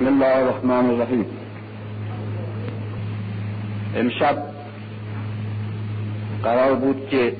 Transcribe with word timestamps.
بسم 0.00 0.08
الله 0.08 0.36
الرحمن 0.36 0.90
الرحیم. 0.90 1.26
امشب 3.96 4.36
قرار 6.42 6.74
بود 6.74 7.08
که 7.10 7.36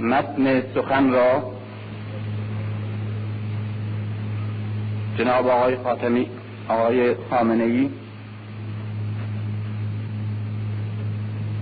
متن 0.00 0.62
سخن 0.74 1.10
را 1.10 1.52
جناب 5.18 5.46
آقای 5.46 5.76
خاتمی 5.76 6.26
آقای 6.68 7.14
خامنه 7.30 7.88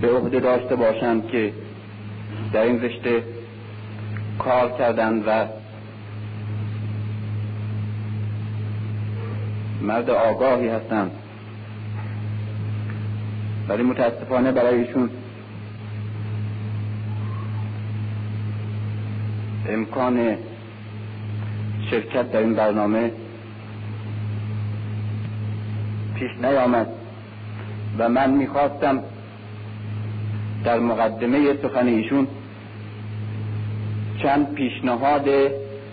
به 0.01 0.11
عهده 0.11 0.39
داشته 0.39 0.75
باشند 0.75 1.27
که 1.27 1.53
در 2.53 2.61
این 2.61 2.81
رشته 2.81 3.23
کار 4.39 4.71
کردند 4.77 5.23
و 5.27 5.45
مرد 9.81 10.09
آگاهی 10.09 10.67
هستند. 10.67 11.11
ولی 13.69 13.83
متاسفانه 13.83 14.51
برای 14.51 14.83
ایشون 14.83 15.09
امکان 19.69 20.37
شرکت 21.91 22.31
در 22.31 22.39
این 22.39 22.53
برنامه 22.53 23.11
پیش 26.15 26.31
نیامد 26.41 26.87
و 27.97 28.09
من 28.09 28.29
می‌خواستم 28.29 29.03
در 30.63 30.79
مقدمه 30.79 31.53
سخن 31.61 31.87
ایشون 31.87 32.27
چند 34.23 34.53
پیشنهاد 34.53 35.29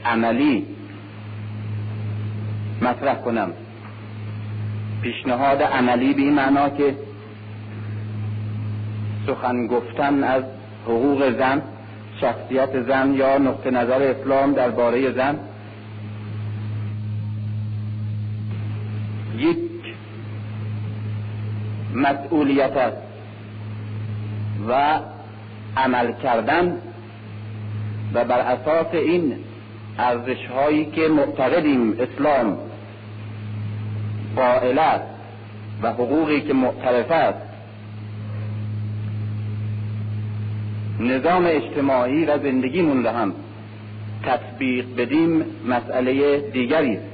عملی 0.04 0.66
مطرح 2.82 3.14
کنم. 3.14 3.52
پیشنهاد 5.04 5.62
عملی 5.62 6.14
به 6.14 6.22
این 6.22 6.32
معنا 6.32 6.68
که 6.68 6.94
سخن 9.26 9.66
گفتن 9.66 10.24
از 10.24 10.42
حقوق 10.84 11.38
زن 11.38 11.62
شخصیت 12.20 12.82
زن 12.82 13.14
یا 13.14 13.38
نقطه 13.38 13.70
نظر 13.70 14.02
اسلام 14.02 14.52
درباره 14.52 15.12
زن 15.12 15.38
یک 19.36 19.58
مسئولیت 21.94 22.76
است 22.76 22.96
و 24.68 25.00
عمل 25.76 26.12
کردن 26.12 26.78
و 28.14 28.24
بر 28.24 28.38
اساس 28.38 28.86
این 28.92 29.34
ارزش 29.98 30.46
هایی 30.46 30.84
که 30.84 31.08
معتقدیم 31.08 31.96
اسلام 32.00 32.58
قائل 34.36 34.78
است 34.78 35.04
و 35.82 35.90
حقوقی 35.92 36.40
که 36.40 36.52
معترف 36.52 37.10
است. 37.10 37.38
نظام 41.00 41.46
اجتماعی 41.46 42.24
و 42.24 42.38
زندگیمون 42.38 43.04
را 43.04 43.12
هم 43.12 43.34
تطبیق 44.22 44.86
بدیم 44.96 45.44
مسئله 45.68 46.38
دیگری 46.38 46.96
است. 46.96 47.04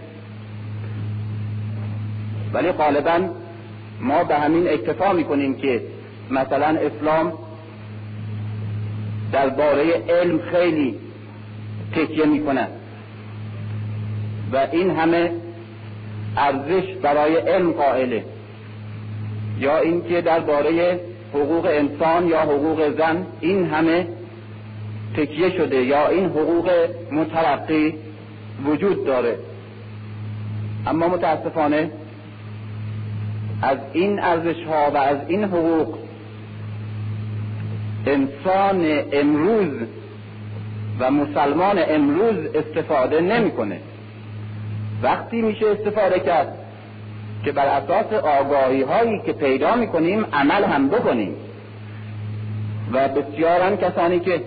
ولی 2.53 2.73
غالبا 2.73 3.21
ما 4.01 4.25
به 4.25 4.35
همین 4.35 4.69
اکتفا 4.69 5.13
می‌کنیم 5.13 5.55
که 5.55 5.83
مثلا 6.31 6.67
اسلام 6.67 7.33
درباره 9.33 10.03
علم 10.09 10.39
خیلی 10.53 10.95
تکیه 11.93 12.27
می‌کنه 12.27 12.69
و 14.53 14.67
این 14.73 14.91
همه 14.91 15.33
ارزش 16.37 16.95
برای 17.03 17.37
علم 17.37 17.73
قائله. 17.73 18.25
یا 19.59 19.79
اینکه 19.79 20.21
درباره 20.21 21.01
حقوق 21.35 21.67
انسان 21.67 22.29
یا 22.29 22.41
حقوق 22.41 22.97
زن 22.99 23.27
این 23.41 23.67
همه 23.67 24.07
تکیه 25.17 25.51
شده 25.51 25.77
یا 25.77 26.09
این 26.09 26.25
حقوق 26.25 26.71
مترقی 27.13 27.95
وجود 28.67 29.07
داره. 29.07 29.39
اما 30.87 31.09
متاسفانه 31.09 31.91
از 33.63 33.79
این 33.93 34.21
ارزش 34.21 34.63
ها 34.65 34.91
و 34.95 34.97
از 34.97 35.17
این 35.29 35.45
حقوق 35.45 35.99
انسان 38.07 39.03
امروز 39.13 39.69
و 41.01 41.11
مسلمان 41.11 41.79
امروز 41.89 42.37
استفاده 42.55 43.21
نمی‌کنه. 43.21 43.81
وقتی 45.03 45.43
میشه 45.43 45.67
استفاده 45.67 46.21
کرد 46.21 46.59
که 47.45 47.53
بر 47.53 47.67
اساس 47.67 48.13
آگاهی 48.13 48.83
هایی 48.83 49.21
که 49.27 49.33
پیدا 49.33 49.77
می‌کنیم 49.77 50.27
عمل 50.33 50.65
هم 50.65 50.89
بکنیم. 50.89 51.35
و 52.93 53.09
بسیارن 53.09 53.77
کسانی 53.77 54.21
که 54.21 54.41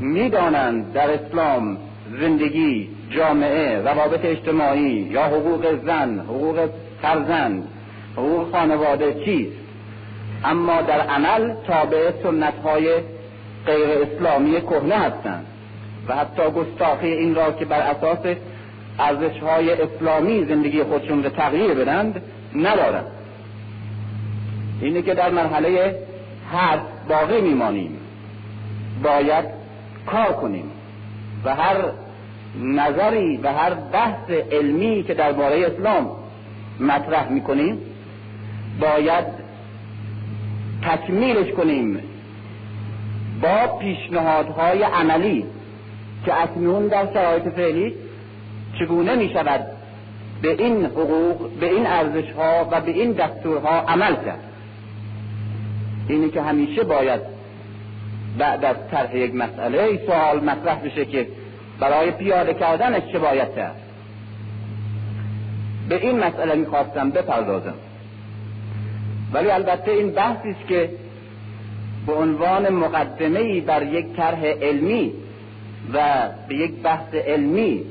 می‌دانند 0.00 0.92
در 0.92 1.10
اسلام 1.10 1.76
زندگی 2.20 2.88
جامعه 3.10 3.82
روابط 3.82 4.24
اجتماعی 4.24 5.08
یا 5.10 5.22
حقوق 5.22 5.84
زن 5.86 6.18
حقوق 6.18 6.68
فرزند 7.02 7.68
حقوق 8.16 8.52
خانواده 8.52 9.24
چیست؟ 9.24 9.56
اما 10.44 10.82
در 10.82 11.00
عمل 11.00 11.54
تابع 11.66 12.10
سنت 12.22 12.54
های 12.64 12.94
غیر 13.66 13.88
اسلامی 14.02 14.60
کهنه 14.60 14.94
هستند. 14.94 15.46
و 16.08 16.16
حتی 16.16 16.42
گستاخی 16.42 17.06
این 17.06 17.34
را 17.34 17.52
که 17.52 17.64
بر 17.64 17.80
اساس 17.80 18.36
ارزش 18.98 19.38
های 19.38 19.70
اسلامی 19.72 20.44
زندگی 20.44 20.82
خودشون 20.82 21.24
رو 21.24 21.30
تغییر 21.30 21.74
بدند 21.74 22.22
ندارند 22.54 23.06
اینه 24.80 25.02
که 25.02 25.14
در 25.14 25.30
مرحله 25.30 25.98
حرف 26.52 26.80
باقی 27.08 27.40
میمانیم. 27.40 27.96
باید 29.02 29.44
کار 30.06 30.32
کنیم. 30.32 30.70
و 31.44 31.54
هر 31.54 31.76
نظری 32.62 33.36
و 33.36 33.52
هر 33.52 33.74
بحث 33.74 34.30
علمی 34.52 35.02
که 35.02 35.14
درباره 35.14 35.66
اسلام 35.66 36.10
مطرح 36.80 37.28
می‌کنیم 37.28 37.78
باید 38.80 39.24
تکمیلش 40.82 41.52
کنیم 41.52 42.00
با 43.42 43.78
پیشنهادهای 43.78 44.82
عملی 44.82 45.44
که 46.24 46.42
اکنون 46.42 46.86
در 46.86 47.12
شرایط 47.14 47.48
فعلی 47.48 47.94
چگونه 48.78 49.14
می 49.14 49.28
شود 49.28 49.66
به 50.42 50.52
این 50.52 50.84
حقوق 50.84 51.50
به 51.60 51.66
این 51.66 51.86
ارزش 51.86 52.30
ها 52.32 52.68
و 52.70 52.80
به 52.80 52.90
این 52.90 53.12
دستورها 53.12 53.80
عمل 53.80 54.14
کرد؟ 54.14 54.40
اینی 56.08 56.30
که 56.30 56.42
همیشه 56.42 56.84
باید 56.84 57.20
بعد 58.38 58.64
از 58.64 58.76
طرح 58.90 59.16
یک 59.16 59.34
مسئله 59.34 60.00
سوال 60.06 60.44
مطرح 60.44 60.80
بشه 60.84 61.04
که 61.04 61.26
برای 61.80 62.10
پیاده 62.10 62.54
کردنش 62.54 63.02
چه 63.12 63.18
باید 63.18 63.54
کرد؟ 63.54 63.80
به 65.88 66.06
این 66.06 66.18
مسئله 66.18 66.54
می‌خواستم 66.54 67.10
بپردازم. 67.10 67.74
ولی 69.32 69.50
البته 69.50 69.90
این 69.90 70.10
بحثی 70.10 70.50
است 70.50 70.68
که 70.68 70.90
به 72.06 72.12
عنوان 72.12 72.68
مقدمه 72.68 73.60
بر 73.60 73.82
یک 73.82 74.06
طرح 74.16 74.44
علمی 74.44 75.12
و 75.94 76.28
به 76.48 76.54
یک 76.54 76.82
بحث 76.82 77.14
علمی 77.14 77.84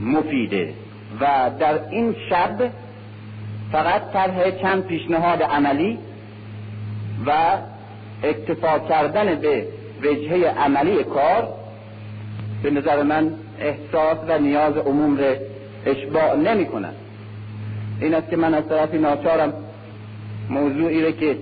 مفیده. 0.00 0.74
و 1.20 1.50
در 1.58 1.88
این 1.90 2.14
شب 2.30 2.70
فقط 3.72 4.12
طرح 4.12 4.50
چند 4.50 4.84
پیشنهاد 4.86 5.42
عملی 5.42 5.98
و 7.26 7.32
اکتفا 8.22 8.78
کردن 8.78 9.34
به 9.34 9.66
وجهه 10.02 10.48
عملی 10.58 11.04
کار 11.04 11.48
به 12.62 12.70
نظر 12.70 13.02
من 13.02 13.30
احساس 13.60 14.18
و 14.28 14.38
نیاز 14.38 14.76
عموم 14.76 15.18
را 15.18 15.34
اشباع 15.86 16.36
نمی 16.36 16.66
کند. 16.66 16.94
این 18.00 18.14
است 18.14 18.30
که 18.30 18.36
من 18.36 18.54
از 18.54 18.68
طرفی 18.68 18.98
ناچارم 18.98 19.52
موضوعی 20.50 21.02
را 21.02 21.10
که 21.10 21.36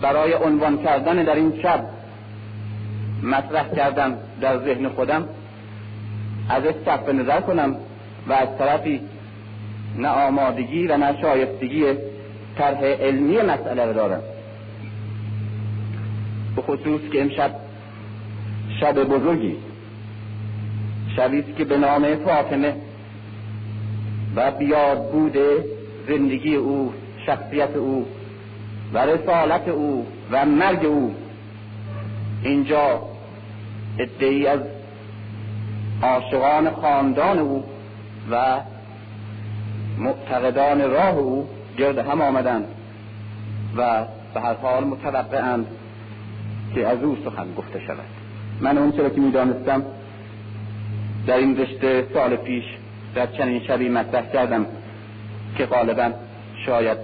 برای 0.00 0.32
عنوان 0.32 0.82
کردن 0.82 1.24
در 1.24 1.34
این 1.34 1.60
شب 1.62 1.84
مطرح 3.22 3.68
کردم 3.74 4.18
در 4.40 4.58
ذهن 4.58 4.88
خودم 4.88 5.28
از 6.48 6.62
صرف 6.84 7.08
نظر 7.08 7.40
کنم. 7.40 7.76
و 8.28 8.32
از 8.32 8.48
طرفی 8.58 9.00
نه 9.96 10.08
آمادگی 10.08 10.86
و 10.86 10.96
نه 10.96 11.20
شایستگی 11.20 11.84
طرح 12.58 12.84
علمی 12.84 13.36
مسئله 13.42 13.84
را 13.84 13.92
دارم. 13.92 14.22
به 16.56 16.62
خصوص 16.62 17.00
که 17.12 17.22
امشب 17.22 17.50
شب 18.80 19.04
بزرگی 19.04 19.56
شبی 21.16 21.42
که 21.58 21.64
به 21.64 21.76
نام 21.78 22.16
فاطمه 22.16 22.76
و 24.36 24.50
بیاد 24.50 25.10
بوده 25.10 25.64
زندگی 26.08 26.54
او 26.54 26.92
شخصیت 27.26 27.76
او 27.76 28.06
و 28.92 28.98
رسالت 28.98 29.68
او 29.68 30.06
و 30.30 30.46
مرگ 30.46 30.84
او. 30.84 31.14
اینجا 32.42 33.02
ادعی 33.98 34.46
از 34.46 34.60
عاشقان 36.02 36.70
خاندان 36.70 37.38
او 37.38 37.64
و 38.30 38.60
معتقدان 39.98 40.90
راه 40.90 41.18
او 41.18 41.48
گرد 41.78 41.98
هم 41.98 42.20
آمدند 42.20 42.64
و 43.76 44.04
به 44.34 44.40
هر 44.40 44.54
حال 44.54 44.84
متوقعند 44.84 45.66
که 46.74 46.86
از 46.86 47.02
او 47.02 47.16
سخن 47.24 47.54
گفته 47.56 47.80
شود. 47.80 48.04
من 48.60 48.78
اون 48.78 48.92
چرا 48.92 49.08
که 49.08 49.20
می‌دانستم 49.20 49.84
در 51.26 51.36
این 51.36 51.56
رشته 51.56 52.06
سال 52.14 52.36
پیش 52.36 52.64
در 53.14 53.26
چنین 53.26 53.62
شبی 53.62 53.88
مطرح 53.88 54.26
کردم 54.32 54.66
که 55.56 55.66
غالبا 55.66 56.10
شاید 56.66 56.98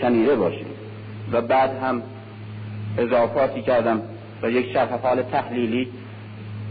شنیده 0.00 0.36
باشید 0.36 0.66
و 1.32 1.40
بعد 1.40 1.70
هم 1.82 2.02
اضافاتی 2.98 3.62
کردم 3.62 4.02
و 4.42 4.50
یک 4.50 4.72
شرح 4.72 4.98
حال 5.02 5.22
تحلیلی 5.22 5.88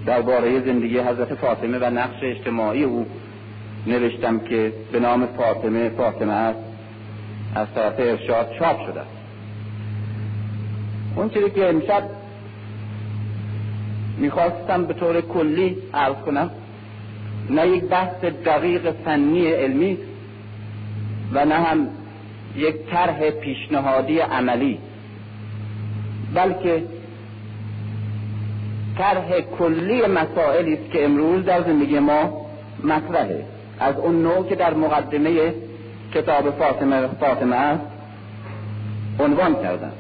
درباره 0.06 0.66
زندگی 0.66 1.00
حضرت 1.00 1.36
فاطمه 1.36 1.78
و 1.78 1.90
نقش 1.90 2.24
اجتماعی 2.24 2.84
او 2.84 3.06
نوشتم 3.88 4.40
که 4.40 4.74
به 4.92 5.00
نام 5.00 5.26
فاطمه 5.26 5.90
فاطمه 5.90 6.34
است 6.34 6.60
از 7.56 7.68
طرف 7.76 7.94
ارشاد 7.98 8.52
چاپ 8.60 8.86
شده. 8.86 9.02
اون 11.16 11.30
چیزی 11.30 11.50
که 11.50 11.70
امشب 11.70 12.04
می‌خواستم 14.18 14.86
به 14.86 14.94
طور 14.94 15.22
کلی 15.22 15.78
عرض 15.94 16.16
کنم 16.26 16.50
نه 17.50 17.68
یک 17.68 17.84
بحث 17.84 18.24
دقیق 18.24 18.92
فنی 18.92 19.48
علمی 19.48 19.98
و 21.34 21.46
نه 21.46 21.56
هم 21.56 21.88
یک 22.56 22.76
طرح 22.92 23.30
پیشنهادی 23.30 24.20
عملی 24.20 24.78
بلکه 26.34 26.84
طرح 28.98 29.42
کلی 29.60 30.02
مسائلی 30.02 30.74
است 30.74 30.92
که 30.92 31.06
امروز 31.06 31.46
در 31.46 31.62
زندگی 31.62 32.00
ما 32.00 32.46
مطرحه. 32.84 33.46
از 33.80 33.98
اون 33.98 34.22
نوع 34.22 34.50
که 34.50 34.56
در 34.56 34.74
مقدمه 34.74 35.54
کتاب 36.14 36.50
فاطمه 36.50 37.08
فاطمه 37.08 37.56
است 37.56 37.84
عنوان 39.20 39.56
کردن 39.56 39.92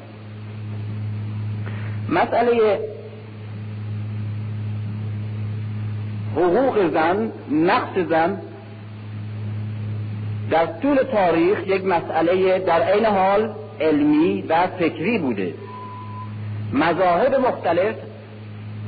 مسئله 2.09 2.79
حقوق 6.35 6.93
زن 6.93 7.31
نقش 7.51 7.99
زن 8.09 8.41
در 10.51 10.65
طول 10.65 10.95
تاریخ 10.95 11.67
یک 11.67 11.85
مسئله 11.85 12.59
در 12.59 12.81
عین 12.81 13.05
حال 13.05 13.53
علمی 13.81 14.41
و 14.49 14.67
فکری 14.79 15.17
بوده. 15.17 15.53
مذاهب 16.73 17.35
مختلف 17.35 17.95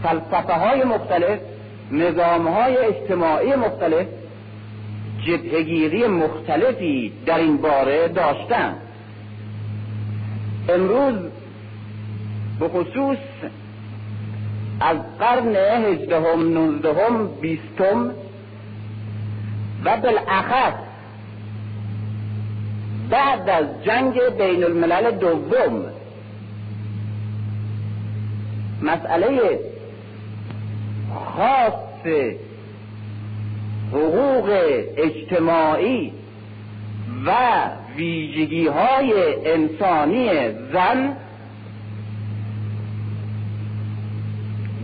فلسفه 0.03 0.53
های 0.53 0.83
مختلف 0.83 1.39
نظام 1.91 2.47
های 2.47 2.77
اجتماعی 2.77 3.55
مختلف 3.55 4.07
جبهگیری 5.25 6.07
مختلفی 6.07 7.13
در 7.25 7.37
این 7.37 7.57
باره 7.57 8.07
داشتن 8.07 8.75
امروز 10.69 11.15
به 12.59 12.67
خصوص 12.67 13.17
از 14.79 14.97
قرن 15.19 15.55
هجدهم 15.55 16.53
نوزدهم 16.53 17.27
بیستم 17.41 18.11
و 19.85 19.97
بالاخص 19.97 20.73
بعد 23.09 23.49
از 23.49 23.65
جنگ 23.83 24.19
بین 24.37 24.63
الملل 24.63 25.11
دوم 25.11 25.85
مسئله 28.81 29.59
خاص 31.13 32.05
حقوق 33.91 34.49
اجتماعی 34.97 36.11
و 37.25 37.31
ویژگی 37.95 38.67
های 38.67 39.13
انسانی 39.45 40.29
زن 40.73 41.15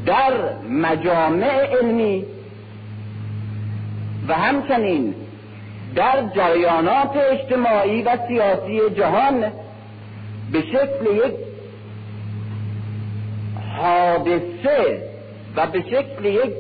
در 0.06 0.34
مجامع 0.70 1.66
علمی 1.82 2.26
و 4.28 4.34
همچنین 4.34 5.16
در 5.96 6.30
جریانات 6.36 7.16
اجتماعی 7.32 8.04
و 8.04 8.18
سیاسی 8.28 8.80
جهان 8.98 9.42
به 10.52 10.62
شکل 10.62 11.16
یک 11.26 11.34
حادثه 13.78 15.09
و 15.56 15.68
به 15.68 15.82
شکل 15.82 16.26
یک 16.26 16.54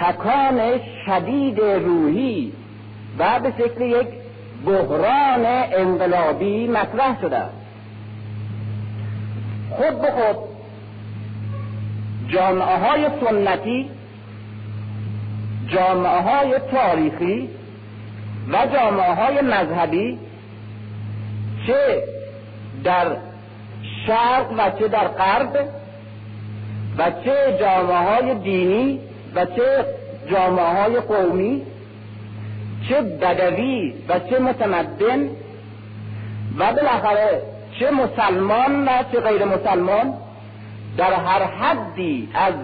تکان 0.00 0.60
شدید 1.06 1.60
روحی 1.60 2.52
و 3.18 3.40
به 3.40 3.52
شکل 3.58 3.82
یک 3.82 4.08
بحران 4.66 5.46
انقلابی 5.72 6.66
مطرح 6.66 7.20
شده. 7.20 7.42
خود 9.70 10.00
به 10.02 10.10
خود 10.10 10.36
جامعه 12.28 12.78
های 12.78 13.06
سنتی 13.24 13.90
جامعه 15.68 16.20
های 16.20 16.58
تاریخی 16.70 17.48
و 18.52 18.66
جامعه 18.74 19.14
های 19.14 19.40
مذهبی 19.40 20.18
چه 21.66 22.02
در 22.84 23.16
شرق 24.06 24.52
و 24.58 24.70
چه 24.78 24.88
در 24.88 25.08
غرب 25.08 25.68
و 26.98 27.10
چه 27.24 27.56
جامعه 27.60 27.96
های 27.96 28.34
دینی 28.34 29.00
و 29.34 29.44
چه 29.44 29.84
جامعه 30.30 30.82
های 30.82 31.00
قومی 31.00 31.62
چه 32.88 33.00
بدوی 33.00 33.94
و 34.08 34.18
چه 34.18 34.38
متمدن 34.38 35.28
و 36.58 36.72
بالاخره 36.72 37.42
چه 37.78 37.90
مسلمان 37.90 38.84
و 38.84 38.88
چه 39.12 39.20
غیر 39.20 39.44
مسلمان 39.44 40.14
در 40.96 41.12
هر 41.12 41.42
حدی 41.42 42.28
از 42.34 42.54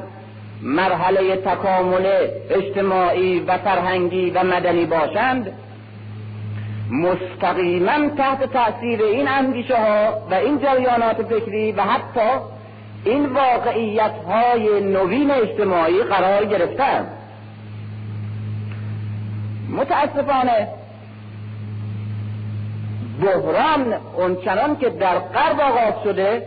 مرحله 0.62 1.36
تکامل 1.36 2.06
اجتماعی 2.50 3.40
و 3.40 3.58
فرهنگی 3.58 4.30
و 4.30 4.44
مدنی 4.44 4.86
باشند 4.86 5.52
مستقیما 6.90 8.08
تحت 8.16 8.52
تاثیر 8.52 9.02
این 9.02 9.28
اندیشه 9.28 9.76
ها 9.76 10.26
و 10.30 10.34
این 10.34 10.58
جریانات 10.58 11.22
فکری 11.22 11.72
و 11.72 11.82
حتی 11.82 12.53
این 13.04 13.26
واقعیت 13.26 14.12
های 14.28 14.80
نوین 14.80 15.30
اجتماعی 15.30 16.02
قرار 16.02 16.44
گرفتند 16.44 17.06
متاسفانه 19.70 20.68
بحران 23.22 23.94
اونچنان 24.16 24.76
که 24.76 24.90
در 24.90 25.18
غرب 25.18 25.60
آغاز 25.60 25.94
شده 26.04 26.42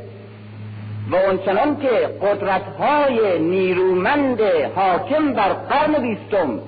و 1.12 1.15
اونچنان 1.15 1.77
که 1.77 1.89
قدرت 2.22 2.62
های 2.79 3.39
نیرومند 3.39 4.41
حاکم 4.75 5.34
بر 5.34 5.53
قرن 5.53 6.01
بیستم 6.01 6.60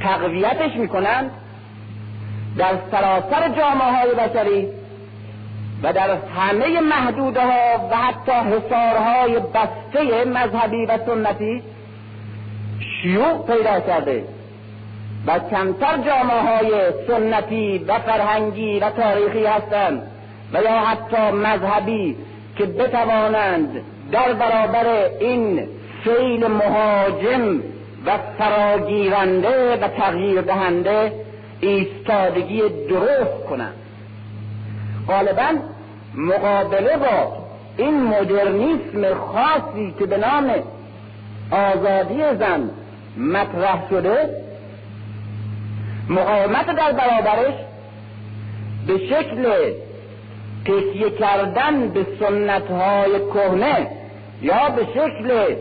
تقویتش 0.00 0.76
می‌کنند 0.76 1.30
در 2.58 2.74
سراسر 2.90 3.48
جامعه 3.48 3.92
های 3.92 4.14
بشری 4.14 4.68
و 5.82 5.92
در 5.92 6.16
همه 6.36 6.80
محدوده 6.80 7.40
و 7.90 7.96
حتی 7.96 8.32
حسارهای 8.32 9.38
بسته 9.38 10.24
مذهبی 10.24 10.86
و 10.86 10.98
سنتی 11.06 11.62
شیوع 13.02 13.46
پیدا 13.46 13.80
کرده 13.80 14.24
و 15.26 15.38
کمتر 15.38 15.96
جامعه 15.96 16.40
های 16.40 16.70
سنتی 17.06 17.78
و 17.78 17.98
فرهنگی 17.98 18.80
و 18.80 18.90
تاریخی 18.90 19.46
هستند 19.46 20.02
و 20.52 20.62
یا 20.62 20.78
حتی 20.78 21.30
مذهبی 21.30 22.16
که 22.58 22.66
بتوانند 22.66 23.80
در 24.12 24.32
برابر 24.32 24.86
این 25.20 25.68
فیل 26.04 26.46
مهاجم 26.46 27.58
و 28.06 28.18
فراگیرنده 28.38 29.76
و 29.76 29.88
تغییر 29.88 30.40
دهنده 30.40 31.12
ایستادگی 31.60 32.62
درست 32.88 33.44
کنند. 33.50 33.74
غالبا 35.08 35.71
مقابله 36.14 36.96
با 36.96 37.32
این 37.76 38.02
مدرنیسم 38.02 39.14
خاصی 39.14 39.94
که 39.98 40.06
به 40.06 40.16
نام 40.16 40.52
آزادی 41.50 42.22
زن 42.38 42.70
مطرح 43.16 43.88
شده 43.90 44.42
مقاومت 46.08 46.66
در 46.66 46.92
برابرش 46.92 47.54
به 48.86 48.98
شکل 48.98 49.72
تکیه 50.64 51.10
کردن 51.10 51.88
به 51.88 52.06
سنت 52.20 52.70
های 52.70 53.10
کهنه 53.34 53.86
یا 54.42 54.70
به 54.76 54.86
شکل 54.94 55.56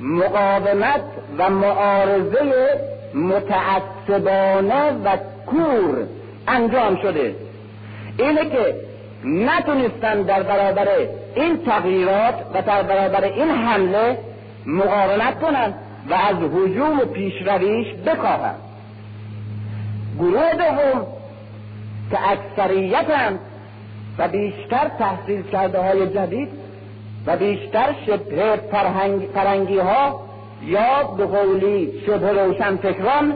مقاومت 0.00 1.00
و 1.38 1.50
معارضه 1.50 2.52
متعصبانه 3.14 4.90
و 5.04 5.16
کور 5.46 6.06
انجام 6.48 6.96
شده. 7.02 7.34
اینه 8.18 8.50
که 8.50 8.74
نتونستن 9.24 10.22
در 10.22 10.42
برابر 10.42 10.88
این 11.34 11.58
تغییرات 11.64 12.34
و 12.54 12.62
در 12.62 12.82
برابر 12.82 13.24
این 13.24 13.50
حمله 13.50 14.18
مقاومت 14.66 15.40
کنند 15.40 15.74
و 16.10 16.14
از 16.14 16.36
حجوم 16.36 17.00
و 17.00 17.04
پیشرویش 17.04 17.94
بکاهند. 18.06 18.58
گروه 20.18 20.52
دوم 20.52 21.06
که 22.10 22.18
اکثریتند 22.30 23.38
و 24.18 24.28
بیشتر 24.28 24.90
تحصیل 24.98 25.42
کرده 25.42 25.78
های 25.78 26.06
جدید 26.06 26.48
و 27.26 27.36
بیشتر 27.36 27.94
شبه 28.06 28.60
فرهنگی 29.34 29.78
ها 29.78 30.20
یا 30.64 31.02
به 31.02 31.26
قولی 31.26 31.92
شبه 32.06 32.32
روشن 32.32 32.76
فکران 32.76 33.34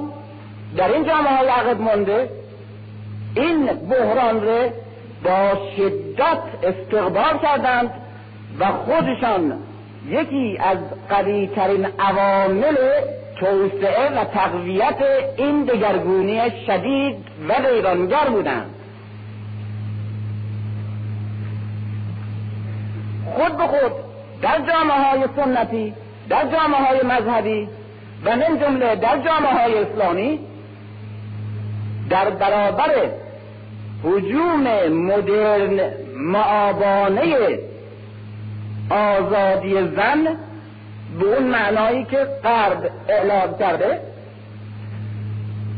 در 0.76 0.92
این 0.92 1.04
جامعه 1.04 1.36
های 1.36 1.48
عقب 1.48 1.80
مونده 1.80 2.28
این 3.34 3.66
بحران 3.66 4.42
را 4.42 4.68
با 5.24 5.52
شدت 5.76 6.42
استقبال 6.62 7.38
کردند 7.42 7.90
و 8.58 8.66
خودشان 8.66 9.58
یکی 10.08 10.58
از 10.60 10.78
قوی 11.08 11.46
ترین 11.46 11.86
عوامل 11.98 12.76
توسعه 13.40 14.20
و 14.20 14.24
تقویت 14.24 15.02
این 15.36 15.64
دگرگونی 15.64 16.40
شدید 16.66 17.16
و 17.48 17.68
ویرانگر 17.68 18.28
بودند. 18.28 18.74
خود 23.34 23.56
به 23.56 23.66
خود 23.66 23.92
در 24.42 24.58
جامعه 24.58 24.98
های 24.98 25.24
سنتی 25.36 25.94
در 26.28 26.42
جامعه 26.42 26.80
های 26.86 27.00
مذهبی 27.04 27.68
و 28.24 28.36
من 28.36 28.60
جمله 28.60 28.96
در 28.96 29.18
جامعه 29.18 29.52
های 29.52 29.78
اسلامی 29.78 30.38
در 32.10 32.30
برابر 32.30 32.90
حجوم 34.04 34.88
مدرن 34.88 35.80
معابانه 36.16 37.58
آزادی 38.90 39.74
زن 39.74 40.36
به 41.20 41.26
اون 41.26 41.42
معنایی 41.42 42.04
که 42.04 42.26
غرب 42.44 42.90
اعلام 43.08 43.58
کرده 43.58 44.00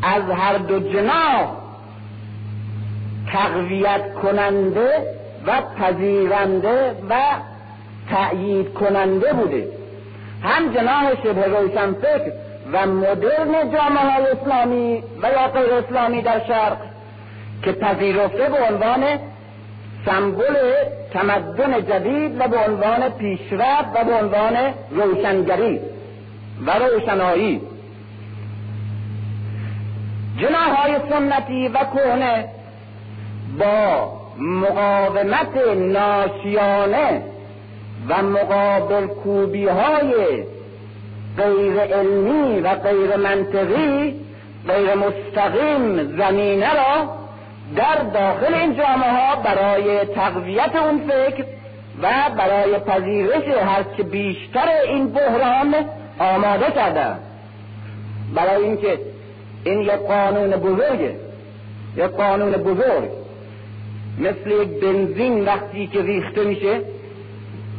از 0.03 0.23
هر 0.31 0.59
دو 0.59 0.81
جناح 0.81 1.57
تقویت 3.33 4.15
کننده 4.15 4.91
و 5.47 5.63
پذیرنده 5.79 6.91
و 7.11 7.15
تأیید 8.11 8.75
کننده 8.75 9.33
بوده. 9.33 9.69
هم 10.43 10.75
جناح 10.75 11.15
شبه 11.23 11.47
روشن 11.47 11.93
فکر 11.93 12.33
و 12.73 12.87
مدرن 12.87 13.71
جامعه 13.73 14.33
اسلامی 14.33 15.03
و 15.23 15.27
یا 15.27 15.79
اسلامی 15.79 16.23
در 16.23 16.41
شرق 16.47 16.77
که 17.63 17.73
پذیرفته 17.73 18.49
به 18.49 18.59
عنوان 18.71 19.05
سمبل 20.07 20.55
تمدن 21.13 21.81
جدید 21.81 22.41
و 22.41 22.49
به 22.49 22.57
عنوان 22.59 23.09
پیشرفت 23.09 23.89
و 23.95 24.05
به 24.05 24.15
عنوان 24.15 24.57
روشنگری 24.91 25.81
و 26.67 26.71
روشنایی. 26.71 27.61
جناهای 30.39 30.97
سنتی 31.11 31.69
و 31.69 31.79
کهنه 31.95 32.45
با 33.59 34.13
مقاومت 34.39 35.57
ناشیانه 35.77 37.23
و 38.09 38.23
مقابل 38.23 39.07
کوبی 39.07 39.67
های 39.67 40.15
غیر 41.37 41.81
علمی 41.81 42.61
و 42.61 42.75
غیر 42.75 43.17
منطقی 43.17 44.15
غیر 44.69 44.95
مستقیم 44.95 46.17
زمینه 46.17 46.75
را 46.75 47.24
در 47.77 48.03
داخل 48.15 48.55
این 48.55 48.77
جامعه 48.77 49.11
ها 49.11 49.37
برای 49.37 50.05
تقویت 50.05 50.77
اون 50.77 51.01
فکر 51.09 51.45
و 52.03 52.11
برای 52.39 52.79
پذیرش 52.79 53.45
هرچه 53.45 54.03
بیشتر 54.03 54.69
این 54.89 55.13
بحران 55.13 55.75
آماده 56.19 56.71
کرده 56.71 57.17
برای 58.35 58.65
اینکه 58.65 58.99
این 59.65 59.81
یک 59.81 59.91
قانون 59.91 60.51
بزرگه 60.51 61.17
یک 61.97 62.05
قانون 62.05 62.53
بزرگ. 62.53 63.11
مثل 64.19 64.51
یک 64.51 64.81
بنزین 64.81 65.45
وقتی 65.45 65.87
که 65.87 66.03
ریخته 66.03 66.45
میشه 66.45 66.81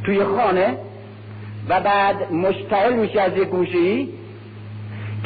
توی 0.06 0.24
خانه 0.24 0.78
و 1.70 1.80
بعد 1.80 2.32
مشتعل 2.32 2.94
میشه 2.94 3.22
از 3.22 3.38
یک 3.38 3.48
گوشه 3.48 4.06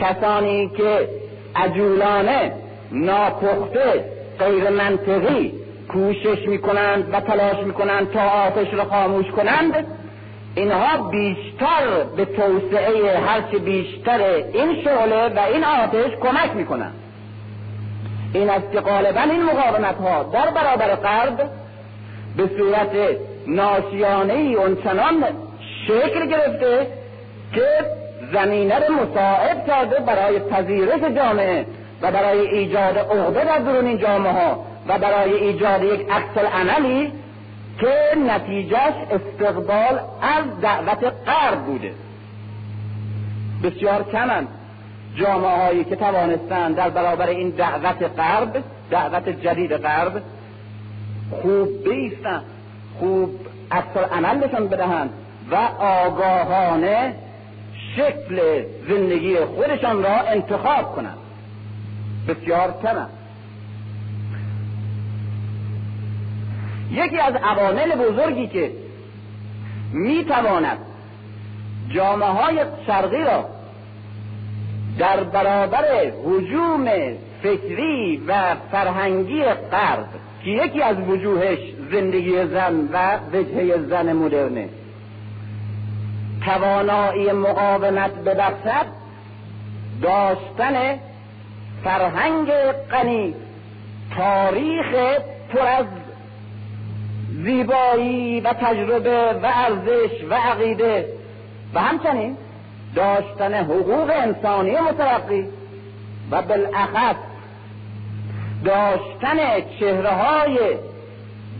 کسانی 0.01 0.69
که 0.77 1.09
عجولانه 1.55 2.51
ناپخته 2.91 4.05
غیر 4.39 4.69
منطقی 4.69 5.53
کوشش 5.89 6.47
می‌کنند 6.47 7.13
و 7.13 7.19
تلاش 7.19 7.57
می‌کنند 7.65 8.11
تا 8.11 8.21
آتش 8.21 8.73
را 8.73 8.85
خاموش 8.85 9.25
کنند. 9.25 9.73
اینها 10.55 11.09
بیشتر 11.09 12.03
به 12.17 12.25
توسعه 12.25 13.19
هرچه 13.19 13.57
بیشتر 13.57 14.19
این 14.53 14.83
شعله 14.83 15.29
و 15.35 15.39
این 15.53 15.63
آتش 15.63 16.11
کمک 16.21 16.55
می‌کنند. 16.55 16.93
این 18.33 18.49
است 18.49 18.71
که 18.71 18.79
غالبا 18.79 19.21
این 19.21 19.43
مقاومت 19.43 19.95
ها 19.95 20.23
در 20.23 20.49
برابر 20.51 20.95
غرب 20.95 21.49
به 22.37 22.49
صورت 22.57 23.17
ناشیانه 23.47 24.33
ای 24.33 24.55
اونچنان 24.55 25.23
شکل 25.87 26.25
گرفته 26.25 26.87
که 27.53 27.65
زمینه 28.33 28.79
را 28.79 28.95
مساعد 28.95 29.67
کرده 29.67 29.99
برای 29.99 30.39
پذیرش 30.39 31.01
جامعه. 31.15 31.65
و 32.01 32.11
برای 32.11 32.39
ایجاد 32.39 32.97
عقده 32.97 33.45
در 33.45 33.57
درون 33.57 33.85
این 33.85 33.97
جامعه 33.97 34.31
ها 34.31 34.65
و 34.87 34.99
برای 34.99 35.33
ایجاد 35.33 35.83
یک 35.83 36.09
عکس 36.11 36.37
عملی 36.37 37.11
که 37.79 38.17
نتیجهش 38.27 38.93
استقبال 39.11 39.99
از 40.21 40.61
دعوت 40.61 41.13
غرب 41.27 41.59
بوده. 41.65 41.91
بسیار 43.63 44.03
کمند 44.11 44.47
جامعه 45.15 45.49
هایی 45.49 45.83
که 45.83 45.95
توانستند 45.95 46.75
در 46.75 46.89
برابر 46.89 47.27
این 47.27 47.49
دعوت 47.49 48.03
غرب 48.17 48.63
دعوت 48.91 49.29
جدید 49.29 49.73
غرب 49.73 50.21
خوب 51.41 51.83
بیستند 51.83 52.43
خوب 52.99 53.39
عکس 53.71 53.97
عملشان 54.11 54.67
بدهند 54.67 55.09
و 55.51 55.55
آگاهانه 55.83 57.15
شکل 57.95 58.63
زندگی 58.89 59.35
خودشان 59.35 60.03
را 60.03 60.19
انتخاب 60.19 60.95
کنند. 60.95 61.17
بسیار 62.27 62.73
کم 62.83 63.07
یکی 66.91 67.17
از 67.19 67.33
عوامل 67.35 67.95
بزرگی 67.95 68.47
که 68.47 68.71
می‌تواند 69.93 70.77
جامعه 71.89 72.29
های 72.29 72.65
شرقی 72.87 73.23
را 73.23 73.45
در 74.99 75.23
برابر 75.23 75.85
حجوم 76.25 76.85
فکری 77.43 78.23
و 78.27 78.55
فرهنگی 78.71 79.43
غرب 79.43 80.07
که 80.43 80.49
یکی 80.49 80.81
از 80.81 80.97
وجوهش 80.99 81.59
زندگی 81.91 82.45
زن 82.45 82.89
و 82.93 83.17
وجهه 83.33 83.77
زن 83.89 84.13
مدرنه 84.13 84.69
توانایی 86.45 87.31
مقاومت 87.31 88.15
ببخشد 88.15 88.85
داشتن 90.01 90.99
فرهنگ 91.83 92.51
غنی 92.91 93.35
تاریخ 94.17 95.19
پر 95.53 95.67
از 95.67 95.85
زیبایی 97.43 98.41
و 98.41 98.53
تجربه 98.53 99.33
و 99.43 99.45
ارزش 99.45 100.23
و 100.29 100.33
عقیده 100.33 101.05
و 101.73 101.79
همچنین 101.79 102.37
داشتن 102.95 103.53
حقوق 103.53 104.11
انسانی 104.15 104.71
مترقی 104.71 105.45
و 106.31 106.41
بالاخص 106.41 107.15
داشتن 108.65 109.37
چهره 109.79 110.09
های 110.09 110.59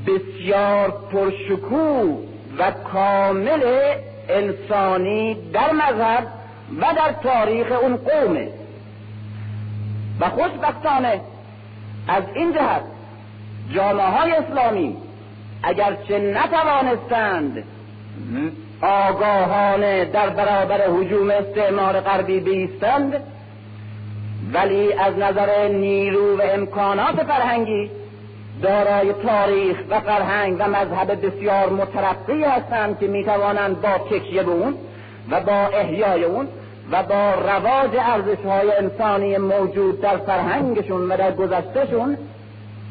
بسیار 0.08 0.94
پرشکوه 1.12 2.18
و 2.58 2.72
کامل 2.72 3.64
انسانی 4.30 5.38
در 5.54 5.72
مذهب 5.72 6.28
و 6.82 6.86
در 6.96 7.12
تاریخ 7.24 7.72
اون 7.82 7.96
قومه. 7.98 8.59
و 10.20 10.30
خوشبختانه 10.30 11.22
از 12.08 12.24
این 12.36 12.54
جهت 12.54 12.82
جامعه 13.74 14.06
های 14.06 14.32
اسلامی 14.32 14.98
اگرچه 15.64 16.20
نتوانستند 16.20 17.64
آگاهانه 18.82 20.06
در 20.06 20.30
برابر 20.30 20.82
حجوم 20.88 21.30
استعمار 21.30 22.00
غربی 22.00 22.40
بیستند 22.40 23.14
ولی 24.54 24.94
از 24.94 25.18
نظر 25.18 25.68
نیرو 25.68 26.38
و 26.38 26.42
امکانات 26.42 27.24
فرهنگی 27.24 27.92
دارای 28.62 29.14
تاریخ 29.14 29.78
و 29.90 30.00
فرهنگ 30.00 30.56
و 30.60 30.68
مذهب 30.68 31.26
بسیار 31.26 31.70
مترقی 31.70 32.44
هستند 32.44 33.00
که 33.00 33.08
می‌توانند 33.08 33.82
با 33.82 33.98
تکیه 33.98 34.44
به 34.44 34.52
اون 34.52 34.76
و 35.30 35.42
با 35.42 35.68
احیای 35.68 36.24
اون 36.24 36.48
و 36.92 37.04
با 37.04 37.34
رواج 37.34 37.90
ارزش 38.00 38.46
های 38.46 38.72
انسانی 38.72 39.38
موجود 39.38 40.02
در 40.02 40.18
فرهنگشون 40.18 41.12
و 41.12 41.18
در 41.18 41.32
گذشتهشون 41.32 42.18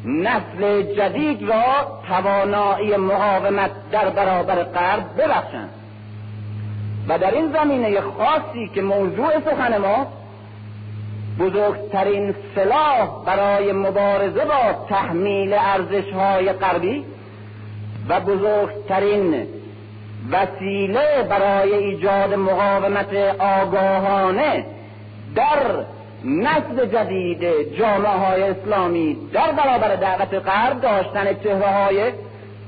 نسل 0.05 0.81
جدید 0.81 1.49
را 1.49 1.99
توانایی 2.07 2.97
مقاومت 2.97 3.71
در 3.91 4.09
برابر 4.09 4.63
غرب 4.63 5.21
ببخشند 5.21 5.69
و 7.07 7.17
در 7.17 7.31
این 7.31 7.53
زمینه 7.53 8.01
خاصی 8.01 8.67
که 8.75 8.81
موضوع 8.81 9.39
سخن 9.45 9.77
ما 9.77 10.07
بزرگترین 11.39 12.35
سلاح 12.55 13.25
برای 13.25 13.71
مبارزه 13.71 14.45
با 14.45 14.85
تحمیل 14.89 15.53
ارزش 15.53 16.13
های 16.13 16.53
غربی 16.53 17.05
و 18.09 18.19
بزرگترین 18.19 19.47
وسیله 20.31 21.23
برای 21.29 21.73
ایجاد 21.73 22.33
مقاومت 22.33 23.13
آگاهانه 23.39 24.65
در 25.35 25.85
نسل 26.25 26.85
جدید 26.85 27.73
جامعه 27.77 28.11
های 28.11 28.43
اسلامی 28.43 29.17
در 29.33 29.51
برابر 29.51 29.95
دعوت 29.95 30.33
غرب 30.33 30.81
داشتن 30.81 31.33
چهره 31.43 31.67
های 31.67 32.11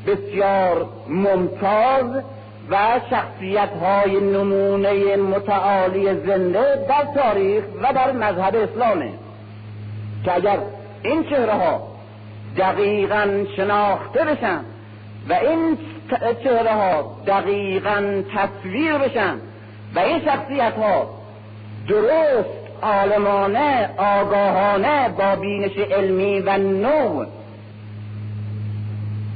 بسیار 0.07 0.85
ممتاز 1.09 2.23
و 2.69 2.77
شخصیت 3.09 3.69
های 3.81 4.19
نمونه 4.19 5.15
متعالی 5.15 6.05
زنده 6.05 6.85
در 6.89 7.21
تاریخ 7.21 7.63
و 7.81 7.93
در 7.93 8.11
مذهب 8.11 8.55
اسلامه 8.55 9.09
که 10.25 10.35
اگر 10.35 10.57
این 11.03 11.23
چهره 11.23 11.53
ها 11.53 11.87
دقیقا 12.57 13.45
شناخته 13.55 14.25
بشن 14.25 14.59
و 15.29 15.33
این 15.33 15.77
چهره 16.43 16.73
ها 16.73 17.17
دقیقا 17.27 18.23
تصویر 18.35 18.97
بشن 18.97 19.35
و 19.95 19.99
این 19.99 20.19
شخصیت 20.25 20.73
ها 20.73 21.09
درست 21.87 22.61
عالمانه 22.81 23.89
آگاهانه 23.97 25.09
با 25.09 25.35
بینش 25.35 25.77
علمی 25.77 26.39
و 26.39 26.57
نو 26.57 27.25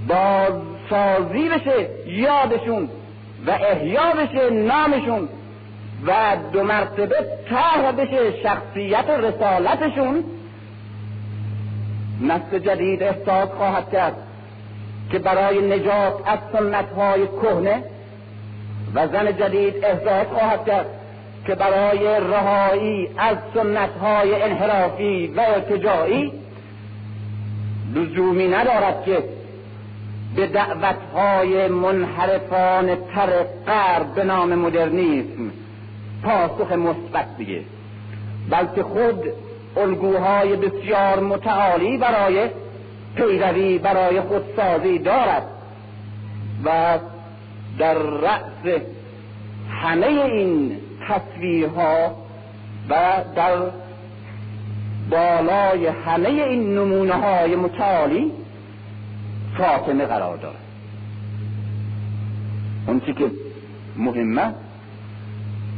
بازسازی 0.07 1.49
بشه 1.49 1.89
یادشون 2.07 2.89
و 3.47 3.51
احیا 3.51 4.11
بشه 4.11 4.49
نامشون 4.49 5.29
و 6.07 6.37
دو 6.53 6.63
مرتبه 6.63 7.15
طرح 7.49 7.91
بشه 7.91 8.41
شخصیت 8.43 9.09
رسالتشون. 9.09 10.23
نسل 12.21 12.59
جدید 12.59 13.03
احساس 13.03 13.49
خواهد 13.49 13.91
کرد. 13.91 14.15
که 15.15 15.19
برای 15.19 15.61
نجات 15.61 16.13
از 16.25 16.39
سنت 16.53 16.91
های 16.91 17.27
کهنه 17.27 17.83
و 18.95 19.07
زن 19.07 19.37
جدید 19.37 19.85
احساس 19.85 20.27
خواهد 20.27 20.65
کرد 20.65 20.85
که 21.47 21.55
برای 21.55 22.05
رهایی 22.05 23.09
از 23.17 23.37
سنت 23.53 23.89
های 24.01 24.41
انحرافی 24.41 25.27
و 25.27 25.39
ارتجاعی 25.39 26.31
لزومی 27.95 28.47
ندارد 28.47 29.03
که 29.05 29.23
به 30.35 30.47
دعوت 30.47 30.97
های 31.15 31.67
منحرفان 31.67 32.95
تر 32.95 33.43
غرب 33.67 34.13
به 34.15 34.23
نام 34.23 34.55
مدرنیسم 34.55 35.51
پاسخ 36.23 36.71
مثبت 36.71 37.37
دیگه 37.37 37.61
بلکه 38.49 38.83
خود 38.83 39.23
الگوهای 39.77 40.55
بسیار 40.55 41.19
متعالی 41.19 41.97
برای 41.97 42.49
پیروی 43.15 43.77
برای 43.77 44.21
خودسازی 44.21 44.99
دارد 44.99 45.43
و 46.65 46.99
در 47.77 47.93
رأس 47.93 48.81
همه 49.69 50.07
این 50.07 50.77
تصویرها 51.07 52.15
و 52.89 52.95
در 53.35 53.57
بالای 55.09 55.87
همه 55.87 56.29
این 56.29 56.75
نمونه 56.75 57.13
های 57.13 57.55
متعالی 57.55 58.31
فاطمه 59.57 60.05
قرار 60.05 60.37
دارد. 60.37 60.55
اون 62.87 62.99
که 62.99 63.31
مهمه 63.97 64.53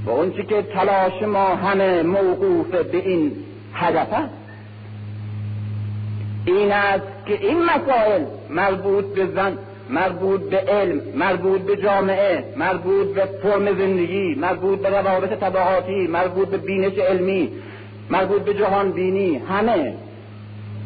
و 0.05 0.09
اون 0.09 0.31
که 0.31 0.61
تلاش 0.61 1.21
ما 1.21 1.55
همه 1.55 2.03
موقوف 2.03 2.67
به 2.67 2.97
این 2.97 3.31
هدف 3.73 4.13
است 4.13 4.36
این 6.47 6.71
است 6.71 7.25
که 7.25 7.33
این 7.33 7.63
مسائل 7.63 8.21
مربوط 8.49 9.05
به 9.05 9.27
زن 9.35 9.57
مربوط 9.89 10.41
به 10.41 10.57
علم 10.57 11.01
مربوط 11.15 11.61
به 11.61 11.75
جامعه 11.75 12.43
مربوط 12.57 13.07
به 13.07 13.25
فرم 13.25 13.65
زندگی 13.65 14.35
مربوط 14.35 14.79
به 14.79 14.89
روابط 14.89 15.39
طبقاتی 15.39 16.07
مربوط 16.07 16.47
به 16.47 16.57
بینش 16.57 16.97
علمی 16.97 17.51
مربوط 18.09 18.41
به 18.41 18.53
جهان 18.53 18.91
بینی 18.91 19.35
همه 19.37 19.93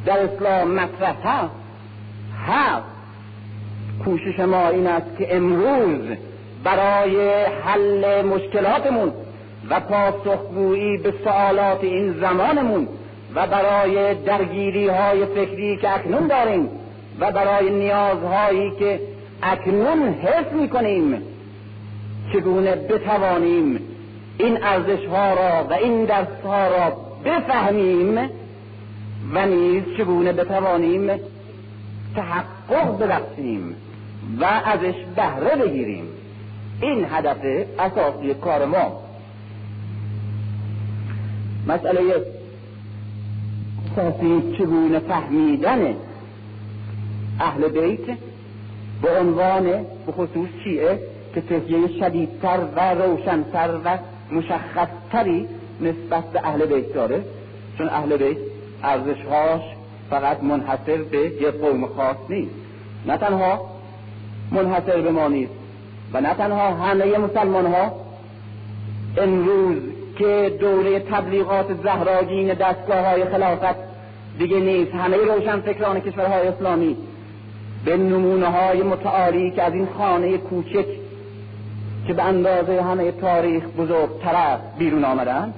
در 0.05 0.19
اسلام 0.19 0.71
مطرح 0.71 1.15
هست. 1.23 1.51
هست. 2.47 2.85
کوشش 4.05 4.39
ما 4.39 4.69
این 4.69 4.87
است 4.87 5.17
که 5.17 5.35
امروز 5.35 6.17
برای 6.63 7.43
حل 7.43 8.21
مشکلاتمون 8.21 9.13
و 9.69 9.79
پاسخگویی 9.79 10.97
به 10.97 11.13
سوالات 11.23 11.83
این 11.83 12.13
زمانمون 12.13 12.87
و 13.35 13.47
برای 13.47 14.13
درگیری 14.13 14.87
های 14.87 15.25
فکری 15.25 15.77
که 15.77 15.95
اکنون 15.95 16.27
داریم 16.27 16.69
و 17.19 17.31
برای 17.31 17.69
نیازهایی 17.69 18.71
که 18.79 18.99
اکنون 19.43 20.13
حس 20.13 20.53
می 20.53 20.69
کنیم 20.69 21.21
چگونه 22.33 22.75
بتوانیم 22.75 23.79
این 24.37 24.63
ارزش 24.63 25.05
ها 25.05 25.33
را 25.33 25.67
و 25.69 25.73
این 25.73 26.05
درس 26.05 26.27
ها 26.43 26.67
را 26.67 26.97
بفهمیم 27.25 28.29
و 29.33 29.45
نیز 29.45 29.83
چگونه 29.97 30.33
بتوانیم 30.33 31.11
تحقق 32.15 32.99
ببخشیم 32.99 33.75
و 34.39 34.45
ازش 34.45 34.95
بهره 35.15 35.55
بگیریم؟ 35.55 36.03
این 36.81 37.05
هدف 37.11 37.37
اساسی 37.79 38.33
کار 38.33 38.65
ما. 38.65 39.01
مسئله 41.67 42.01
اساسی 43.97 44.55
چگونه 44.57 44.99
فهمیدن 44.99 45.95
اهل 47.39 47.67
بیت 47.67 48.17
به 49.01 49.19
عنوان 49.19 49.63
به 50.05 50.11
خصوص 50.11 50.49
شیعه 50.63 50.99
که 51.35 51.41
تهیه 51.41 51.87
شدیدتر 51.99 52.59
و 52.75 52.93
روشنتر 52.93 53.69
و 53.85 53.97
مشخصتری 54.31 55.47
نسبت 55.81 56.23
به 56.23 56.41
اهل 56.43 56.65
بیت 56.65 56.93
داره. 56.93 57.23
چون 57.77 57.89
اهل 57.89 58.17
بیت 58.17 58.37
ارزشهاش 58.83 59.61
فقط 60.09 60.43
منحصر 60.43 60.97
به 60.97 61.17
یک 61.17 61.45
قوم 61.45 61.87
خاص 61.87 62.17
نیست. 62.29 62.51
نه 63.07 63.17
تنها 63.17 63.61
منحصر 64.51 65.01
به 65.01 65.11
ما 65.11 65.27
نیست 65.27 65.53
و 66.13 66.21
نه 66.21 66.33
تنها 66.33 66.73
همه 66.73 67.17
مسلمان 67.17 67.65
ها 67.65 67.91
امروز 69.17 69.77
که 70.17 70.57
دوره 70.59 70.99
تبلیغات 70.99 71.65
زهراگین 71.83 72.53
دستگاه 72.53 72.99
های 72.99 73.25
خلافت 73.25 73.75
دیگه 74.37 74.59
نیست. 74.59 74.91
همه 74.91 75.17
روشن 75.17 75.59
فکران 75.59 75.99
کشورهای 75.99 76.47
اسلامی 76.47 76.97
به 77.85 77.97
نمونه 77.97 78.45
های 78.45 78.83
متعالی 78.83 79.51
که 79.51 79.63
از 79.63 79.73
این 79.73 79.87
خانه 79.97 80.37
کوچک 80.37 80.85
که 82.07 82.13
به 82.13 82.23
اندازه 82.23 82.81
همه 82.81 83.11
تاریخ 83.11 83.63
بزرگتر 83.63 84.57
بیرون 84.77 85.05
آمدن 85.05 85.53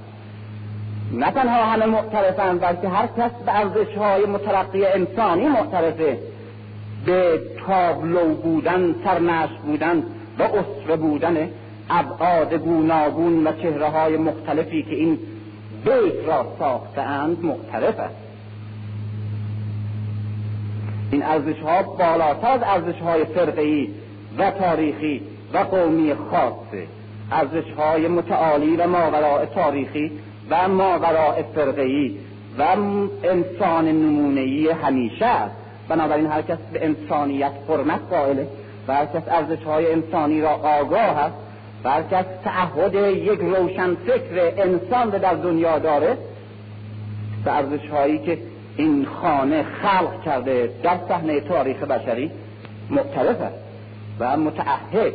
نه 1.13 1.31
تنها 1.31 1.65
همه 1.65 1.85
معترفن 1.85 2.57
بلکه 2.57 2.89
هر 2.89 3.07
کس 3.07 3.31
به 3.45 3.59
ارزش 3.59 3.97
های 3.97 4.25
مترقی 4.25 4.85
انسانی 4.85 5.47
معترفه. 5.47 6.17
به 7.05 7.41
تابلو 7.67 8.35
بودن 8.35 8.95
سرنش 9.03 9.49
بودن 9.65 10.03
و 10.39 10.43
اصر 10.43 10.95
بودن 10.95 11.49
ابعاد 11.89 12.53
گوناگون 12.53 13.47
و 13.47 13.51
چهره 13.51 13.89
های 13.89 14.17
مختلفی 14.17 14.83
که 14.83 14.95
این 14.95 15.19
بیت 15.85 16.27
را 16.27 16.45
ساختند 16.59 17.45
معترف 17.45 17.99
است. 17.99 18.15
این 21.11 21.23
ارزش 21.23 21.59
ها 21.59 21.83
بالاتر 21.83 22.51
از 22.51 22.61
ارزش 22.63 22.99
های 22.99 23.25
فرقی 23.25 23.89
و 24.37 24.51
تاریخی 24.51 25.21
و 25.53 25.57
قومی 25.57 26.13
خاصه. 26.13 26.87
ارزش 27.31 27.71
های 27.77 28.07
متعالی 28.07 28.75
و 28.75 28.87
ماوراء 28.87 29.45
تاریخی 29.45 30.11
و 30.49 30.67
ماوراء 30.67 31.43
فرقی 31.55 32.17
و 32.57 32.63
انسان 33.23 33.87
نمونهی 33.87 34.69
همیشه 34.69 35.25
است. 35.25 35.55
بنابراین 35.89 36.25
هر 36.25 36.41
کس 36.41 36.57
به 36.73 36.85
انسانیت 36.85 37.51
حرمت 37.69 37.99
قائله 38.09 38.47
و 38.87 38.93
هر 38.93 39.05
کس 39.05 39.23
ارزش 39.27 39.63
های 39.63 39.91
انسانی 39.91 40.41
را 40.41 40.49
آگاه 40.49 40.99
است. 40.99 41.35
هر 41.85 42.03
کس 42.03 42.25
تعهد 42.43 42.95
یک 42.95 43.39
روشن 43.39 43.95
فکر 43.95 44.53
انسان 44.57 45.09
در 45.09 45.33
دنیا 45.33 45.79
داره 45.79 46.17
به 47.45 47.55
ارزش 47.55 47.87
هایی 47.87 48.19
که 48.19 48.37
این 48.77 49.05
خانه 49.05 49.63
خلق 49.63 50.23
کرده 50.25 50.69
در 50.83 50.97
صحنه 51.09 51.39
تاریخ 51.39 51.77
بشری 51.77 52.31
معترف 52.89 53.41
است 53.41 53.55
و 54.19 54.37
متعهد. 54.37 55.13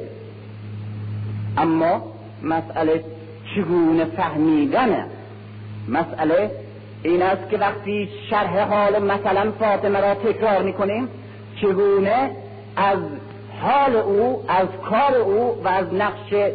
اما 1.56 2.02
مسئله 2.42 3.04
چگونه 3.54 4.04
فهمیدن؟ 4.04 5.06
مسئله 5.88 6.50
این 7.02 7.22
است 7.22 7.50
که 7.50 7.58
وقتی 7.58 8.08
شرح 8.30 8.60
حال 8.60 9.02
مثلا 9.02 9.52
فاطمه 9.58 10.00
را 10.00 10.14
تکرار 10.14 10.62
می‌کنیم 10.62 11.08
چگونه 11.60 12.30
از 12.76 12.98
حال 13.60 13.96
او 13.96 14.44
از 14.48 14.68
کار 14.90 15.14
او 15.14 15.62
و 15.64 15.68
از 15.68 15.94
نقش 15.94 16.52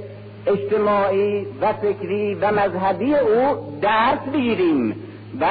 اجتماعی 0.47 1.45
و 1.61 1.73
فکری 1.73 2.35
و 2.35 2.51
مذهبی 2.51 3.15
او 3.15 3.55
درس 3.81 4.19
بگیریم 4.33 4.95
و 5.41 5.45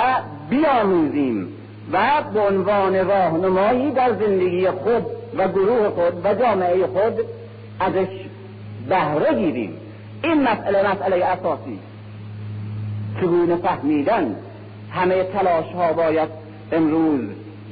بیاموزیم 0.50 1.48
و 1.92 2.22
به 2.34 2.40
عنوان 2.40 3.06
راهنمایی 3.06 3.90
در 3.90 4.12
زندگی 4.12 4.70
خود 4.70 5.06
و 5.38 5.48
گروه 5.48 5.88
خود 5.88 6.26
و 6.26 6.34
جامعه 6.34 6.86
خود 6.86 7.14
ازش 7.80 8.08
بهره 8.88 9.34
گیریم. 9.38 9.76
این 10.24 10.42
مسئله 10.42 10.90
مسئله 10.90 11.24
اساسی. 11.24 11.78
چگونه 13.20 13.56
فهمیدن 13.56 14.36
همه 14.90 15.24
تلاش 15.24 15.72
ها 15.74 15.92
باید 15.92 16.28
امروز 16.72 17.20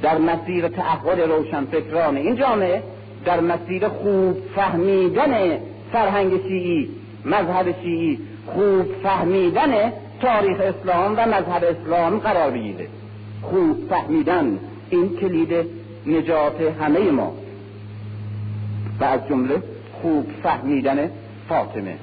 در 0.01 0.17
مسیر 0.17 0.67
تعهد 0.67 1.19
روشنفکران 1.21 2.17
این 2.17 2.35
جامعه 2.35 2.83
در 3.25 3.39
مسیر 3.39 3.87
خوب 3.87 4.37
فهمیدن 4.55 5.57
فرهنگ 5.91 6.41
شیعی 6.47 6.89
مذهب 7.25 7.81
شیعی 7.81 8.19
خوب 8.45 8.85
فهمیدن 9.03 9.91
تاریخ 10.21 10.57
اسلام 10.59 11.13
و 11.17 11.21
مذهب 11.21 11.63
اسلام 11.63 12.19
قرار 12.19 12.51
بگیره. 12.51 12.87
خوب 13.41 13.77
فهمیدن 13.89 14.59
این 14.89 15.17
کلید 15.17 15.65
نجات 16.07 16.61
همه 16.61 17.11
ما. 17.11 17.33
و 18.99 19.03
از 19.03 19.27
جمله 19.29 19.63
خوب 20.01 20.27
فهمیدن 20.43 21.09
فاطمه. 21.49 21.97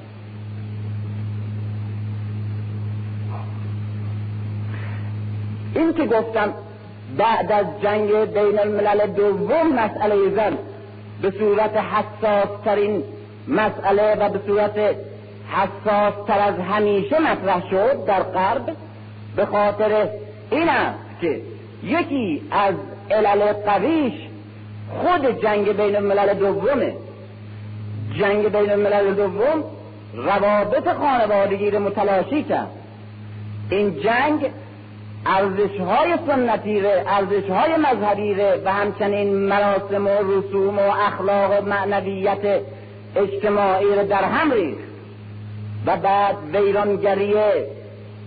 این 5.75 5.93
که 5.93 6.05
گفتم 6.05 6.53
بعد 7.17 7.51
از 7.51 7.65
جنگ 7.83 8.11
بین 8.11 8.59
الملل 8.59 9.07
دوم 9.07 9.73
مسئله 9.73 10.35
زن 10.35 10.57
به 11.21 11.31
صورت 11.31 11.77
حساس 11.77 12.49
ترین 12.65 13.03
مسئله 13.47 14.15
و 14.15 14.29
به 14.29 14.39
صورت 14.47 14.95
حساس 15.49 16.13
تر 16.27 16.39
از 16.39 16.55
همیشه 16.59 17.19
مطرح 17.19 17.69
شد 17.69 18.05
در 18.05 18.23
غرب 18.23 18.75
به 19.35 19.45
خاطر 19.45 20.09
این 20.51 20.69
است 20.69 20.99
که 21.21 21.41
یکی 21.83 22.41
از 22.51 22.75
علل 23.11 23.53
قویش 23.53 24.13
خود 24.89 25.41
جنگ 25.41 25.71
بین 25.71 25.95
الملل 25.95 26.33
دومه. 26.33 26.93
جنگ 28.19 28.47
بین 28.47 28.71
الملل 28.71 29.13
دوم 29.13 29.63
روابط 30.13 30.87
خانوادگی 30.87 31.71
رو 31.71 31.79
متلاشی 31.79 32.43
کرد. 32.43 32.71
این 33.69 33.99
جنگ 33.99 34.49
ارزش 35.25 35.79
های 35.79 36.13
سنتی 36.27 36.81
ره 36.81 37.05
ارزش 37.07 37.49
های 37.49 37.71
مذهبی 37.77 38.33
ره 38.33 38.61
و 38.65 38.73
همچنین 38.73 39.35
مراسم 39.35 40.07
و 40.07 40.09
رسوم 40.09 40.79
و 40.79 40.91
اخلاق 41.07 41.63
و 41.63 41.65
معنویت 41.65 42.61
اجتماعی 43.15 43.95
ره 43.95 44.03
در 44.03 44.23
هم 44.23 44.51
ریخت. 44.51 44.89
و 45.85 45.97
بعد 45.97 46.35
ویرانگری 46.53 47.33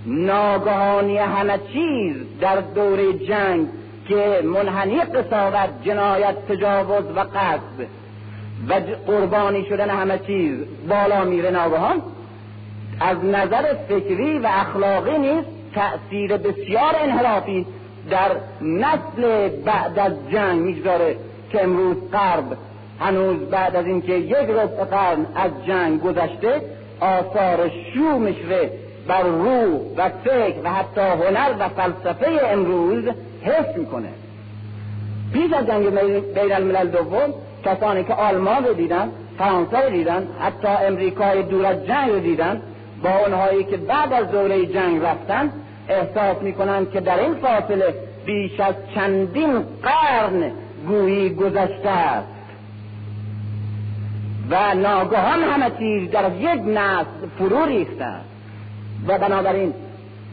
ناگهانی 0.06 1.18
همه 1.18 1.58
چیز 1.72 2.16
در 2.40 2.60
دور 2.60 3.12
جنگ 3.12 3.68
که 4.08 4.40
منحنی 4.44 5.00
قصاوت 5.00 5.68
جنایت 5.84 6.46
تجاوز 6.48 7.04
و 7.16 7.20
قصد 7.20 7.86
و 8.68 8.80
قربانی 9.06 9.64
شدن 9.64 9.90
همه 9.90 10.18
چیز 10.18 10.58
بالا 10.88 11.24
میره 11.24 11.50
ناگهان. 11.50 12.02
از 13.00 13.24
نظر 13.24 13.74
فکری 13.88 14.38
و 14.38 14.48
اخلاقی 14.50 15.18
نیست. 15.18 15.61
تأثیر 15.74 16.36
بسیار 16.36 16.96
انحرافی 17.00 17.66
در 18.10 18.30
نسل 18.60 19.48
بعد 19.48 19.98
از 19.98 20.12
جنگ 20.32 20.60
می‌گذاره 20.60 21.16
که 21.52 21.62
امروز 21.62 21.96
غرب 22.12 22.56
هنوز 23.00 23.38
بعد 23.38 23.76
از 23.76 23.86
اینکه 23.86 24.12
یک 24.12 24.34
ربع 24.34 24.84
قرن 24.84 25.26
از 25.34 25.50
جنگ 25.66 26.02
گذشته 26.02 26.60
آثار 27.00 27.70
شومش 27.94 28.36
رو 28.50 28.68
بر 29.08 29.22
روح 29.22 29.80
و 29.96 30.08
فکر 30.24 30.54
و 30.64 30.72
حتی 30.72 31.00
هنر 31.00 31.54
و 31.58 31.68
فلسفه 31.68 32.40
امروز 32.52 33.04
حس 33.42 33.76
می‌کنه. 33.76 34.08
پیش 35.32 35.52
از 35.52 35.66
جنگ 35.66 35.88
بین 36.34 36.52
الملل 36.52 36.88
دوم 36.88 37.34
کسانی 37.64 38.04
که 38.04 38.14
آلمان 38.14 38.64
رو 38.64 38.74
دیدن 38.74 39.12
فرانسه 39.38 39.80
رو 39.80 39.90
دیدن 39.90 40.28
حتی 40.40 40.86
امریکای 40.86 41.42
دور 41.42 41.66
از 41.66 41.86
جنگ 41.86 42.10
رو 42.10 42.20
دیدن 42.20 42.62
با 43.02 43.10
اونهایی 43.24 43.64
که 43.64 43.76
بعد 43.76 44.12
از 44.12 44.30
دوره 44.30 44.66
جنگ 44.66 45.02
رفتن 45.02 45.52
احساس 45.88 46.42
می‌کنند 46.42 46.90
که 46.90 47.00
در 47.00 47.20
این 47.20 47.34
فاصله 47.34 47.94
بیش 48.26 48.60
از 48.60 48.74
چندین 48.94 49.58
قرن 49.82 50.52
گویی 50.88 51.30
گذشته 51.34 51.90
است. 51.90 52.28
و 54.50 54.74
ناگهان 54.74 55.42
همه 55.42 55.70
چیز 55.78 56.10
در 56.10 56.30
یک 56.40 56.60
نسل 56.66 57.28
فرو 57.38 57.64
ریخته 57.64 58.04
است. 58.04 58.28
و 59.06 59.18
بنابراین 59.18 59.74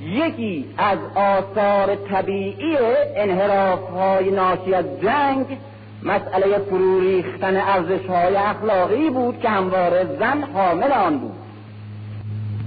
یکی 0.02 0.66
از 0.78 0.98
آثار 1.16 1.96
طبیعی 1.96 2.78
انحراف 3.16 3.90
های 3.90 4.32
ناشی 4.32 4.74
از 4.74 4.86
جنگ 5.02 5.46
مسئله 6.04 6.58
فرو 6.58 7.00
ریختن 7.00 7.58
ارزش 7.58 8.06
های 8.06 8.36
اخلاقی 8.36 9.10
بود 9.10 9.40
که 9.40 9.50
همواره 9.50 10.08
زن 10.20 10.44
حامل 10.54 10.92
آن 10.92 11.18
بود. 11.18 11.36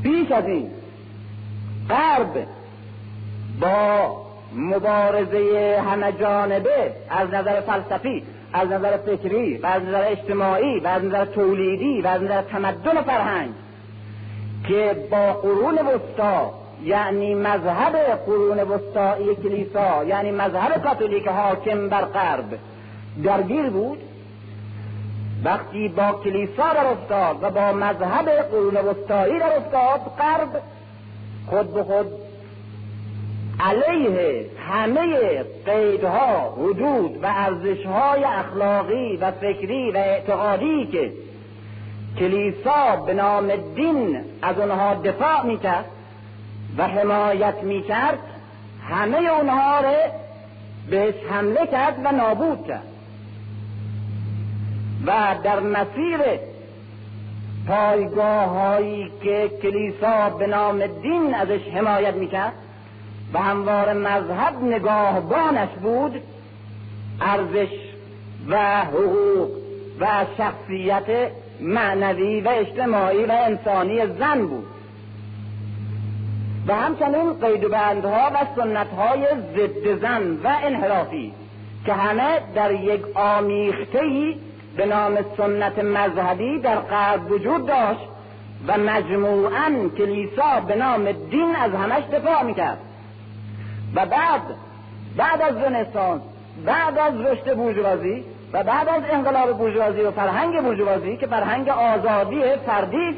بیش 0.03 0.33
از 0.33 0.47
این 0.47 0.71
غرب 1.89 2.47
با 3.63 4.17
مبارزه 4.55 5.83
همه 5.87 6.13
جانبه 6.13 6.93
از 7.11 7.29
نظر 7.29 7.61
فلسفی 7.61 8.23
از 8.53 8.69
نظر 8.69 8.97
فکری 8.97 9.57
و 9.57 9.67
از 9.67 9.83
نظر 9.83 10.05
اجتماعی 10.07 10.81
و 10.81 10.87
از 10.87 11.05
نظر 11.05 11.25
تولیدی 11.25 12.01
و 12.01 12.07
از 12.07 12.23
نظر 12.23 12.43
تمدن 12.43 13.03
فرهنگ 13.03 13.51
که 14.69 14.97
با 15.11 15.33
قرون 15.33 15.79
وسطا 15.79 16.53
یعنی 16.85 17.35
مذهب 17.35 17.97
قرون 18.27 18.59
وسطایی 18.59 19.35
کلیسا 19.35 20.05
یعنی 20.05 20.31
مذهب 20.31 20.83
کاتولیک 20.83 21.29
حاکم 21.29 21.89
بر 21.89 22.05
غرب 22.05 22.59
درگیر 23.25 23.71
بود. 23.71 23.99
وقتی 25.45 25.89
با 25.89 26.13
کلیسا 26.25 26.73
در 26.73 26.87
افتاد 26.87 27.43
و 27.43 27.51
با 27.51 27.73
مذهب 27.73 28.29
قرون 28.29 28.77
وسطایی 28.77 29.39
در 29.39 29.57
افتاد 29.57 30.01
غرب 30.19 30.63
خود 31.47 31.75
به 31.75 31.83
خود 31.83 32.07
علیه 33.61 34.47
همه 34.69 35.45
قیدها 35.67 36.55
حدود 36.59 37.23
و 37.23 37.27
ارزشهای 37.27 38.25
اخلاقی 38.25 39.17
و 39.17 39.31
فکری 39.31 39.91
و 39.91 39.97
اعتقادی 39.97 40.87
که 40.87 41.13
کلیسا 42.19 42.97
به 43.07 43.15
نام 43.15 43.53
دین 43.75 44.21
از 44.43 44.59
اونها 44.59 44.95
دفاع 44.95 45.47
می‌کرد 45.47 45.85
و 46.79 46.89
حمایت 46.89 47.63
می‌کرد 47.63 48.19
همه 48.89 49.19
اونها 49.19 49.81
رو 49.81 49.95
بهش 50.91 51.15
حمله 51.31 51.67
کرد 51.67 52.01
و 52.05 52.13
نابود 52.13 52.67
کرد. 52.67 52.87
و 55.07 55.35
در 55.45 55.61
مسیر 55.61 56.21
پایگاه 57.69 58.45
هایی 58.45 59.11
که 59.23 59.51
کلیسا 59.63 60.31
به 60.31 60.47
نام 60.47 60.87
دین 60.87 61.35
ازش 61.35 61.69
حمایت 61.75 62.15
می‌کرد 62.15 62.53
و 63.35 63.39
هموار 63.39 63.93
مذهب 63.93 64.63
نگاهبانش 64.63 65.69
بود 65.83 66.23
ارزش 67.21 67.73
و 68.49 68.85
حقوق 68.85 69.49
و 70.01 70.07
شخصیت 70.39 71.31
معنوی 71.61 72.41
و 72.41 72.49
اجتماعی 72.49 73.25
و 73.25 73.33
انسانی 73.33 74.07
زن 74.07 74.47
بود. 74.47 74.67
و 76.67 76.75
همچنین 76.75 77.33
قید 77.33 77.65
و 77.65 77.69
بندها 77.69 78.31
و 78.35 78.47
سنتهای 78.57 79.27
ضد 79.57 80.01
زن 80.01 80.33
و 80.45 80.57
انحرافی 80.63 81.33
که 81.87 81.93
همه 81.93 82.41
در 82.55 82.73
یک 82.73 83.03
آمیختهی 83.15 84.37
به 84.77 84.87
نام 84.87 85.19
سنت 85.37 85.79
مذهبی 85.79 86.59
در 86.59 86.77
غرب 86.77 87.31
وجود 87.31 87.67
داشت 87.67 88.09
و 88.67 88.79
مجموعا 88.79 89.89
کلیسا 89.99 90.61
به 90.69 90.77
نام 90.77 91.13
دین 91.13 91.57
از 91.57 91.73
همش 91.73 92.03
دفاع 92.13 92.43
می‌کرد. 92.43 92.79
و 93.95 94.07
بعد 94.07 94.43
بعد 95.17 95.43
از 95.43 95.57
رنسانس 95.57 96.23
بعد 96.67 96.99
از 96.99 97.21
رشد 97.21 97.57
بورژوازی 97.57 98.25
و 98.53 98.63
بعد 98.63 98.89
از 98.89 99.03
انقلاب 99.11 99.59
بورژوازی 99.59 100.01
و 100.01 100.11
فرهنگ 100.11 100.63
بورژوازی 100.63 101.17
که 101.17 101.27
فرهنگ 101.27 101.69
آزادی 101.69 102.43
فردی 102.67 103.17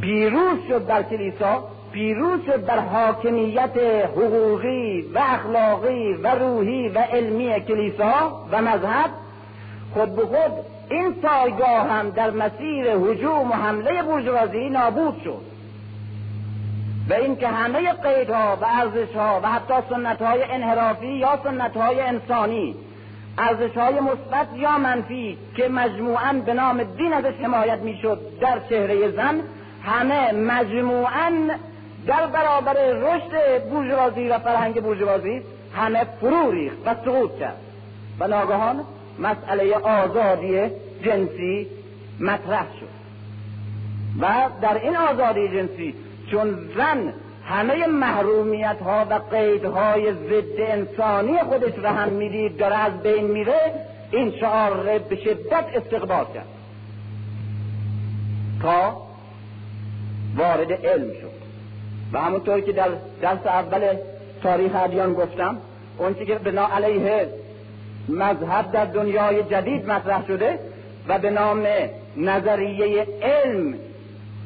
پیروز 0.00 0.58
شد 0.68 0.86
در 0.86 1.02
کلیسا 1.02 1.64
پیروز 1.92 2.40
شد 2.46 2.64
در 2.66 2.78
حاکمیت 2.78 3.76
حقوقی 4.16 5.02
و 5.14 5.18
اخلاقی 5.18 6.12
و 6.12 6.34
روحی 6.34 6.88
و 6.88 6.98
علمی 6.98 7.60
کلیسا 7.60 8.46
و 8.50 8.62
مذهب. 8.62 9.10
خود 9.94 10.16
به 10.16 10.22
خود 10.22 10.52
این 10.90 11.14
سایگاه 11.22 11.88
هم 11.88 12.10
در 12.10 12.30
مسیر 12.30 12.86
هجوم 12.86 13.50
و 13.50 13.54
حمله 13.54 14.02
بورژوازی 14.02 14.68
نابود 14.68 15.20
شد. 15.24 15.47
و 17.08 17.14
اینکه 17.14 17.48
همه 17.48 17.92
قیدها 17.92 18.58
و 18.60 18.64
ارزشها 18.64 19.40
و 19.42 19.48
حتی 19.48 19.74
سنتهای 19.90 20.42
انحرافی 20.42 21.06
یا 21.06 21.38
سنتهای 21.44 22.00
انسانی 22.00 22.74
ارزش 23.38 23.76
های 23.76 24.00
مثبت 24.00 24.46
یا 24.56 24.78
منفی 24.78 25.38
که 25.56 25.68
مجموعا 25.68 26.32
به 26.46 26.54
نام 26.54 26.82
دین 26.82 27.12
ازش 27.12 27.34
حمایت 27.42 27.78
می‌شد 27.78 28.20
در 28.40 28.58
چهره 28.68 29.10
زن 29.10 29.40
همه 29.82 30.32
مجموعا 30.32 31.32
در 32.06 32.26
برابر 32.26 32.72
رشد 32.74 33.64
بورژوازی 33.70 34.28
و 34.28 34.38
فرهنگ 34.38 34.82
بورژوازی 34.82 35.42
همه 35.76 36.06
فرو 36.20 36.50
ریخت 36.50 36.76
و 36.86 36.94
سقوط 37.04 37.38
کرد. 37.38 37.56
و 38.20 38.26
ناگهان 38.26 38.84
مسئله 39.18 39.74
آزادی 39.74 40.70
جنسی 41.02 41.66
مطرح 42.20 42.66
شد. 42.80 42.98
و 44.20 44.26
در 44.62 44.78
این 44.78 44.96
آزادی 44.96 45.48
جنسی 45.48 45.94
چون 46.30 46.70
زن 46.76 47.12
همه 47.44 47.86
محرومیت 47.86 48.76
ها 48.84 49.06
و 49.10 49.14
قیدهای 49.30 50.12
ضد 50.12 50.60
انسانی 50.60 51.38
خودش 51.38 51.78
را 51.78 51.90
هم 51.90 52.08
می‌دید 52.08 52.56
داره 52.56 52.76
از 52.76 53.02
بین 53.02 53.24
میره 53.24 53.60
این 54.10 54.32
شعار 54.40 54.98
به 54.98 55.16
شدت 55.16 55.64
استقبال 55.74 56.24
کرد. 56.34 56.48
تا 58.62 59.02
وارد 60.36 60.72
علم 60.72 61.12
شد. 61.12 61.38
و 62.12 62.20
همونطور 62.20 62.60
که 62.60 62.72
در 62.72 62.88
درس 63.20 63.46
اول 63.46 63.96
تاریخ 64.42 64.72
ادیان 64.74 65.14
گفتم 65.14 65.56
اون 65.98 66.14
که 66.14 66.34
بنا 66.34 66.66
علیه 66.66 67.28
مذهب 68.08 68.72
در 68.72 68.84
دنیای 68.84 69.42
جدید 69.42 69.90
مطرح 69.90 70.26
شده 70.26 70.58
و 71.08 71.18
به 71.18 71.30
نام 71.30 71.66
نظریه 72.16 73.06
علم 73.22 73.74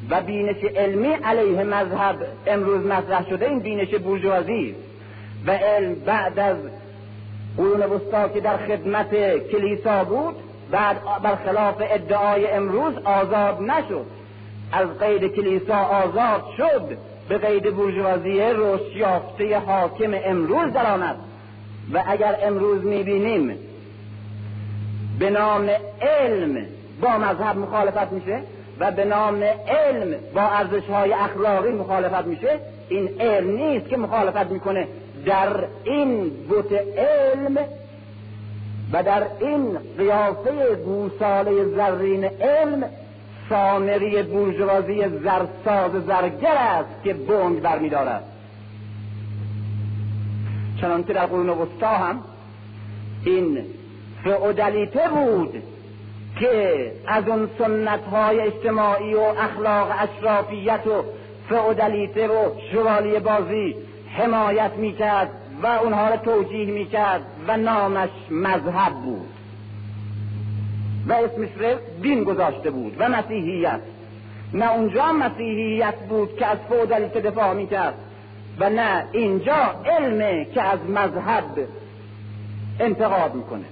و 0.09 0.21
بینش 0.21 0.63
علمی 0.63 1.13
علیه 1.23 1.63
مذهب 1.63 2.15
امروز 2.47 2.85
مطرح 2.85 3.29
شده 3.29 3.45
این 3.45 3.59
بینش 3.59 3.95
بورژوازی. 3.95 4.75
و 5.47 5.51
علم 5.51 5.95
بعد 5.95 6.39
از 6.39 6.57
قرون 7.57 7.81
وسطا 7.81 8.27
که 8.29 8.39
در 8.39 8.57
خدمت 8.57 9.37
کلیسا 9.37 10.03
بود 10.03 10.35
بعد 10.71 10.97
برخلاف 11.23 11.75
ادعای 11.79 12.47
امروز 12.47 12.93
آزاد 13.03 13.61
نشد. 13.61 14.05
از 14.71 14.87
قید 14.99 15.35
کلیسا 15.35 15.75
آزاد 15.75 16.43
شد 16.57 16.97
به 17.29 17.37
قید 17.37 17.75
بورژوازی 17.75 18.39
رشد 18.39 19.53
حاکم 19.67 20.13
امروز 20.25 20.73
در 20.73 20.93
آمد 20.93 21.15
و 21.93 22.03
اگر 22.07 22.37
امروز 22.43 22.85
می‌بینیم 22.85 23.57
به 25.19 25.29
نام 25.29 25.69
علم 26.01 26.65
با 27.01 27.17
مذهب 27.17 27.57
مخالفت 27.57 28.11
میشه؟ 28.11 28.41
و 28.79 28.91
به 28.91 29.05
نام 29.05 29.43
علم 29.67 30.15
با 30.35 30.41
ارزش 30.41 30.85
های 30.89 31.13
اخلاقی 31.13 31.71
مخالفت 31.71 32.25
میشه. 32.25 32.59
این 32.89 33.09
علم 33.19 33.55
نیست 33.55 33.89
که 33.89 33.97
مخالفت 33.97 34.51
می‌کنه. 34.51 34.87
در 35.25 35.63
این 35.83 36.29
بوت 36.29 36.73
علم 36.97 37.57
و 38.93 39.03
در 39.03 39.23
این 39.39 39.77
قیافه 39.97 40.75
گوساله 40.75 41.65
زرین 41.65 42.23
علم 42.23 42.83
سامری 43.49 44.23
بورژوازی 44.23 45.03
زرساز 45.23 45.91
زرگر 46.07 46.55
است 46.57 47.03
که 47.03 47.13
بنگ 47.13 47.61
برمیدارد. 47.61 48.23
چنانکه 50.81 51.13
در 51.13 51.25
قرون 51.25 51.49
وسطا 51.49 51.87
هم 51.87 52.21
این 53.25 53.65
فئودالیته 54.23 55.01
بود 55.09 55.63
که 56.39 56.91
از 57.07 57.27
اون 57.27 57.49
سنت 57.59 58.05
های 58.11 58.39
اجتماعی 58.39 59.13
و 59.13 59.19
اخلاق 59.19 59.91
اشرافیت 59.99 60.87
و 60.87 61.03
فئودالیته 61.49 62.27
و 62.27 62.49
شوالی 62.71 63.19
بازی 63.19 63.75
حمایت 64.17 64.71
می‌کرد 64.77 65.29
و 65.63 65.67
اونها 65.67 66.09
را 66.09 66.17
توجیه 66.17 66.65
می‌کرد 66.65 67.21
و 67.47 67.57
نامش 67.57 68.09
مذهب 68.31 68.93
بود. 68.93 69.29
و 71.07 71.13
اسمش 71.13 71.49
رو 71.59 71.77
دین 72.01 72.23
گذاشته 72.23 72.71
بود 72.71 72.95
و 72.99 73.09
مسیحیت. 73.09 73.79
نه 74.53 74.71
اونجا 74.71 75.11
مسیحیت 75.11 75.95
بود 76.09 76.37
که 76.37 76.47
از 76.47 76.57
فودالیته 76.69 77.19
دفاع 77.19 77.53
می‌کرد 77.53 77.93
و 78.59 78.69
نه 78.69 79.05
اینجا 79.11 79.75
علمه 79.85 80.45
که 80.45 80.61
از 80.61 80.79
مذهب 80.89 81.67
انتقاد 82.79 83.35
می‌کنه. 83.35 83.65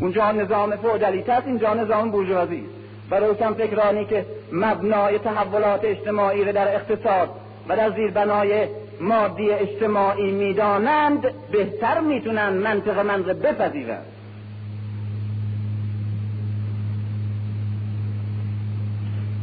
اونجا 0.00 0.32
نظام 0.32 0.76
فودالیته 0.76 1.32
است 1.32 1.46
اینجا 1.46 1.74
نظام 1.74 2.10
بورژوازی 2.10 2.64
و 3.10 3.14
روشن 3.14 3.52
فکرانی 3.52 4.04
که 4.04 4.26
مبنای 4.52 5.18
تحولات 5.18 5.84
اجتماعی 5.84 6.44
را 6.44 6.52
در 6.52 6.74
اقتصاد 6.74 7.28
و 7.68 7.76
در 7.76 7.90
زیربنای 7.90 8.68
مادی 9.00 9.50
اجتماعی 9.50 10.30
می‌دانند 10.32 11.26
بهتر 11.52 12.00
می‌تونن 12.00 12.48
منطق 12.48 12.98
من 12.98 13.24
را 13.24 13.34
بپذیرند 13.34 14.06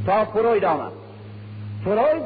تا 0.06 0.26
فروید 0.26 0.66
آمد. 0.66 0.92
فروید 1.84 2.24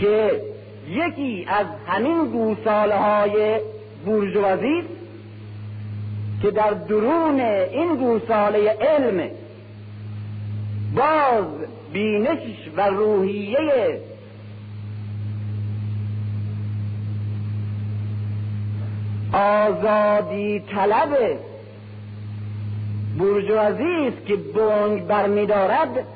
که 0.00 0.40
یکی 0.88 1.46
از 1.48 1.66
همین 1.86 2.24
گوساله 2.26 2.94
های 2.94 3.60
بورژوازی 4.04 4.82
که 6.46 6.52
در 6.52 6.70
درون 6.70 7.40
این 7.40 7.96
گوساله 7.96 8.68
علم 8.68 9.30
باز 10.96 11.44
بینش 11.92 12.38
و 12.76 12.88
روحیه 12.88 14.00
آزادی 19.32 20.60
طلب 20.60 21.38
بورژوازی 23.18 24.08
است 24.08 24.26
که 24.26 24.36
بنگ 24.36 25.06
برمیدارد 25.06 26.06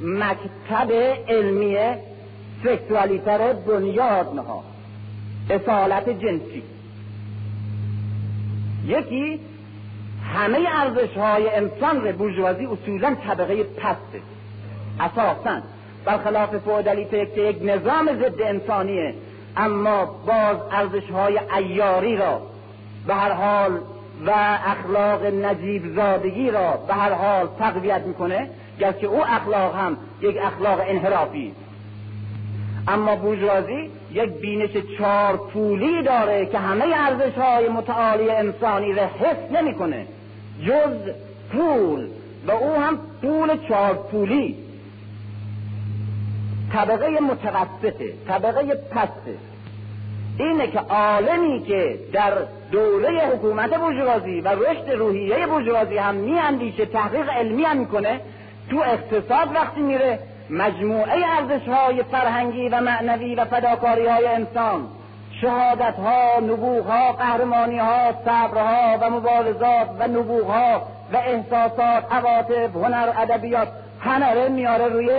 مکتب 0.00 0.92
علمی 1.28 1.76
سکسوالیته 2.64 3.36
را 3.36 3.52
بنیاد 3.52 4.34
نها 4.34 4.64
اصالت 5.50 6.08
جنسی. 6.08 6.62
یکی 8.86 9.40
همه 10.34 10.58
ارزش 10.72 11.16
های 11.16 11.50
انسان 11.50 12.04
را 12.04 12.12
بورژوازی 12.12 12.66
اصولا 12.66 13.16
طبقه 13.28 13.62
پسته. 13.62 14.20
اساسا 15.00 15.60
برخلاف 16.04 16.56
فودالیته 16.56 17.26
که 17.26 17.40
یک 17.40 17.58
نظام 17.62 18.06
ضد 18.06 18.42
انسانیه 18.42 19.14
اما 19.56 20.04
باز 20.04 20.56
ارزش 20.72 21.10
های 21.10 21.40
ایاری 21.56 22.16
را 22.16 22.42
به 23.06 23.14
هر 23.14 23.32
حال 23.32 23.78
و 24.26 24.30
اخلاق 24.66 25.24
نجیب 25.24 25.94
زادگی 25.94 26.50
را 26.50 26.76
به 26.88 26.94
هر 26.94 27.12
حال 27.12 27.48
تقویت 27.58 28.02
می‌کنه 28.06 28.48
گرچه 28.80 29.06
او 29.06 29.24
اخلاق 29.26 29.76
هم 29.76 29.96
یک 30.20 30.36
اخلاق 30.42 30.80
انحرافی 30.86 31.54
اما 32.88 33.16
بورژوازی 33.16 33.90
یک 34.14 34.30
بینش 34.30 34.70
چار 34.98 35.36
پولی 35.36 36.02
داره 36.02 36.46
که 36.46 36.58
همه 36.58 36.84
ارزش 36.94 37.38
های 37.38 37.68
متعالی 37.68 38.30
انسانی 38.30 38.92
را 38.92 39.02
حس 39.02 39.52
نمی‌کنه. 39.52 40.06
جز 40.66 41.12
پول. 41.52 42.08
و 42.46 42.50
او 42.50 42.80
هم 42.80 42.98
پول 43.22 43.68
چار 43.68 43.94
پولی. 43.94 44.56
طبقه 46.72 47.08
متوسطه 47.20 48.12
طبقه 48.28 48.62
پسته. 48.74 49.34
اینه 50.38 50.66
که 50.66 50.78
عالمی 50.78 51.62
که 51.62 51.98
در 52.12 52.32
دوره 52.72 53.26
حکومت 53.34 53.74
بورژوازی 53.74 54.40
و 54.40 54.48
رشد 54.48 54.90
روحیه 54.90 55.46
بورژوازی 55.46 55.96
هم 55.96 56.14
میاندیشه 56.14 56.86
تحقیق 56.86 57.28
علمی 57.28 57.62
هم 57.62 57.76
می‌کنه 57.76 58.20
تو 58.70 58.76
اقتصاد 58.78 59.54
وقتی 59.54 59.80
میره 59.80 60.18
مجموعه 60.52 61.26
ارزش 61.26 61.68
های 61.68 62.02
فرهنگی 62.02 62.68
و 62.68 62.80
معنوی 62.80 63.34
و 63.34 63.44
فداکاری 63.44 64.06
های 64.06 64.26
انسان 64.26 64.88
شهادت 65.40 65.94
ها 65.94 66.40
نبوغ 66.40 66.86
ها 66.86 67.12
قهرمانی 67.12 67.78
ها 67.78 68.12
صبرها 68.24 68.98
و 69.00 69.10
مبارزات 69.10 69.88
و 69.98 70.08
نبوغ 70.08 70.46
ها 70.46 70.82
و 71.12 71.16
احساسات 71.16 72.12
عواطف 72.12 72.76
هنر 72.76 73.12
ادبیات 73.18 73.68
همه 74.00 74.48
میاره 74.48 74.88
روی 74.88 75.10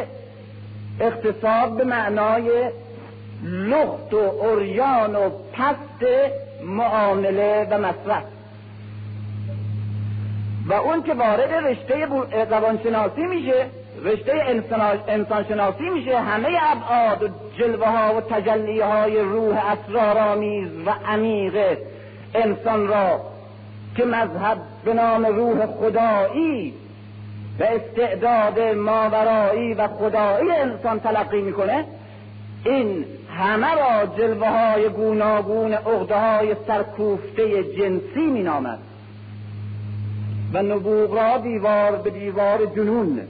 اقتصاد 0.99 1.77
به 1.77 1.83
معنای 1.83 2.69
لخت 3.43 4.13
و 4.13 4.17
اوریان 4.17 5.15
و 5.15 5.29
پست 5.29 6.05
معامله 6.65 7.67
و 7.71 7.77
مصرف. 7.77 8.23
و 10.67 10.73
اون 10.73 11.03
که 11.03 11.13
وارد 11.13 11.53
رشته 11.53 12.07
روانشناسی 12.49 13.21
میشه 13.21 13.65
رشته 14.03 14.33
انسانشناسی 15.07 15.89
میشه. 15.89 16.19
همه 16.19 16.47
ابعاد 16.61 17.23
و 17.23 17.27
جلوه 17.57 17.87
ها 17.87 18.15
و 18.15 18.21
تجلی 18.21 18.79
های 18.79 19.19
روح 19.19 19.71
اسرارآمیز 19.71 20.69
و 20.85 20.89
عمیق 21.07 21.77
انسان 22.35 22.87
را 22.87 23.21
که 23.95 24.05
مذهب 24.05 24.57
به 24.85 24.93
نام 24.93 25.25
روح 25.25 25.65
خدایی 25.65 26.73
و 27.59 27.63
استعداد 27.63 28.59
ماورایی 28.59 29.73
و 29.73 29.87
خدایی 29.87 30.51
انسان 30.51 30.99
تلقی 30.99 31.41
می‌کنه 31.41 31.85
این 32.65 33.05
همه 33.37 33.67
را 33.75 34.05
جلوه 34.05 34.47
های 34.47 34.89
گوناگون 34.89 35.73
اغده 35.73 36.19
های 36.19 36.55
سرکوفته 36.67 37.63
جنسی 37.63 38.25
می 38.33 38.43
نامد 38.43 38.79
و 40.53 40.61
نبوغ 40.61 41.13
را 41.13 41.37
دیوار 41.37 41.91
به 41.91 42.09
دیوار 42.09 42.65
جنون 42.65 43.21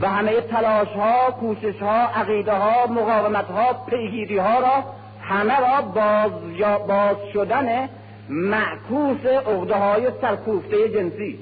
و 0.00 0.08
همه 0.08 0.40
تلاش 0.40 0.88
ها 0.88 1.30
کوشش 1.30 1.82
ها 1.82 2.06
عقیده 2.06 2.52
ها 2.52 2.86
مقاومت 2.86 3.50
ها 3.50 3.72
پیگیری 3.72 4.38
ها 4.38 4.60
را 4.60 4.84
همه 5.22 5.60
را 5.60 5.82
باز, 5.82 6.32
یا 6.56 6.78
باز 6.78 7.16
شدن 7.32 7.88
معکوس 8.28 9.26
اغده 9.26 9.74
های 9.74 10.10
سرکوفته 10.20 10.88
جنسی. 10.88 11.38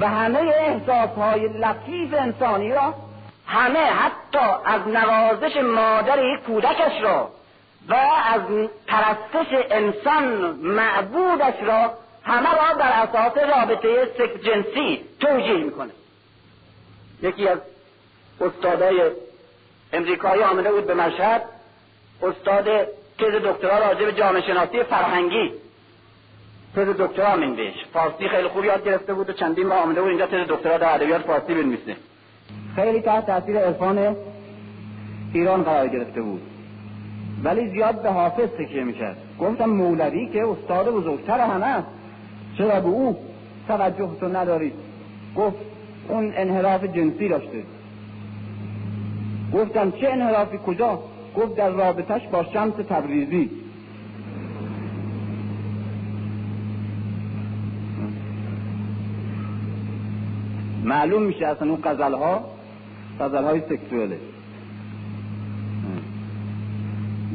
و 0.00 0.08
همه 0.08 0.38
احساس 0.38 1.10
های 1.10 1.48
لطیف 1.48 2.14
انسانی 2.14 2.72
را 2.72 2.94
همه 3.46 3.78
حتی 3.78 4.46
از 4.64 4.80
نوازش 4.88 5.56
مادر 5.56 6.36
کودکش 6.46 7.02
را 7.02 7.28
و 7.88 7.94
از 8.34 8.40
پرستش 8.86 9.46
انسان 9.70 10.24
معبودش 10.62 11.54
را 11.62 11.90
همه 12.24 12.48
را 12.50 12.74
بر 12.78 12.92
اساس 12.92 13.38
رابطه 13.38 14.08
سک 14.18 14.42
جنسی 14.42 15.00
توجیه 15.20 15.64
می‌کنه. 15.64 15.90
یکی 17.22 17.48
از 17.48 17.58
استادای 18.40 19.02
امریکایی 19.92 20.42
آمده 20.42 20.72
بود 20.72 20.86
به 20.86 20.94
مشهد 20.94 21.42
استاد 22.22 22.64
تز 23.18 23.34
دکترا 23.44 23.78
راجع 23.78 24.04
به 24.04 24.12
جامعه 24.12 24.42
شناسی 24.42 24.82
فرهنگی. 24.82 25.52
تز 26.76 26.88
دکترا 26.88 27.36
بهش 27.36 27.74
فارسی 27.92 28.28
خیلی 28.28 28.48
خوب 28.48 28.64
یاد 28.64 28.84
گرفته 28.84 29.14
بود 29.14 29.30
و 29.30 29.32
چندین 29.32 29.66
ماه 29.66 29.78
آمده 29.78 30.00
بود. 30.00 30.10
اینجا 30.10 30.26
تز 30.26 30.48
دکترا 30.48 30.78
در 30.78 30.94
ادبیات 30.94 31.22
فارسی 31.22 31.54
بنویسه. 31.54 31.96
خیلی 32.76 33.00
تحت 33.00 33.26
تاثیر 33.26 33.58
عرفان 33.58 34.16
ایران 35.34 35.62
قرار 35.62 35.88
گرفته 35.88 36.22
بود. 36.22 36.42
ولی 37.44 37.68
زیاد 37.68 38.02
به 38.02 38.10
حافظ 38.10 38.48
تکیه 38.48 38.84
می‌کرد 38.84 39.16
گفتم 39.40 39.70
مولوی 39.70 40.28
که 40.32 40.46
استاد 40.46 40.90
بزرگتر 40.90 41.40
همه 41.40 41.66
است. 41.66 41.88
چرا 42.58 42.80
به 42.80 42.88
او 42.88 43.16
توجه 43.68 44.10
تو 44.20 44.28
ندارید 44.28 44.72
گفت 45.36 45.56
اون 46.08 46.32
انحراف 46.36 46.84
جنسی 46.84 47.28
داشته. 47.28 47.62
گفتم 49.54 49.90
چه 49.90 50.08
انحرافی؟ 50.08 50.58
کجا؟ 50.66 51.02
گفت 51.36 51.56
در 51.56 51.70
رابطش 51.70 52.28
با 52.32 52.44
شمس 52.44 52.74
تبریزی. 52.88 53.50
معلوم 60.84 61.22
میشه 61.22 61.46
اصلا 61.46 61.70
اون 61.70 61.80
قزل 61.80 62.12
ها 62.12 62.44
قزل 63.20 63.44
های 63.44 63.60
سکسواله 63.60 64.18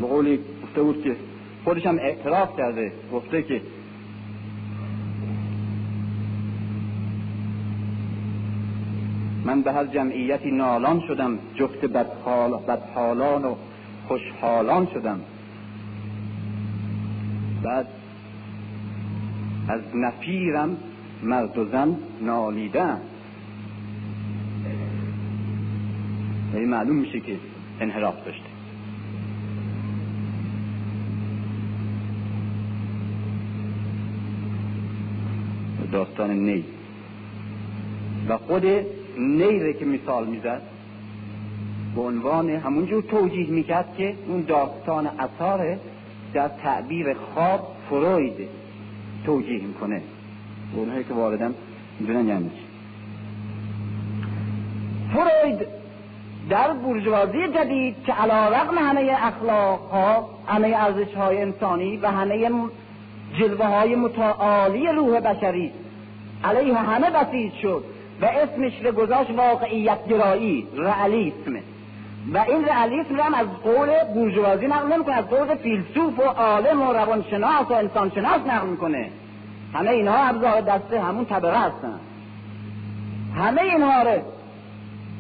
به 0.02 0.08
قولی 0.08 0.40
گفته 0.64 0.82
بود 0.82 1.04
که 1.04 1.16
خودش 1.64 1.86
هم 1.86 2.00
اعتراف 2.00 2.58
کرده 2.58 2.92
گفته 3.14 3.44
که 3.44 3.62
من 9.48 9.62
به 9.62 9.74
هر 9.74 9.86
جمعیتی 9.86 10.52
نالان 10.52 11.02
شدم 11.08 11.40
جفت 11.56 11.86
بدحال 11.86 12.52
بدحالان 12.52 13.46
و 13.46 13.56
خوشحالان 14.08 14.88
شدم. 14.94 15.20
بعد 17.64 17.88
از 19.70 19.82
نفیرم 19.96 20.78
مرد 21.24 21.58
و 21.58 21.66
زن 21.66 21.98
نالیدن. 22.22 23.02
یعنی 26.54 26.66
معلوم 26.66 26.96
میشه 26.96 27.20
که 27.20 27.38
انحراف 27.80 28.26
داشته. 28.26 28.50
داستان 35.92 36.32
نی. 36.32 36.64
و 38.30 38.38
خود 38.38 38.64
نیره 39.18 39.74
که 39.74 39.86
مثال 39.86 40.28
می‌زد. 40.28 40.62
به 41.96 42.02
عنوان 42.02 42.50
همونجور 42.50 43.04
توجیه 43.04 43.50
می‌کرد 43.50 43.96
که 43.98 44.16
اون 44.28 44.42
داستان 44.42 45.08
اثار 45.20 45.78
در 46.34 46.48
تعبیر 46.48 47.14
خواب 47.14 47.76
فروید 47.90 48.50
توجیه 49.26 49.64
می‌کنه. 49.64 50.02
اونهایی 50.76 51.04
که 51.04 51.14
واردن 51.14 51.54
می‌دونن 52.00 52.28
یعنی 52.28 52.50
چی. 52.50 52.68
فروید 55.14 55.68
در 56.50 56.74
بورژوازی 56.74 57.48
جدید 57.56 57.96
که 58.06 58.14
علا 58.14 58.50
رقم 58.50 58.78
همه 58.78 59.16
اخلاق 59.20 59.80
ها 59.80 60.30
همه 60.48 60.68
ارزش 60.68 61.14
های 61.14 61.42
انسانی 61.42 61.98
و 61.98 62.08
همه 62.12 62.52
جلوه 63.40 63.66
های 63.66 63.96
متعالی 63.96 64.88
روح 64.88 65.20
بشری 65.20 65.72
علیه 66.44 66.74
همه 66.74 67.10
بسیج 67.10 67.54
شد. 67.54 67.84
و 68.22 68.26
اسمش 68.26 68.86
رو 68.86 68.92
گذاشت 68.92 69.32
واقعیت 69.32 70.08
گرایی 70.08 70.68
رعلیسم 70.78 71.56
و 72.34 72.38
این 72.38 72.66
رعلیسم 72.66 73.16
رو 73.16 73.24
هم 73.24 73.34
از 73.34 73.48
قول 73.64 74.04
بورژوازی 74.14 74.68
نقل 74.68 74.94
نمی‌کنه 74.94 75.16
از 75.16 75.26
قول 75.26 75.56
فیلسوف 75.56 76.20
و 76.20 76.24
عالم 76.24 76.82
و 76.82 76.94
روانشناس 76.94 77.66
و 77.70 77.74
انسانشناس 77.74 78.42
نقل 78.48 78.68
می‌کنه. 78.68 79.10
همه 79.74 79.90
اینها 79.90 80.18
ابزار 80.18 80.62
دسته 80.62 81.02
همون 81.02 81.26
طبقه 81.26 81.60
هستن. 81.60 82.00
همه 83.38 83.62
اینها 83.62 84.02
رو 84.02 84.22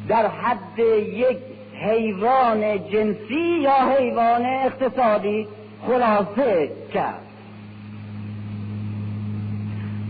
در 0.07 0.27
حد 0.27 0.79
یک 0.79 1.37
حیوان 1.73 2.89
جنسی 2.89 3.59
یا 3.61 3.95
حیوان 3.97 4.45
اقتصادی 4.45 5.47
خلاصه 5.87 6.71
کرد. 6.93 7.26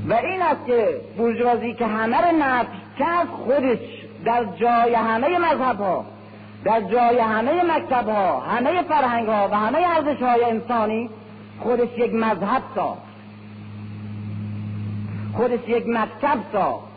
و 0.08 0.14
این 0.14 0.42
است 0.42 0.66
که 0.66 1.02
بورژوازی 1.18 1.74
که 1.74 1.86
همه 1.86 2.18
رو 2.18 2.38
نفی 2.38 2.68
کرد 3.00 3.28
خودش 3.28 3.80
در 4.26 4.44
جای 4.44 4.94
همه 4.94 5.40
مذهب 5.40 5.78
ها 5.78 6.06
در 6.64 6.82
جای 6.82 7.20
همه 7.20 7.64
مکتب 7.64 8.10
ها 8.10 8.40
همه 8.40 8.82
فرهنگ 8.82 9.28
ها 9.28 9.48
و 9.52 9.56
همه 9.56 9.78
ارزش 9.78 10.22
های 10.22 10.44
انسانی 10.44 11.10
خودش 11.60 11.90
یک 11.98 12.14
مذهب 12.14 12.62
ساخت. 12.76 13.02
خودش 15.34 15.60
یک 15.68 15.84
مکتب 15.88 16.40
ساخت. 16.54 16.88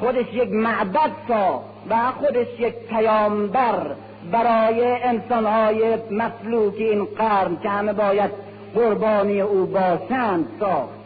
خودش 0.00 0.26
یک 0.32 0.52
معبد 0.52 1.10
ساخت 1.28 1.64
و 1.90 2.10
خودش 2.10 2.46
یک 2.58 2.74
پیامبر 2.74 3.86
برای 4.32 5.02
انسانهای 5.02 5.96
مسلوک 6.10 6.74
این 6.78 7.04
قرن 7.04 7.56
که 7.62 7.68
همه 7.68 7.92
باید 7.92 8.30
قربانی 8.74 9.40
او 9.40 9.66
باشند 9.66 10.48
ساخت. 10.60 11.01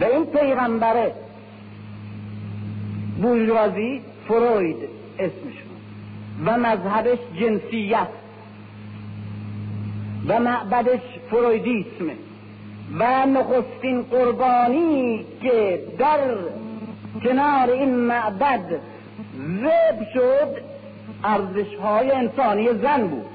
و 0.00 0.04
این 0.04 0.26
پیغمبر 0.26 1.10
بورژوازی 3.22 4.00
فروید 4.28 4.76
اسمش 5.18 5.54
و 6.44 6.58
مذهبش 6.58 7.18
جنسیت. 7.40 8.08
و 10.28 10.40
معبدش 10.40 11.00
فرویدیسمه 11.30 12.16
و 12.98 13.26
نخستین 13.26 14.02
قربانی 14.02 15.24
که 15.42 15.82
در 15.98 16.18
کنار 17.24 17.70
این 17.70 17.94
معبد 17.94 18.80
ذب 19.36 20.06
شد 20.14 20.62
ارزش 21.24 21.74
های 21.74 22.10
انسانی 22.10 22.68
زن 22.82 23.06
بود. 23.06 23.26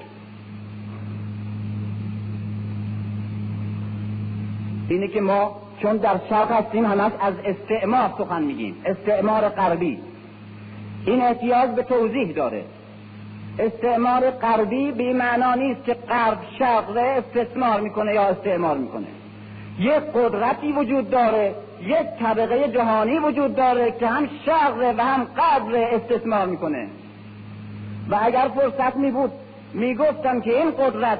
اینه 4.90 5.08
که 5.08 5.22
ما 5.22 5.63
چون 5.84 5.98
در 5.98 6.16
شرق 6.30 6.52
هستیم 6.52 6.86
همش 6.86 7.12
از 7.22 7.34
استعمار 7.46 8.14
سخن 8.18 8.44
میگیم. 8.44 8.76
استعمار 8.86 9.50
غربی. 9.50 10.00
این 11.06 11.22
احتیاج 11.22 11.70
به 11.70 11.84
توضیح 11.84 12.32
داره. 12.32 12.64
استعمار 13.60 14.32
غربی 14.32 14.92
به 14.92 15.14
معنا 15.14 15.56
نیست 15.56 15.84
که 15.86 15.94
غرب 15.94 16.38
شرق 16.60 16.98
استثمار 16.98 17.80
می‌کنه 17.82 18.14
یا 18.14 18.24
استعمار 18.24 18.78
می‌کنه. 18.78 19.08
یک 19.80 19.94
قدرتی 19.94 20.72
وجود 20.72 21.10
داره 21.10 21.56
یک 21.82 22.08
طبقه 22.20 22.68
جهانی 22.68 23.20
وجود 23.20 23.56
داره 23.56 23.92
که 23.92 24.08
هم 24.08 24.30
شرق 24.46 24.96
و 24.98 25.04
هم 25.04 25.24
غرب 25.24 25.94
استثمار 25.94 26.46
می‌کنه. 26.46 26.88
و 28.10 28.20
اگر 28.22 28.50
فرصت 28.56 28.96
می 28.96 29.12
بود 29.12 29.32
می‌گفتم 29.74 30.42
که 30.42 30.58
این 30.60 30.72
قدرت 30.72 31.20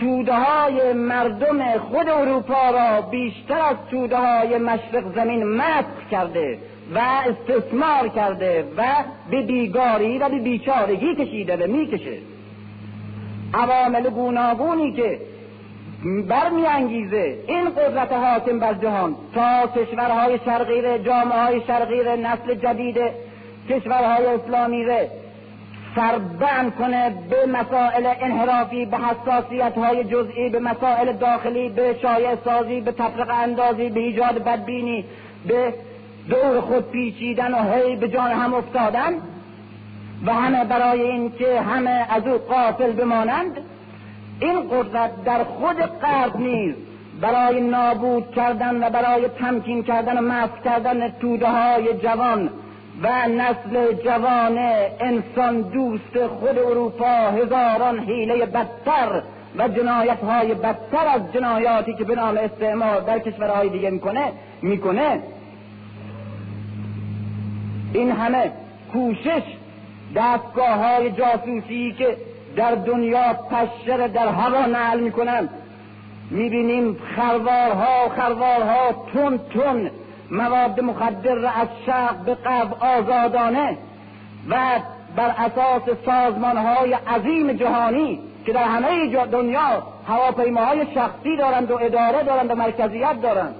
توده 0.00 0.34
های 0.34 0.92
مردم 0.92 1.78
خود 1.78 2.08
اروپا 2.08 2.70
را 2.70 3.00
بیشتر 3.00 3.60
از 3.60 3.76
توده 3.90 4.16
های 4.16 4.58
مشرق 4.58 5.14
زمین 5.14 5.44
مسخ 5.44 6.08
کرده 6.10 6.58
و 6.94 6.98
استثمار 6.98 8.08
کرده 8.08 8.64
و 8.76 8.84
به 9.30 9.42
بیگاری 9.42 10.18
و 10.18 10.28
به 10.28 10.38
بیچارگی 10.38 11.14
کشیده 11.14 11.56
و 11.56 11.70
می‌کشه. 11.70 12.18
عوامل 13.54 14.10
گوناگونی 14.10 14.92
که 14.92 15.18
برمیانگیزه 16.28 17.38
این 17.46 17.70
قدرت 17.70 18.12
حاکم 18.12 18.58
بر 18.58 18.74
جهان 18.74 19.16
تا 19.34 19.66
کشورهای 19.66 20.38
شرقی 20.44 20.98
جامعه 20.98 21.42
های 21.42 21.60
شرقی 21.66 22.00
نسل 22.22 22.54
جدید 22.54 22.96
کشورهای 23.68 24.26
اسلامی 24.26 24.84
سربند 25.94 26.74
کنه 26.74 27.10
به 27.30 27.46
مسائل 27.46 28.06
انحرافی 28.20 28.86
به 28.86 28.96
حساسیت 28.96 29.78
های 29.78 30.04
جزئی 30.04 30.48
به 30.48 30.58
مسائل 30.58 31.12
داخلی 31.12 31.68
به 31.68 31.96
شایع 32.02 32.36
سازی 32.44 32.80
به 32.80 32.92
تفرق 32.92 33.30
اندازی 33.30 33.88
به 33.88 34.00
ایجاد 34.00 34.44
بدبینی 34.44 35.04
به 35.46 35.74
دور 36.28 36.60
خود 36.60 36.90
پیچیدن 36.90 37.54
و 37.54 37.72
هی 37.72 37.96
به 37.96 38.08
جان 38.08 38.30
هم 38.30 38.54
افتادن 38.54 39.12
و 40.26 40.34
همه 40.34 40.64
برای 40.64 41.00
اینکه 41.00 41.60
همه 41.60 42.06
از 42.10 42.26
او 42.26 42.38
قافل 42.38 42.92
بمانند. 42.92 43.58
این 44.40 44.68
قدرت 44.70 45.24
در 45.24 45.44
خود 45.44 45.76
غرب 45.76 46.36
نیز 46.36 46.74
برای 47.20 47.60
نابود 47.60 48.30
کردن 48.30 48.84
و 48.84 48.90
برای 48.90 49.28
تمکین 49.28 49.82
کردن 49.82 50.18
و 50.18 50.20
مسک 50.20 50.62
کردن 50.64 51.08
توده 51.08 51.48
های 51.48 51.94
جوان 51.94 52.50
و 53.02 53.28
نسل 53.28 53.92
جوان 54.04 54.58
انسان 55.00 55.60
دوست 55.60 56.26
خود 56.26 56.58
اروپا 56.58 57.30
هزاران 57.30 57.98
حیله 57.98 58.46
بدتر 58.46 59.22
و 59.58 59.68
جنایت 59.68 60.18
های 60.24 60.54
بدتر 60.54 61.06
از 61.14 61.32
جنایاتی 61.32 61.94
که 61.94 62.04
به 62.04 62.14
نام 62.14 62.36
استعمار 62.36 63.00
در 63.00 63.18
کشورهای 63.18 63.68
دیگه 63.68 63.90
می‌کنه 63.90 64.32
می‌کنه. 64.62 65.20
این 67.92 68.10
همه 68.10 68.52
کوشش 68.92 69.42
دستگاه 70.16 70.74
های 70.74 71.10
جاسوسی 71.10 71.94
که 71.98 72.16
در 72.56 72.74
دنیا 72.74 73.32
پشر 73.32 74.06
در 74.06 74.28
هوا 74.28 74.66
نعل 74.66 75.00
می‌کنند 75.00 75.48
می‌بینیم 76.30 76.96
خروارها 77.16 78.08
خروارها 78.08 79.06
تون 79.12 79.38
تون 79.38 79.90
مواد 80.30 80.80
مخدر 80.80 81.34
را 81.34 81.50
از 81.50 81.68
شرق 81.86 82.16
به 82.16 82.34
غرب 82.34 82.74
آزادانه 82.80 83.78
و 84.48 84.56
بر 85.16 85.34
اساس 85.38 85.82
سازمان 86.06 86.56
های 86.56 86.92
عظیم 86.92 87.52
جهانی 87.52 88.20
که 88.46 88.52
در 88.52 88.64
همه 88.64 89.26
دنیا 89.26 89.82
هواپیماهای 90.08 90.86
شخصی 90.94 91.36
دارند 91.36 91.70
و 91.70 91.78
اداره 91.80 92.22
دارند 92.22 92.50
و 92.50 92.54
مرکزیت 92.54 93.22
دارند 93.22 93.54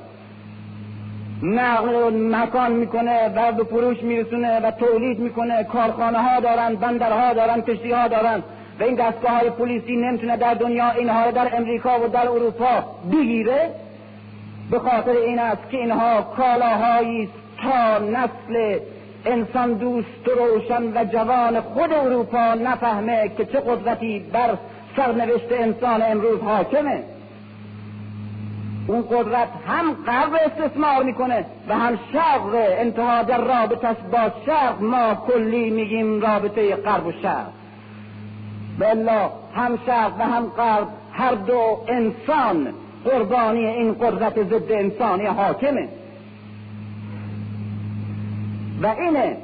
نقل 1.42 2.10
مکان 2.34 2.72
می‌کنه 2.72 3.28
و 3.28 3.52
به 3.52 3.64
فروش 3.64 4.02
میرسونه 4.02 4.60
و 4.60 4.70
تولید 4.70 5.18
می‌کنه 5.18 5.64
کارخانه 5.64 6.18
ها 6.18 6.40
دارند 6.40 6.80
بندرها 6.80 7.32
دارند 7.32 7.64
کشتی 7.64 7.92
ها 7.92 8.08
دارند 8.08 8.42
و 8.80 8.82
این 8.82 8.94
دستگاه 8.94 9.32
های 9.32 9.50
پلیسی 9.50 9.96
نمی‌تونه 9.96 10.36
در 10.36 10.54
دنیا 10.54 10.90
اینها 10.90 11.24
رو 11.24 11.32
در 11.32 11.56
امریکا 11.56 12.00
و 12.00 12.08
در 12.08 12.28
اروپا 12.28 12.84
بگیره. 13.12 13.70
به 14.70 14.78
خاطر 14.78 15.10
این 15.10 15.38
است 15.38 15.70
که 15.70 15.76
اینها 15.76 16.22
کالاهایی 16.22 17.28
تا 17.62 17.98
نسل 17.98 18.78
انسان 19.26 19.74
دوست 19.74 20.28
و 20.28 20.30
روشن 20.30 20.82
و 20.82 21.04
جوان 21.04 21.60
خود 21.60 21.92
اروپا 21.92 22.54
نفهمه 22.54 23.30
که 23.36 23.44
چه 23.44 23.60
قدرتی 23.60 24.18
بر 24.32 24.58
سرنوشت 24.96 25.52
انسان 25.52 26.02
امروز 26.02 26.40
حاکمه. 26.40 27.02
اون 28.86 29.02
قدرت 29.02 29.48
هم 29.66 29.94
غرب 30.06 30.34
استثمار 30.34 31.02
می‌کنه 31.02 31.44
و 31.68 31.74
هم 31.74 31.98
شرق. 32.12 32.54
انتها 32.54 33.22
در 33.22 33.40
رابطش 33.40 33.96
با 34.12 34.32
شرق 34.46 34.82
ما 34.82 35.14
کلی 35.14 35.70
میگیم 35.70 36.20
رابطه 36.20 36.76
غرب 36.76 37.06
و 37.06 37.12
شرق. 37.12 37.50
بلا 38.78 39.30
هم 39.54 39.78
شرق 39.86 40.12
و 40.18 40.22
هم 40.22 40.46
غرب 40.46 40.88
هر 41.12 41.34
دو 41.34 41.80
انسان 41.88 42.74
قربانی 43.04 43.66
این 43.66 43.94
قدرت 43.94 44.42
ضد 44.42 44.72
انسانی 44.72 45.26
حاکمه. 45.26 45.88
و 48.82 48.86
اینه 48.86 49.36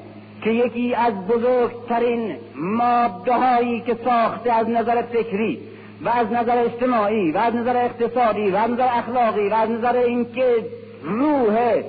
که 0.42 0.50
یکی 0.50 0.94
از 0.94 1.14
بزرگترین 1.26 2.36
ماده 2.57 3.32
هایی 3.32 3.80
که 3.80 3.96
ساخته 4.04 4.52
از 4.52 4.68
نظر 4.68 5.02
فکری 5.02 5.59
و 6.04 6.09
از 6.09 6.32
نظر 6.32 6.59
اجتماعی 6.59 7.32
و 7.32 7.38
از 7.38 7.54
نظر 7.54 7.76
اقتصادی 7.76 8.50
و 8.50 8.57
از 8.57 8.70
نظر 8.70 8.88
اخلاقی 8.90 9.48
و 9.48 9.54
از 9.54 9.70
نظر 9.70 9.96
اینکه 9.96 10.54
روح 11.02 11.82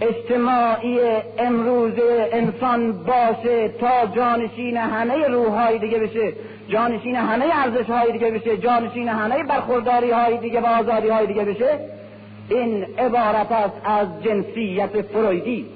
اجتماعی 0.00 0.98
امروز 1.38 1.92
انسان 2.32 2.92
باشه 2.92 3.68
تا 3.68 4.06
جانشین 4.16 4.76
همه 4.76 5.28
روح 5.28 5.48
های 5.48 5.78
دیگه 5.78 5.98
بشه 5.98 6.32
جانشین 6.68 7.16
همه 7.16 7.44
ارزش 7.52 7.90
های 7.90 8.12
دیگه 8.12 8.30
بشه 8.30 8.56
جانشین 8.56 9.08
همه 9.08 9.42
برخورداری 9.42 10.10
های 10.10 10.38
دیگه 10.38 10.60
و 10.60 10.66
آزادی 10.66 11.08
های 11.08 11.26
دیگه 11.26 11.44
بشه. 11.44 11.78
این 12.48 12.84
عبارت 12.98 13.52
است 13.52 13.80
از 13.84 14.08
جنسیت 14.22 15.02
فرویدی. 15.02 15.66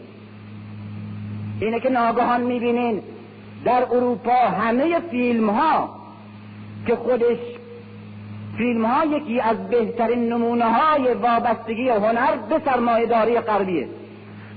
اینه 1.61 1.81
که 1.81 1.91
ناگهان 1.91 2.41
می‌بینین 2.41 3.03
در 3.65 3.83
اروپا 3.91 4.33
همه 4.33 5.01
فیلم 5.11 5.51
ها 5.51 5.89
که 6.87 6.97
خودش 6.97 7.39
فیلم 8.57 8.85
ها 8.85 9.05
یکی 9.05 9.41
از 9.41 9.69
بهترین 9.69 10.33
نمونه 10.33 10.65
های 10.65 11.15
وابستگی 11.15 11.89
هنر 11.89 12.37
به 12.51 12.61
سرمایه 12.65 13.07
داری 13.07 13.41
غربیه. 13.41 13.89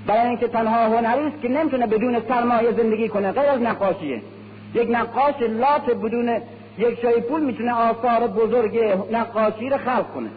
برای 0.08 0.28
اینکه 0.28 0.48
تنها 0.48 0.86
هنری 0.86 1.28
است 1.28 1.42
که 1.42 1.50
نمی‌تونه 1.50 1.88
بدون 1.88 2.20
سرمایه 2.28 2.72
زندگی 2.72 3.10
کنه 3.10 3.32
غیر 3.32 3.46
از 3.50 3.62
نقاشیه. 3.62 4.22
یک 4.74 4.88
نقاش 4.92 5.36
لات 5.42 5.90
بدون 5.90 6.30
یک 6.78 7.00
شای 7.02 7.22
پول 7.22 7.44
می‌تونه 7.44 7.74
آثار 7.74 8.28
بزرگ 8.28 8.80
نقاشی 9.12 9.70
رو 9.70 9.78
خلق 9.78 10.14
کنه. 10.14 10.30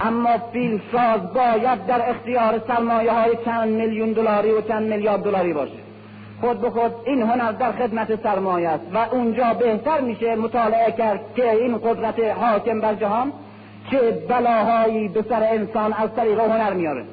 اما 0.00 0.38
فیلم 0.52 0.80
ساز 0.92 1.32
باید 1.34 1.86
در 1.86 2.10
اختیار 2.10 2.60
سرمایه 2.66 3.12
های 3.12 3.30
چند 3.44 3.68
میلیون 3.68 4.12
دلاری 4.12 4.50
و 4.50 4.60
چند 4.60 4.92
میلیارد 4.92 5.22
دلاری 5.22 5.52
باشه. 5.52 5.78
خود 6.40 6.60
به 6.60 6.70
خود 6.70 6.92
این 7.06 7.22
هنر 7.22 7.52
در 7.52 7.72
خدمت 7.72 8.22
سرمایه 8.22 8.68
است 8.68 8.84
و 8.94 8.98
اونجا 8.98 9.54
بهتر 9.54 10.00
میشه 10.00 10.36
مطالعه 10.36 10.92
کرد 10.92 11.20
که 11.36 11.50
این 11.50 11.78
قدرت 11.78 12.20
حاکم 12.20 12.80
بر 12.80 12.94
جهان 12.94 13.32
چه 13.90 14.10
بلاهایی 14.28 15.08
به 15.08 15.24
سر 15.28 15.42
انسان 15.42 15.92
از 15.92 16.14
طریق 16.16 16.40
هنر 16.40 16.72
میاره. 16.72 17.04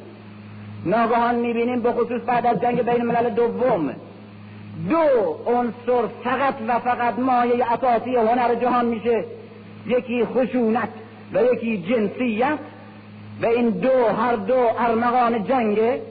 ناگهان 0.85 1.35
می‌بینیم 1.35 1.81
به 1.81 1.91
خصوص 1.91 2.21
بعد 2.25 2.45
از 2.45 2.61
جنگ 2.61 2.81
بین 2.81 3.01
الملل 3.01 3.29
دوم 3.29 3.95
دو 4.89 4.97
عنصر 5.51 6.07
فقط 6.23 6.55
و 6.67 6.79
فقط 6.79 7.19
مایه 7.19 7.73
اساسی 7.73 8.15
هنر 8.15 8.55
جهان 8.55 8.85
میشه. 8.85 9.25
یکی 9.87 10.25
خشونت 10.25 10.89
و 11.33 11.43
یکی 11.43 11.77
جنسیت 11.77 12.59
و 13.41 13.45
این 13.45 13.69
دو 13.69 14.05
هر 14.05 14.35
دو 14.35 14.67
ارمغان 14.79 15.43
جنگه. 15.43 16.01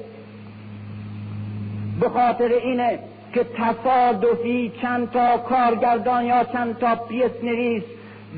به 2.00 2.08
خاطر 2.08 2.48
اینه 2.48 2.98
که 3.34 3.46
تصادفی 3.58 4.72
چند 4.82 5.10
تا 5.10 5.38
کارگردان 5.38 6.24
یا 6.24 6.44
چند 6.44 6.78
تا 6.78 6.94
پیس 6.94 7.30
نویس 7.42 7.82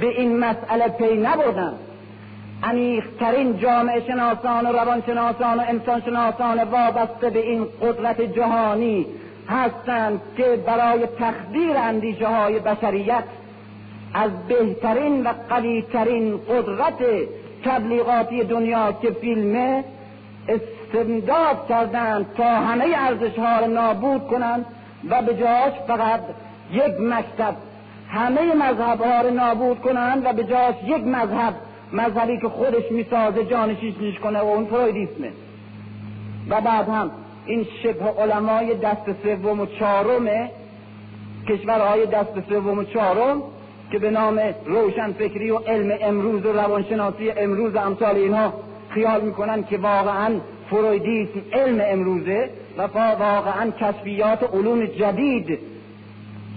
به 0.01 0.07
این 0.07 0.39
مسئله 0.39 0.89
پی 0.89 1.17
نبردن. 1.17 1.75
عمیقترین 2.63 3.59
جامعه 3.59 4.01
شناسان 4.07 4.67
و 4.67 4.73
روانشناسان 4.73 5.59
و 5.59 5.63
انسانشناسان 5.69 6.65
وابسته 6.65 7.31
به 7.31 7.41
این 7.41 7.67
قدرت 7.83 8.21
جهانی 8.21 9.07
هستند 9.49 10.21
که 10.37 10.63
برای 10.67 11.07
تخدیر 11.07 11.77
اندیشه 11.77 12.27
های 12.27 12.59
بشریت 12.59 13.25
از 14.15 14.31
بهترین 14.49 15.27
و 15.27 15.33
قویترین 15.49 16.39
قدرت 16.49 17.29
تبلیغاتی 17.65 18.45
دنیا 18.45 18.93
که 18.93 19.11
فیلمه 19.11 19.85
استمداد 20.49 21.67
کردند 21.69 22.27
تا 22.37 22.45
همه 22.45 22.85
ارزش 22.97 23.39
ها 23.39 23.61
را 23.61 23.67
نابود 23.67 24.27
کنند 24.27 24.67
و 25.11 25.23
به 25.23 25.35
جاش 25.35 25.73
فقط 25.87 26.21
یک 26.73 27.01
مکتب 27.01 27.55
همه 28.09 28.55
مذهب 28.55 29.01
ها 29.01 29.21
را 29.21 29.31
نابود 29.31 29.81
کنند 29.81 30.27
و 30.27 30.33
به 30.33 30.45
جاش 30.45 30.75
یک 30.87 31.07
مذهب 31.07 31.55
مذهبی 31.93 32.41
که 32.41 32.49
خودش 32.49 32.91
می‌سازه 32.91 33.45
جانشینش 33.45 34.19
کنه 34.19 34.39
و 34.39 34.47
اون 34.47 34.65
فرویدیسمه 34.65 35.33
و 36.49 36.61
بعد 36.61 36.89
هم 36.89 37.11
این 37.47 37.67
شبه 37.83 38.05
علمای 38.05 38.75
دست 38.75 39.23
سوم 39.23 39.61
و 39.61 39.67
چهارم 39.67 40.49
کشورهای 41.49 42.07
دست 42.07 42.49
سوم 42.49 42.79
و 42.79 42.85
چهارم 42.85 43.43
که 43.91 43.99
به 43.99 44.11
نام 44.11 44.41
روشن 44.67 45.13
فکری 45.13 45.51
و 45.51 45.59
علم 45.59 45.99
امروز 46.01 46.47
و 46.47 46.53
روانشناسی 46.53 47.31
امروز 47.31 47.77
امثال 47.77 48.17
اینها 48.17 48.53
خیال 48.89 49.21
می‌کنن 49.21 49.65
که 49.65 49.79
واقعا 49.79 50.41
فرویدیسم 50.71 51.41
علم 51.53 51.81
امروزه 51.85 52.51
و 52.79 52.83
واقعا 53.19 53.71
کشفیات 53.71 54.55
علوم 54.55 54.87
جدید 54.87 55.59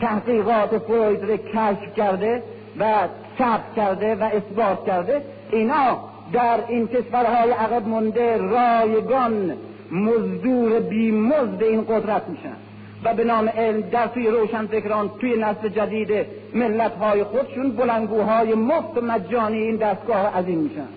تحقیقات 0.01 0.77
فروید 0.77 1.23
رو 1.23 1.37
کشف 1.37 1.95
کرده 1.97 2.43
و 2.79 3.07
ثبت 3.37 3.75
کرده 3.75 4.15
و 4.15 4.23
اثبات 4.23 4.85
کرده. 4.85 5.21
اینا 5.51 5.99
در 6.33 6.59
این 6.67 6.87
کشورهای 6.87 7.51
عقب 7.51 7.87
مونده 7.87 8.37
رایگان 8.37 9.53
مزدور 9.91 10.79
بی 10.79 11.11
مزد 11.11 11.63
این 11.63 11.81
قدرت 11.81 12.29
میشن 12.29 12.55
و 13.03 13.13
به 13.13 13.23
نام 13.23 13.49
علم 13.49 13.81
در 13.81 14.07
توی 14.07 14.27
روشنفکران 14.27 15.09
توی 15.19 15.37
نسل 15.37 15.69
جدید 15.69 16.25
ملت 16.53 16.95
های 16.95 17.23
خودشون 17.23 17.71
بلنگوهای 17.71 18.53
مفت 18.53 18.97
و 18.97 19.01
مجانی 19.01 19.57
این 19.57 19.75
دستگاه 19.75 20.37
عظیم 20.37 20.59
میشن. 20.59 20.87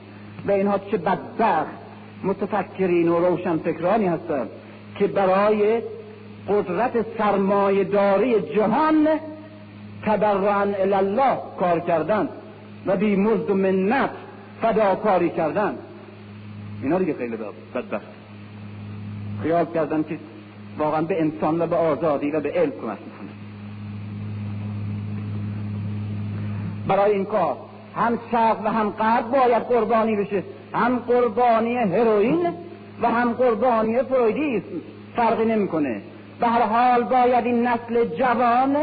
و 0.47 0.51
اینها 0.51 0.79
چه 0.79 0.97
بدبخت 0.97 1.81
متفکرین 2.25 3.09
و 3.09 3.19
روشنفکرانی 3.19 4.07
هستند 4.07 4.51
که 4.99 5.07
برای 5.07 5.83
قدرت 6.49 6.93
سرمایهداری 7.19 8.41
جهان 8.41 9.09
تبرعا 10.07 10.67
الله 10.83 11.39
کار 11.59 11.81
کردن 11.81 12.29
و 12.87 12.97
بی 12.97 13.17
مزد 13.17 13.51
و 13.51 13.55
منت 13.55 14.11
فداکاری 14.63 15.31
کردن. 15.31 15.75
اینا 16.83 16.99
دیگه 16.99 17.15
خیلی 17.15 17.37
بدبخت. 17.75 18.20
خیال 19.43 19.67
کردن 19.75 20.03
که 20.03 20.19
واقعا 20.79 21.03
به 21.03 21.21
انسان 21.21 21.63
و 21.63 21.67
به 21.67 21.77
آزادی 21.77 22.31
و 22.31 22.41
به 22.41 22.51
علم 22.51 22.71
کمک 22.71 22.99
می‌کنه. 22.99 23.31
برای 26.89 27.13
این 27.13 27.25
کار 27.25 27.57
هم 27.97 28.19
شرق 28.31 28.61
و 28.65 28.69
هم 28.69 28.91
غرب 28.91 29.31
باید 29.31 29.63
قربانی 29.63 30.17
بشه. 30.17 30.43
هم 30.75 30.99
قربانی 30.99 31.77
هروئین 31.77 32.49
و 33.03 33.11
هم 33.11 33.33
قربانی 33.33 34.03
فرویدیسم 34.03 34.81
فرقی 35.17 35.45
نمی‌کنه. 35.45 36.03
به 36.41 36.47
هر 36.47 36.63
حال 36.63 37.03
باید 37.03 37.45
این 37.45 37.67
نسل 37.67 38.05
جوان 38.05 38.77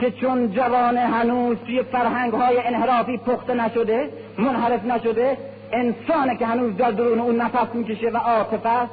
که 0.00 0.10
چون 0.10 0.50
جوان 0.50 0.96
هنوز 0.96 1.56
توی 1.66 1.82
فرهنگ 1.82 2.32
های 2.32 2.58
انحرافی 2.58 3.16
پخته 3.16 3.54
نشده 3.54 4.10
منحرف 4.38 4.84
نشده 4.84 5.36
انسانه 5.72 6.36
که 6.36 6.46
هنوز 6.46 6.76
در 6.76 6.90
درون 6.90 7.20
اون 7.20 7.36
نفس 7.36 7.74
می‌کشه 7.74 8.10
و 8.10 8.16
عاطفه 8.16 8.68
است 8.68 8.92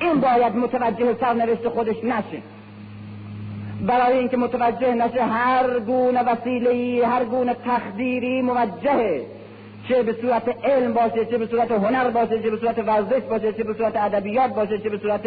این 0.00 0.20
باید 0.20 0.56
متوجه 0.56 1.16
سرنوشت 1.20 1.68
خودش 1.68 2.04
نشه. 2.04 2.42
برای 3.80 4.18
اینکه 4.18 4.36
متوجه 4.36 4.94
نشه 4.94 5.24
هر 5.24 5.80
گونه 5.80 6.22
وسیله 6.22 7.06
هر 7.06 7.24
گونه 7.24 7.56
تخدیری 7.64 8.42
موجهه. 8.42 9.26
چه 9.88 10.02
به 10.02 10.12
صورت 10.20 10.64
علم 10.64 10.92
باشه 10.92 11.24
چه 11.24 11.38
به 11.38 11.46
صورت 11.46 11.70
هنر 11.70 12.10
باشه 12.10 12.42
چه 12.42 12.50
به 12.50 12.56
صورت 12.56 12.78
ورزش 12.78 13.22
باشه 13.30 13.52
چه 13.52 13.64
به 13.64 13.74
صورت 13.74 13.96
ادبیات 13.96 14.54
باشه 14.54 14.78
چه 14.78 14.88
به 14.88 14.98
صورت 14.98 15.20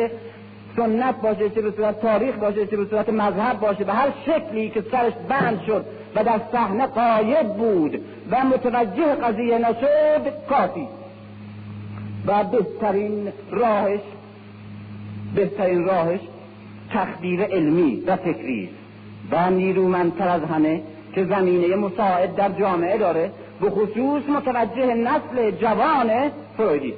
سنت 0.75 1.21
باشه 1.21 1.49
چه 1.49 1.61
به 1.61 1.71
صورت 1.71 2.01
تاریخ 2.01 2.35
باشه 2.35 2.67
چه 2.67 2.77
به 2.77 2.85
صورت 2.85 3.09
مذهب 3.09 3.59
باشه. 3.59 3.83
به 3.83 3.93
هر 3.93 4.09
شکلی 4.25 4.69
که 4.69 4.83
سرش 4.91 5.13
بند 5.29 5.61
شد 5.67 5.85
و 6.15 6.23
در 6.23 6.39
صحنه 6.51 6.85
قایب 6.87 7.47
بود 7.47 8.01
و 8.31 8.45
متوجه 8.45 9.15
قضیه 9.15 9.57
نشد 9.57 10.47
کافی. 10.49 10.87
و 12.27 12.43
بهترین 12.43 13.31
راهش 13.51 14.01
بهترین 15.35 15.85
راهش 15.85 16.19
تخدیر 16.93 17.43
علمی 17.43 18.03
و 18.07 18.15
فکری 18.15 18.69
و 19.31 19.49
نیرومندتر 19.49 20.27
از 20.27 20.41
همه 20.43 20.81
که 21.13 21.25
زمینه 21.25 21.75
مساعد 21.75 22.35
در 22.35 22.49
جامعه 22.49 22.97
داره 22.97 23.31
به 23.61 23.69
خصوص 23.69 24.23
متوجه 24.29 24.93
نسل 24.93 25.51
جوان 25.51 26.09
فرویدیسم. 26.57 26.97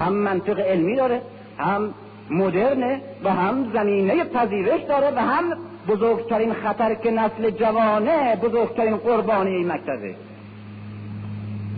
هم 0.00 0.12
منطق 0.12 0.58
علمی 0.58 0.96
داره 0.96 1.22
هم 1.58 1.94
مدرنه 2.30 3.00
و 3.24 3.32
هم 3.32 3.70
زمینه 3.72 4.24
پذیرش 4.24 4.80
داره 4.80 5.10
و 5.10 5.18
هم 5.18 5.44
بزرگترین 5.88 6.52
خطر 6.52 6.94
که 6.94 7.10
نسل 7.10 7.50
جوانه 7.50 8.36
بزرگترین 8.36 8.96
قربانی 8.96 9.50
این 9.50 9.72
مکتبه. 9.72 10.14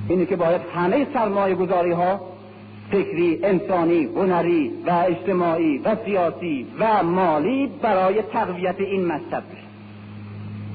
اینه 0.08 0.26
که 0.26 0.36
باید 0.36 0.60
همه 0.74 1.06
سرمایه 1.14 1.54
گذاری 1.54 1.92
ها 1.92 2.20
فکری، 2.90 3.38
انسانی، 3.42 4.04
هنری 4.04 4.72
و 4.86 5.04
اجتماعی 5.08 5.78
و 5.78 5.96
سیاسی 6.04 6.66
و 6.78 7.02
مالی 7.02 7.66
برای 7.66 8.22
تقویت 8.22 8.80
این 8.80 9.08
بشه 9.08 9.40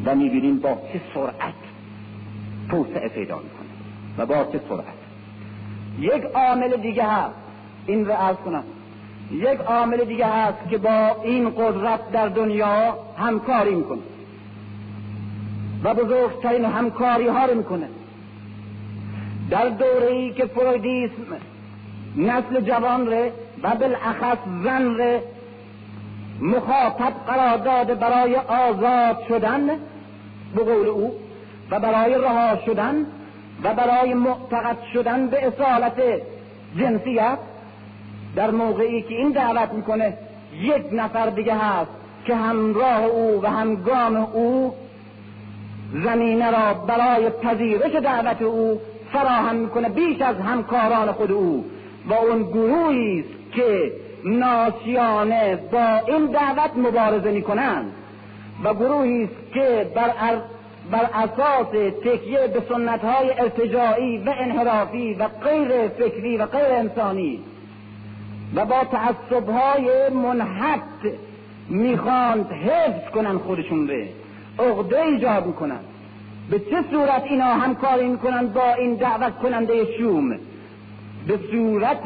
و 0.05 0.15
می‌بینیم 0.15 0.59
با 0.59 0.77
چه 0.93 1.01
سرعت 1.13 1.53
توسعه 2.69 3.09
پیدا 3.09 3.35
می‌کنه 3.35 3.69
و 4.17 4.25
با 4.25 4.51
چه 4.51 4.59
سرعت. 4.69 4.85
یک 5.99 6.23
عامل 6.23 6.77
دیگه 6.77 7.03
هست. 7.03 7.35
این 7.87 8.05
رو 8.05 8.11
عرض 8.11 8.35
کنم. 8.35 8.63
یک 9.31 9.59
عامل 9.59 10.05
دیگه 10.05 10.25
هست 10.25 10.69
که 10.69 10.77
با 10.77 11.15
این 11.23 11.49
قدرت 11.49 12.11
در 12.11 12.27
دنیا 12.27 12.97
همکاری 13.17 13.75
می‌کنه. 13.75 14.01
و 15.83 15.93
بزرگترین 15.93 16.65
همکاری 16.65 17.27
ها 17.27 17.45
رو 17.45 17.57
می‌کنه. 17.57 17.87
در 19.49 19.69
دوره 19.69 20.11
ای 20.11 20.33
که 20.33 20.45
فرویدیسم 20.45 21.37
نسل 22.17 22.61
جوان 22.61 23.07
ره 23.07 23.31
و 23.63 23.75
بالاخص 23.75 24.37
زن 24.63 24.95
ره 24.97 25.23
مخاطب 26.41 27.13
قرار 27.27 27.57
داده 27.57 27.95
برای 27.95 28.35
آزاد 28.35 29.23
شدن 29.29 29.67
به 30.55 30.63
قول 30.63 30.87
او 30.87 31.13
و 31.71 31.79
برای 31.79 32.15
رها 32.15 32.57
شدن 32.65 32.95
و 33.63 33.73
برای 33.73 34.13
معتقد 34.13 34.77
شدن 34.93 35.27
به 35.27 35.47
اصالت 35.47 36.01
جنسیت 36.77 37.37
در 38.35 38.51
موقعی 38.51 39.01
که 39.01 39.15
این 39.15 39.31
دعوت 39.31 39.73
می‌کنه 39.73 40.17
یک 40.61 40.83
نفر 40.91 41.29
دیگه 41.29 41.55
هست 41.55 41.91
که 42.25 42.35
همراه 42.35 43.03
او 43.03 43.41
و 43.43 43.47
همگام 43.47 44.15
او 44.15 44.75
زمینه 46.03 46.51
را 46.51 46.73
برای 46.73 47.29
پذیرش 47.29 47.95
دعوت 47.95 48.41
او 48.41 48.81
فراهم 49.13 49.55
می‌کنه 49.55 49.89
بیش 49.89 50.21
از 50.21 50.35
همکاران 50.35 51.11
خود 51.11 51.31
او. 51.31 51.65
و 52.09 52.13
اون 52.13 52.43
گروهی 52.43 53.19
است 53.19 53.51
که 53.51 53.91
ناسیانه 54.25 55.55
با 55.55 56.01
این 56.07 56.25
دعوت 56.25 56.71
مبارزه 56.77 57.31
می‌کنند 57.31 57.91
و 58.63 58.73
گروهی 58.73 59.23
است 59.23 59.53
که 59.53 59.91
بر, 59.95 60.11
بر 60.91 61.09
اساس 61.13 61.67
تکیه 62.03 62.47
به 62.47 62.61
سنت 62.69 63.01
های 63.01 63.39
ارتجاعی 63.39 64.17
و 64.17 64.33
انحرافی 64.39 65.13
و 65.13 65.27
غیر 65.27 65.87
فکری 65.87 66.37
و 66.37 66.45
غیر 66.45 66.65
انسانی 66.65 67.39
و 68.55 68.65
با 68.65 68.83
تعصب 68.83 69.49
های 69.49 70.09
منحط 70.09 70.81
می‌خواند 71.69 72.51
حفظ 72.51 73.11
کنن 73.11 73.37
خودشون 73.37 73.87
به 73.87 74.07
عقده 74.59 75.01
ایجاد 75.01 75.45
می‌کنن 75.45 75.79
به 76.49 76.59
چه 76.59 76.83
صورت 76.91 77.23
اینا 77.23 77.45
همکاری 77.45 78.07
می‌کنن 78.07 78.47
با 78.47 78.73
این 78.73 78.95
دعوت 78.95 79.39
کننده 79.39 79.85
شوم؟ 79.97 80.39
به 81.27 81.39
صورت 81.51 82.03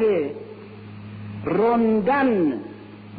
رندن 1.44 2.52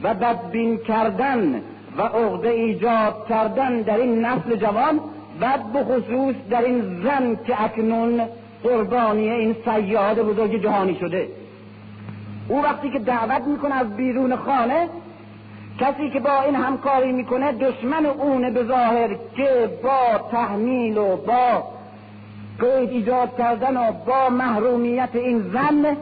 و 0.04 0.14
بدبین 0.14 0.78
کردن 0.78 1.62
و 1.98 2.02
عقده 2.02 2.50
ایجاد 2.50 3.26
کردن 3.30 3.82
در 3.82 3.98
این 3.98 4.26
نسل 4.26 4.56
جوان 4.56 5.00
و 5.42 5.84
خصوص 5.84 6.36
در 6.50 6.62
این 6.62 7.04
زن 7.04 7.36
که 7.48 7.64
اکنون 7.64 8.22
قربانی 8.64 9.30
این 9.30 9.56
سیاد 9.66 10.20
بزرگ 10.20 10.64
جهانی 10.64 10.98
شده. 11.00 11.28
او 12.48 12.64
وقتی 12.64 12.90
که 12.90 13.00
دعوت 13.00 13.48
می‌کنه 13.48 13.76
از 13.76 13.96
بیرون 13.96 14.36
خانه 14.36 14.88
کسی 15.80 16.10
که 16.10 16.20
با 16.20 16.42
این 16.42 16.56
همکاری 16.56 17.12
می‌کنه 17.12 17.52
دشمن 17.52 18.06
اونه 18.06 18.52
به 18.52 18.64
ظاهر 18.64 19.10
که 19.36 19.70
با 19.84 20.30
تحمیل 20.32 20.98
و 20.98 21.16
با 21.16 21.64
قید 22.62 22.90
ایجاد 22.90 23.38
کردن 23.38 23.78
و 23.78 23.92
با 23.92 24.30
محرومیت 24.30 25.10
این 25.14 25.40
زن 25.54 25.98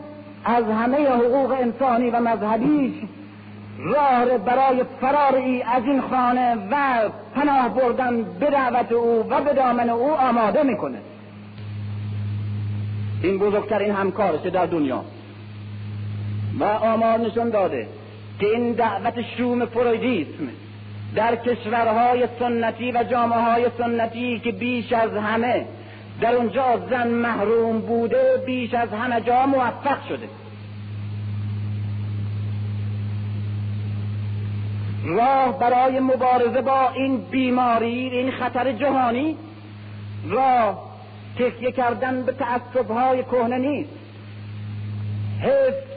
از 0.45 0.63
همه 0.63 1.07
حقوق 1.07 1.51
انسانی 1.51 2.09
و 2.09 2.19
مذهبیش 2.19 2.93
راه 3.79 4.37
برای 4.37 4.83
فرار 5.01 5.35
ای 5.35 5.61
از 5.61 5.83
این 5.83 6.01
خانه 6.01 6.55
و 6.71 7.09
پناه 7.35 7.69
بردن 7.69 8.23
به 8.23 8.45
دعوت 8.45 8.91
او 8.91 9.25
و 9.29 9.41
به 9.41 9.53
دامن 9.53 9.89
او 9.89 10.11
آماده 10.11 10.63
می‌کنه. 10.63 10.97
این 13.23 13.37
بزرگترین 13.37 13.91
همکارشه 13.91 14.49
در 14.49 14.65
دنیا. 14.65 15.03
و 16.59 16.63
آمار 16.63 17.17
نشون 17.17 17.49
داده 17.49 17.87
که 18.39 18.47
این 18.47 18.71
دعوت 18.71 19.13
شوم 19.37 19.65
فرویدیسم 19.65 20.47
در 21.15 21.35
کشورهای 21.35 22.27
سنتی 22.39 22.91
و 22.91 23.03
جامعه 23.03 23.39
های 23.39 23.65
سنتی 23.77 24.39
که 24.39 24.51
بیش 24.51 24.93
از 24.93 25.11
همه 25.11 25.65
در 26.21 26.35
اونجا 26.35 26.87
زن 26.89 27.07
محروم 27.07 27.79
بوده 27.79 28.43
بیش 28.45 28.73
از 28.73 28.89
همه 28.89 29.21
جا 29.21 29.45
موفق 29.45 30.07
شده. 30.09 30.29
راه 35.05 35.59
برای 35.59 35.99
مبارزه 35.99 36.61
با 36.61 36.89
این 36.89 37.17
بیماری 37.17 38.09
این 38.09 38.31
خطر 38.31 38.71
جهانی 38.71 39.35
راه 40.29 40.89
تکیه 41.39 41.71
کردن 41.71 42.23
به 42.23 42.31
تعصبهای 42.31 43.23
کهنه 43.23 43.57
نیست. 43.57 43.89
حفظ 45.41 45.89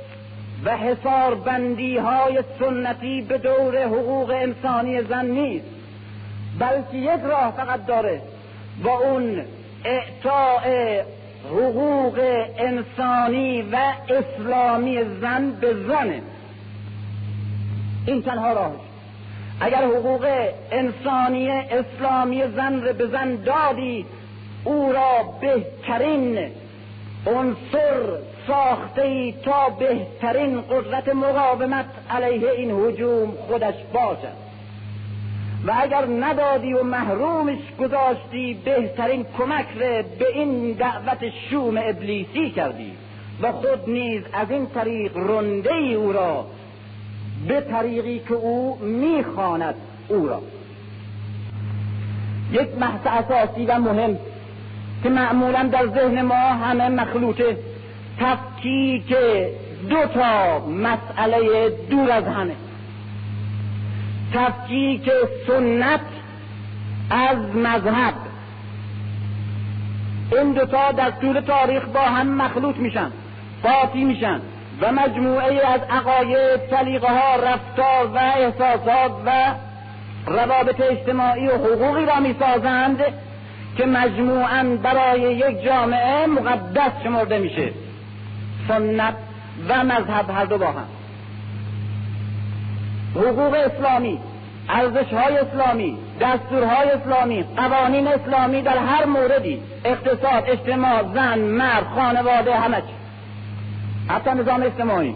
و 0.65 0.77
حسار 0.77 1.35
بندی 1.35 1.97
های 1.97 2.45
سنتی 2.59 3.23
به 3.23 3.39
دور 3.39 3.85
حقوق 3.85 4.31
انسانی 4.31 5.03
زن 5.03 5.27
نیست 5.27 5.67
بلکه 6.59 6.97
یک 6.97 7.21
راه 7.25 7.55
فقط 7.57 7.87
داره 7.87 8.23
و 8.85 8.89
اون 8.89 9.45
اعطاء 9.85 11.03
حقوق 11.51 12.21
انسانی 12.59 13.63
و 13.63 13.77
اسلامی 14.09 15.05
زن 15.21 15.51
به 15.51 15.75
زنه. 15.75 16.23
این 18.07 18.23
تنها 18.23 18.53
راهش. 18.53 18.81
اگر 19.61 19.85
حقوق 19.85 20.27
انسانی 20.71 21.51
اسلامی 21.51 22.43
زن 22.57 22.83
رو 22.83 22.93
به 22.93 23.07
زن 23.07 23.37
دادی 23.37 24.07
او 24.65 24.93
را 24.93 25.23
بهترین 25.41 26.39
عنصر 27.27 28.19
ساخته 28.47 29.03
ای 29.03 29.35
تا 29.45 29.69
بهترین 29.69 30.61
قدرت 30.61 31.09
مقاومت 31.09 31.87
علیه 32.11 32.51
این 32.51 32.71
هجوم 32.71 33.33
خودش 33.49 33.75
باشد. 33.93 34.42
و 35.67 35.73
اگر 35.77 36.07
ندادی 36.07 36.73
و 36.73 36.83
محرومش 36.83 37.59
گذاشتی 37.81 38.55
بهترین 38.65 39.27
کمک 39.39 39.67
رو 39.75 40.03
به 40.19 40.27
این 40.35 40.73
دعوت 40.73 41.19
شوم 41.51 41.77
ابلیسی 41.77 42.51
کردی 42.51 42.93
و 43.43 43.53
خود 43.53 43.91
نیز 43.91 44.23
از 44.33 44.51
این 44.51 44.67
طریق 44.67 45.17
رنده 45.17 45.75
او 45.75 46.13
را 46.13 46.47
به 47.49 47.61
طریقی 47.61 48.19
که 48.19 48.35
او 48.35 48.79
می‌خواند 48.81 49.75
او 50.09 50.29
را. 50.29 50.43
یک 52.53 52.69
بحث 52.69 53.01
اساسی 53.07 53.67
و 53.67 53.79
مهم 53.79 54.19
که 55.03 55.09
معمولا 55.09 55.69
در 55.73 55.87
ذهن 55.87 56.23
ما 56.23 56.35
همه 56.35 56.89
مخلوطه 56.89 57.59
تفکیک 58.21 59.15
دو 59.91 60.07
تا 60.15 60.59
مسئله 60.67 61.71
دور 61.91 62.11
از 62.11 62.25
همه. 62.25 62.53
تفکیک 64.35 65.11
سنت 65.47 66.01
از 67.11 67.57
مذهب. 67.57 68.15
این 70.33 70.53
دوتا 70.53 70.93
در 70.93 71.11
طول 71.11 71.41
تاریخ 71.41 71.85
با 71.85 72.01
هم 72.01 72.29
مخلوط 72.29 72.77
میشن 72.77 73.11
باطی 73.63 74.05
میشن 74.05 74.41
و 74.81 74.93
مجموعه 74.93 75.67
از 75.67 75.81
عقاید 75.91 76.61
سلیقه 76.71 77.09
ها 77.09 77.37
رفتار 77.37 78.07
و 78.15 78.19
احساسات 78.19 79.13
و 79.27 79.55
روابط 80.27 80.81
اجتماعی 80.81 81.49
و 81.49 81.55
حقوقی 81.55 82.07
را 82.07 82.21
می‌سازند 82.21 82.99
که 83.77 83.87
مجموعا 83.87 84.79
برای 84.83 85.21
یک 85.21 85.65
جامعه 85.65 86.27
مقدس 86.27 86.93
شمرده 87.05 87.39
میشه. 87.39 87.73
سنت 88.69 89.15
و 89.69 89.85
مذهب 89.85 90.31
هر 90.31 90.45
دو 90.45 90.59
با 90.59 90.67
هم. 90.67 90.87
حقوق 93.17 93.55
اسلامی 93.55 94.19
ارزش 94.69 95.13
های 95.13 95.37
اسلامی 95.37 95.99
دستورهای 96.21 96.91
اسلامی 96.91 97.45
قوانین 97.57 98.09
اسلامی 98.09 98.63
در 98.63 98.79
هر 98.79 99.05
موردی 99.05 99.63
اقتصاد 99.85 100.45
اجتماع 100.47 101.03
زن 101.15 101.39
مرد 101.39 101.85
خانواده 101.95 102.57
همه 102.57 102.83
حتی 104.09 104.31
نظام 104.31 104.63
اجتماعی. 104.63 105.15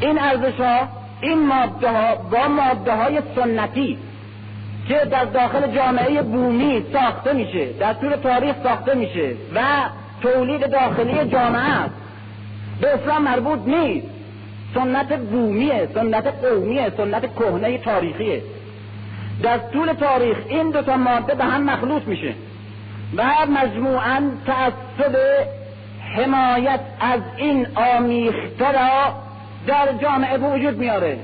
این 0.00 0.18
ارزش 0.18 0.60
ها 0.60 0.88
این 1.20 1.46
ماده 1.46 1.90
ها 1.90 2.14
با 2.14 2.48
ماده 2.48 2.94
های 2.94 3.18
سنتی 3.36 3.98
که 4.88 4.94
در 5.10 5.24
داخل 5.24 5.74
جامعه 5.74 6.22
بومی 6.22 6.84
ساخته 6.92 7.32
میشه 7.32 7.72
در 7.72 7.92
طول 7.94 8.16
تاریخ 8.16 8.56
ساخته 8.62 8.94
میشه 8.94 9.34
و 9.54 9.60
تولید 10.22 10.70
داخلی 10.70 11.30
جامعه 11.30 11.90
به 12.80 12.94
اسلام 12.94 13.22
مربوط 13.22 13.58
نیست. 13.66 14.13
سنت 14.74 15.18
بومیه 15.18 15.88
سنت 15.94 16.26
قومیه 16.26 16.92
سنت 16.96 17.34
کهنه 17.34 17.78
تاریخیه. 17.78 18.42
در 19.42 19.58
طول 19.58 19.92
تاریخ 19.92 20.36
این 20.48 20.70
دو 20.70 20.82
تا 20.82 20.96
ماده 20.96 21.34
به 21.34 21.44
هم 21.44 21.64
مخلوط 21.64 22.02
میشه. 22.06 22.34
و 23.16 23.24
مجموعا 23.46 24.30
تعصب 24.46 25.16
حمایت 26.16 26.80
از 27.00 27.20
این 27.36 27.66
آمیخته 27.96 28.72
را 28.72 29.14
در 29.66 29.88
جامعه 30.02 30.38
به 30.38 30.46
وجود 30.46 30.78
میاره. 30.78 31.18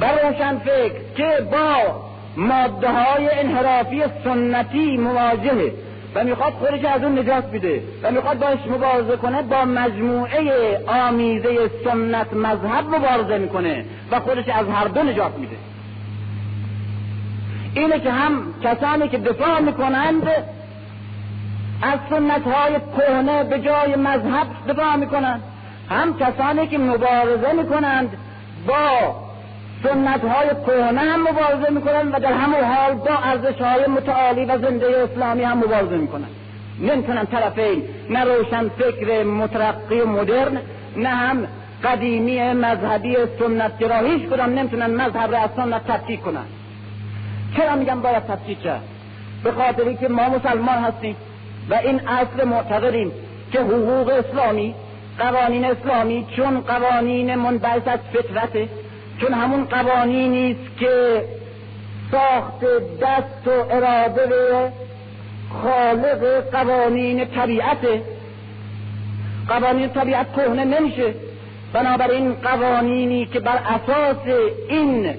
و 0.00 0.04
روشن 0.04 0.58
فکر 0.58 0.94
که 1.16 1.40
با 1.52 2.04
ماده 2.36 2.88
های 2.88 3.28
انحرافی 3.32 4.02
سنتی 4.24 4.96
مواجهه. 4.96 5.72
و 6.14 6.24
می‌خواد 6.24 6.52
خودش 6.52 6.84
از 6.84 7.02
اون 7.02 7.18
نجات 7.18 7.50
بده 7.50 7.82
و 8.02 8.10
می‌خواد 8.10 8.38
باش 8.38 8.58
مبارزه 8.70 9.16
کنه 9.16 9.42
با 9.42 9.64
مجموعه 9.64 10.78
آمیزه 10.86 11.70
سنت 11.84 12.32
مذهب 12.32 12.94
مبارزه 12.94 13.38
می‌کنه 13.38 13.84
و 14.10 14.20
خودش 14.20 14.48
از 14.48 14.66
هر 14.68 14.84
دو 14.84 15.02
نجات 15.02 15.38
میده. 15.38 15.56
اینه 17.74 18.00
که 18.00 18.10
هم 18.10 18.54
کسانی 18.62 19.08
که 19.08 19.18
دفاع 19.18 19.60
می‌کنند 19.60 20.28
از 21.82 21.98
سنت 22.10 22.42
های 22.42 22.80
کهنه 22.96 23.44
به 23.44 23.58
جای 23.58 23.96
مذهب 23.96 24.46
دفاع 24.68 24.96
می‌کنند. 24.96 25.42
هم 25.90 26.18
کسانی 26.18 26.66
که 26.66 26.78
مبارزه 26.78 27.52
می‌کنند 27.52 28.16
با 28.66 29.23
سنت 29.84 30.24
های 30.24 30.48
کهنه 30.66 31.00
هم 31.00 31.22
مبارزه 31.22 31.70
می‌کنن 31.70 32.08
و 32.12 32.18
در 32.20 32.32
همون 32.32 32.64
حال 32.64 32.94
با 32.94 33.18
ارزش 33.22 33.60
های 33.60 33.86
متعالی 33.86 34.44
و 34.44 34.58
زنده 34.58 34.86
اسلامی 34.86 35.42
هم 35.42 35.58
مبارزه 35.58 35.96
می‌کنن. 35.96 36.28
نمی‌تونن 36.80 37.24
طرفین 37.24 37.82
نه 38.10 38.24
روشن 38.24 38.68
فکر 38.68 39.22
مترقی 39.22 40.00
و 40.00 40.06
مدرن 40.06 40.58
نه 40.96 41.08
هم 41.08 41.46
قدیمی 41.84 42.52
مذهبی 42.52 43.16
سنت 43.38 43.78
گرا. 43.78 43.96
هیچ 43.96 44.22
کدام 44.28 44.50
نمی‌تونن 44.50 44.86
مذهب 44.86 45.34
را 45.34 45.78
تفکیک 45.78 46.20
کنن. 46.20 46.44
چرا 47.56 47.76
میگم 47.76 48.00
باید 48.00 48.26
تفکیک 48.26 48.62
کرد؟ 48.62 48.82
به 49.44 49.52
خاطری 49.52 49.96
که 49.96 50.08
ما 50.08 50.28
مسلمان 50.28 50.78
هستیم 50.78 51.16
و 51.70 51.74
این 51.74 52.00
اصل 52.08 52.44
معتقدیم 52.44 53.12
که 53.52 53.60
حقوق 53.60 54.08
اسلامی 54.08 54.74
قوانین 55.18 55.64
اسلامی 55.64 56.26
چون 56.36 56.60
قوانین 56.60 57.34
منبعث 57.34 57.88
از 57.88 57.98
فطرته. 58.12 58.68
چون 59.24 59.34
همون 59.34 59.64
قوانینی 59.64 60.50
است 60.50 60.78
که 60.78 61.24
ساخت 62.10 62.60
دست 63.00 63.48
و 63.48 63.50
اراده 63.50 64.72
خالق 65.62 66.50
قوانین 66.52 67.24
طبیعت. 67.24 67.78
قوانین 69.48 69.88
طبیعت 69.88 70.32
کهنه 70.36 70.64
نمیشه. 70.64 71.14
بنابراین 71.72 72.32
قوانینی 72.32 73.26
که 73.26 73.40
بر 73.40 73.56
اساس 73.56 74.16
این 74.68 75.14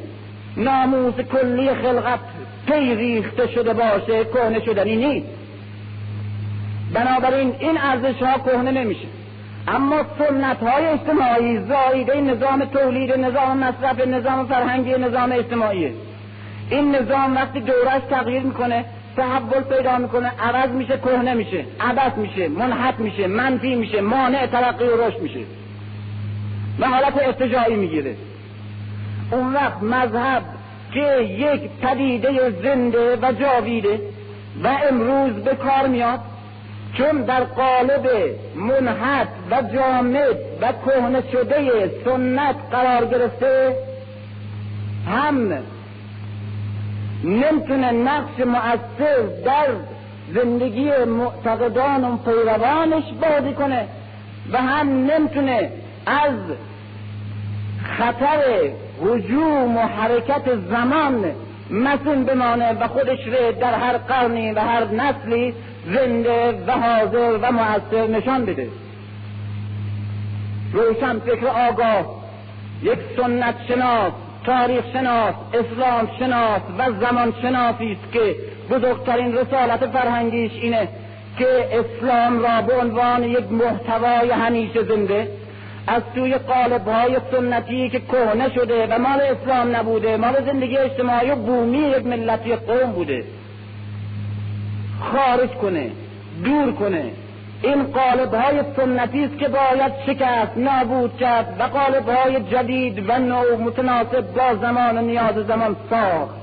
ناموس 0.57 1.13
کلی 1.13 1.73
خلقت 1.73 2.19
پی 2.67 2.95
ریخته 2.95 3.47
شده 3.47 3.73
باشه 3.73 4.25
کهنه 4.25 4.65
شدنی 4.65 4.95
نیست. 4.95 5.27
بنابراین 6.93 7.55
این 7.59 7.77
ارزش 7.77 8.21
ها 8.21 8.39
کهنه 8.39 8.71
نمیشه. 8.71 9.07
اما 9.67 10.03
سنت 10.17 10.63
های 10.63 10.85
اجتماعی 10.85 11.59
زایده 11.59 12.21
نظام 12.21 12.65
تولید 12.65 13.11
نظام 13.11 13.57
مصرف 13.57 14.07
نظام 14.07 14.45
فرهنگی 14.47 14.91
نظام 14.91 15.31
اجتماعی. 15.31 15.93
این 16.69 16.95
نظام 16.95 17.35
وقتی 17.35 17.59
دورش 17.59 18.01
تغییر 18.09 18.43
می‌کنه 18.43 18.85
تحول 19.17 19.61
پیدا 19.61 19.97
می‌کنه 19.97 20.31
عوض 20.39 20.69
میشه 20.69 20.97
کهنه 20.97 21.33
میشه 21.33 21.65
عبس 21.79 22.17
میشه 22.17 22.47
منحط 22.47 22.99
میشه 22.99 23.27
منفی 23.27 23.75
میشه 23.75 24.01
مانع 24.01 24.45
ترقی 24.45 24.85
و 24.85 25.07
رشد 25.07 25.21
میشه. 25.21 25.39
و 26.79 26.87
حالت 26.87 27.17
ارتجاعی 27.21 27.75
می‌گیره. 27.75 28.15
اون 29.31 29.53
وقت 29.53 29.83
مذهب 29.83 30.43
که 30.93 31.21
یک 31.21 31.61
پدیده 31.81 32.49
زنده 32.63 33.15
و 33.21 33.31
جاویده 33.31 33.99
و 34.63 34.67
امروز 34.91 35.33
به 35.33 35.55
کار 35.55 35.87
میاد 35.87 36.19
چون 36.93 37.21
در 37.21 37.43
قالب 37.43 38.09
منحط 38.55 39.27
و 39.51 39.61
جامد 39.61 40.37
و 40.61 40.73
کهنه 40.85 41.23
شده 41.31 41.91
سنت 42.05 42.55
قرار 42.71 43.05
گرفته 43.05 43.75
هم 45.07 45.53
نمی‌تونه 47.23 47.91
نقش 47.91 48.39
مؤثر 48.39 49.21
در 49.45 49.67
زندگی 50.33 50.91
معتقدان 50.91 52.03
و 52.03 52.17
پیروانش 52.17 53.03
بازی 53.21 53.53
کنه 53.53 53.87
و 54.51 54.57
هم 54.57 54.87
نمی‌تونه 54.87 55.71
از 56.05 56.33
خطر 57.97 58.39
هجوم 59.01 59.77
و 59.77 59.79
حرکت 59.79 60.55
زمان 60.69 61.25
مسون 61.71 62.23
بمانه 62.23 62.73
و 62.73 62.87
خودش 62.87 63.27
رو 63.27 63.51
در 63.61 63.73
هر 63.73 63.97
قرنی 63.97 64.51
و 64.51 64.59
هر 64.59 64.85
نسلی 64.85 65.53
زنده 65.93 66.63
و 66.67 66.71
حاضر 66.71 67.37
و 67.41 67.51
مؤثر 67.51 68.07
نشان 68.07 68.45
بده. 68.45 68.67
روشن 70.73 71.19
فکر 71.19 71.47
آگاه 71.47 72.25
یک 72.83 72.99
سنت 73.17 73.55
شناس 73.67 74.13
تاریخ 74.45 74.83
شناس 74.93 75.33
اسلام 75.53 76.09
شناس 76.19 76.61
و 76.77 76.91
زمان 77.01 77.33
شناسی 77.41 77.91
است 77.91 78.11
که 78.11 78.35
بزرگترین 78.69 79.37
رسالت 79.37 79.87
فرهنگیش 79.87 80.51
اینه 80.61 80.87
که 81.37 81.47
اسلام 81.71 82.39
را 82.39 82.61
به 82.61 82.73
عنوان 82.73 83.23
یک 83.23 83.51
محتوای 83.51 84.31
همیشه 84.31 84.83
زنده 84.83 85.27
از 85.87 86.01
توی 86.15 86.37
قالب 86.37 86.87
های 86.87 87.17
سنتی 87.31 87.89
که 87.89 87.99
کهنه 87.99 88.53
شده 88.53 88.87
و 88.87 88.99
مال 88.99 89.21
اسلام 89.21 89.75
نبوده 89.75 90.17
مال 90.17 90.45
زندگی 90.45 90.77
اجتماعی 90.77 91.31
و 91.31 91.35
بومی 91.35 91.77
یک 91.77 92.05
ملت 92.05 92.47
یک 92.47 92.59
قوم 92.59 92.91
بوده. 92.91 93.23
خارج 95.11 95.49
کنه 95.49 95.91
دور 96.43 96.71
کنه. 96.71 97.11
این 97.61 97.83
قالب 97.83 98.33
های 98.33 98.61
سنتی 98.75 99.25
است 99.25 99.37
که 99.37 99.47
باید 99.47 99.91
شکست 100.05 100.57
نابود 100.57 101.17
کرد 101.17 101.55
و 101.59 101.63
قالب 101.63 102.09
های 102.09 102.43
جدید 102.43 103.09
و 103.09 103.19
نو 103.19 103.57
متناسب 103.57 104.33
با 104.33 104.55
زمان 104.61 104.97
و 104.97 105.01
نیاز 105.01 105.35
زمان 105.35 105.75
ساخت. 105.89 106.35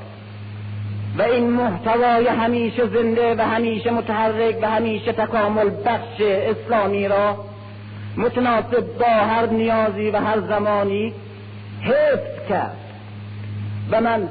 و 1.19 1.23
این 1.23 1.51
محتوای 1.51 2.27
همیشه 2.27 2.87
زنده 2.87 3.35
و 3.35 3.41
همیشه 3.41 3.91
متحرک 3.91 4.57
و 4.63 4.71
همیشه 4.71 5.13
تکامل 5.13 5.71
بخش 5.87 6.21
اسلامی 6.21 7.09
را 7.09 7.37
متناسب 8.17 8.99
با 8.99 9.07
هر 9.07 9.47
نیازی 9.47 10.11
و 10.11 10.17
هر 10.17 10.41
زمانی 10.41 11.13
حفظ 11.83 12.49
کرد. 12.49 12.77
و 13.91 14.01
من 14.01 14.29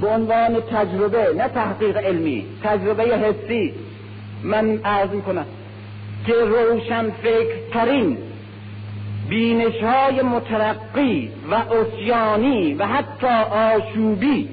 به 0.00 0.08
عنوان 0.08 0.60
تجربه 0.60 1.34
نه 1.36 1.48
تحقیق 1.48 1.96
علمی 1.96 2.46
تجربه 2.64 3.02
حسی. 3.02 3.74
من 4.42 4.80
عرض 4.84 5.10
کنم 5.26 5.46
که 6.26 6.32
روشن 6.32 7.10
فکر 7.10 7.54
ترین 7.72 8.18
بینش 9.28 9.82
های 9.82 10.22
مترقی 10.22 11.30
و 11.50 11.54
اسیانی 11.54 12.74
و 12.74 12.86
حتی 12.86 13.26
آشوبی 13.50 14.48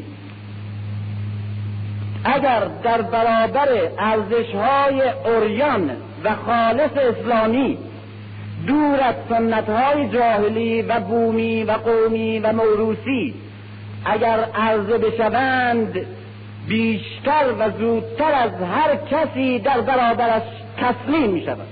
اگر 2.23 2.67
در 2.83 3.01
برابر 3.01 3.67
ارزش 3.99 4.55
های 4.55 5.01
اوریان 5.25 5.91
و 6.23 6.35
خالص 6.35 6.91
اسلامی 6.97 7.77
دور 8.67 8.99
از 8.99 9.15
سنت 9.29 9.69
های 9.69 10.09
جاهلی 10.09 10.81
و 10.81 10.99
بومی 10.99 11.63
و 11.63 11.71
قومی 11.71 12.39
و 12.39 12.53
موروسی 12.53 13.33
اگر 14.05 14.39
عرضه 14.55 14.97
بشوند 14.97 16.05
بیشتر 16.67 17.45
و 17.59 17.71
زودتر 17.79 18.33
از 18.33 18.51
هر 18.51 18.95
کسی 18.95 19.59
در 19.59 19.81
برابرش 19.81 20.43
تسلیم 20.77 21.29
می 21.29 21.41
شود 21.41 21.67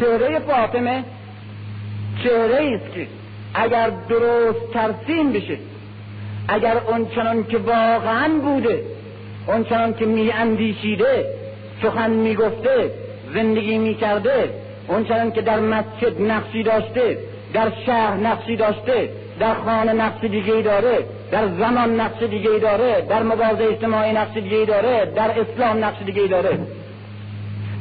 چهره 0.00 0.38
فاطمه 0.38 1.04
چهره 2.24 2.74
است 2.74 2.94
که 2.94 3.06
اگر 3.54 3.90
درست 4.08 4.72
ترسیم 4.72 5.32
بشه 5.32 5.58
اگر 6.48 6.78
اونچنان 6.88 7.44
که 7.44 7.58
واقعا 7.58 8.28
بوده 8.42 8.84
اونچنان 9.46 9.94
که 9.94 10.06
می 10.06 10.32
اندیشیده 10.32 11.26
سخن 11.82 12.10
می 12.10 12.34
گفته 12.34 12.90
زندگی 13.34 13.78
می 13.78 13.94
کرده 13.94 14.59
اونچنان 14.90 15.32
که 15.32 15.42
در 15.42 15.60
مسجد 15.60 16.20
نقشی 16.20 16.62
داشته 16.62 17.18
در 17.52 17.72
شهر 17.86 18.14
نقشی 18.16 18.56
داشته 18.56 19.08
در 19.40 19.54
خانه 19.54 19.92
نقش 19.92 20.20
دیگه 20.20 20.62
داره 20.62 20.98
در 21.30 21.48
زمان 21.48 22.00
نقش 22.00 22.22
دیگه 22.22 22.58
داره 22.58 23.06
در 23.08 23.22
مبارزه 23.22 23.64
اجتماعی 23.64 24.12
نقش 24.12 24.34
دیگه 24.34 24.64
داره 24.64 25.12
در 25.16 25.30
اسلام 25.40 25.84
نقش 25.84 26.02
دیگه 26.02 26.26
داره. 26.26 26.58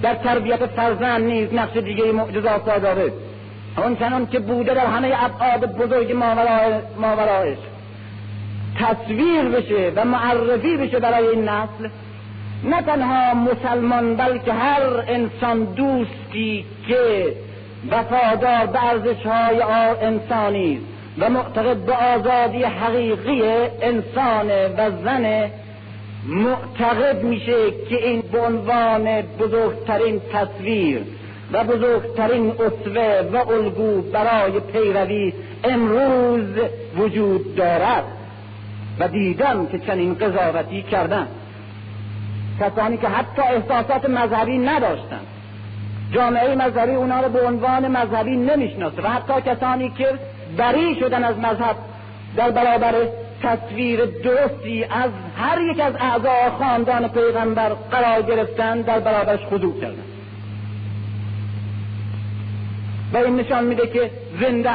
در 0.01 0.15
تربیت 0.15 0.65
فرزند 0.65 1.23
نیز 1.23 1.53
نقش 1.53 1.77
دیگه 1.77 2.11
معجزات 2.11 2.81
داره. 2.81 3.13
آنچنان 3.75 4.27
که 4.27 4.39
بوده 4.39 4.73
در 4.73 4.85
همه 4.85 5.13
ابعاد 5.25 5.77
بزرگ 5.77 6.11
ماورایش. 6.97 7.57
تصویر 8.79 9.43
بشه 9.43 9.91
و 9.95 10.05
معرفی 10.05 10.77
بشه 10.77 10.99
برای 10.99 11.27
این 11.27 11.43
نسل 11.49 11.89
نه 12.63 12.81
تنها 12.81 13.33
مسلمان 13.33 14.15
بلکه 14.15 14.53
هر 14.53 14.81
انسان 15.07 15.63
دوستی 15.63 16.65
که 16.87 17.33
وفادار 17.91 18.65
به 18.65 18.85
ارزش 18.85 19.25
های 19.25 19.61
انسانی 20.01 20.79
و 21.19 21.29
معتقد 21.29 21.77
به 21.77 21.93
آزادی 21.93 22.63
حقیقی 22.63 23.43
انسان 23.81 24.47
و 24.77 24.91
زن 25.03 25.49
معتقد 26.27 27.23
میشه 27.23 27.71
که 27.89 28.07
این 28.07 28.21
به 28.31 28.39
عنوان 28.39 29.21
بزرگترین 29.21 30.21
تصویر 30.33 31.01
و 31.51 31.63
بزرگترین 31.63 32.51
اسوه 32.51 33.29
و 33.33 33.51
الگو 33.51 34.01
برای 34.01 34.59
پیروی 34.59 35.33
امروز 35.63 36.45
وجود 36.97 37.55
دارد 37.55 38.03
و 38.99 39.07
دیدم 39.07 39.65
که 39.65 39.79
چنین 39.79 40.13
قضاوتی 40.13 40.81
کردن 40.81 41.27
کسانی 42.59 42.97
که 42.97 43.07
حتی 43.07 43.41
احساسات 43.41 44.09
مذهبی 44.09 44.57
نداشتند. 44.57 45.27
جامعه 46.11 46.55
مذهبی 46.55 46.91
اونا 46.91 47.21
رو 47.21 47.29
به 47.29 47.41
عنوان 47.41 47.87
مذهبی 47.87 48.37
نمی‌شناسه 48.37 49.01
و 49.01 49.07
حتی 49.07 49.41
کسانی 49.41 49.89
که 49.89 50.07
بری 50.57 50.95
شدن 50.99 51.23
از 51.23 51.37
مذهب 51.37 51.75
در 52.35 52.51
برابر 52.51 52.93
تصویر 53.43 54.05
درستی 54.05 54.83
از 54.83 55.11
هر 55.37 55.61
یک 55.61 55.79
از 55.79 55.93
اعضای 55.99 56.49
خاندان 56.59 57.07
پیغمبر 57.07 57.69
قرار 57.69 58.21
گرفتن 58.21 58.81
در 58.81 58.99
برابرش 58.99 59.39
خضوع 59.45 59.81
کردن 59.81 60.03
و 63.13 63.17
این 63.17 63.35
نشان 63.35 63.63
میده 63.63 63.87
که 63.87 64.11
زنده 64.41 64.69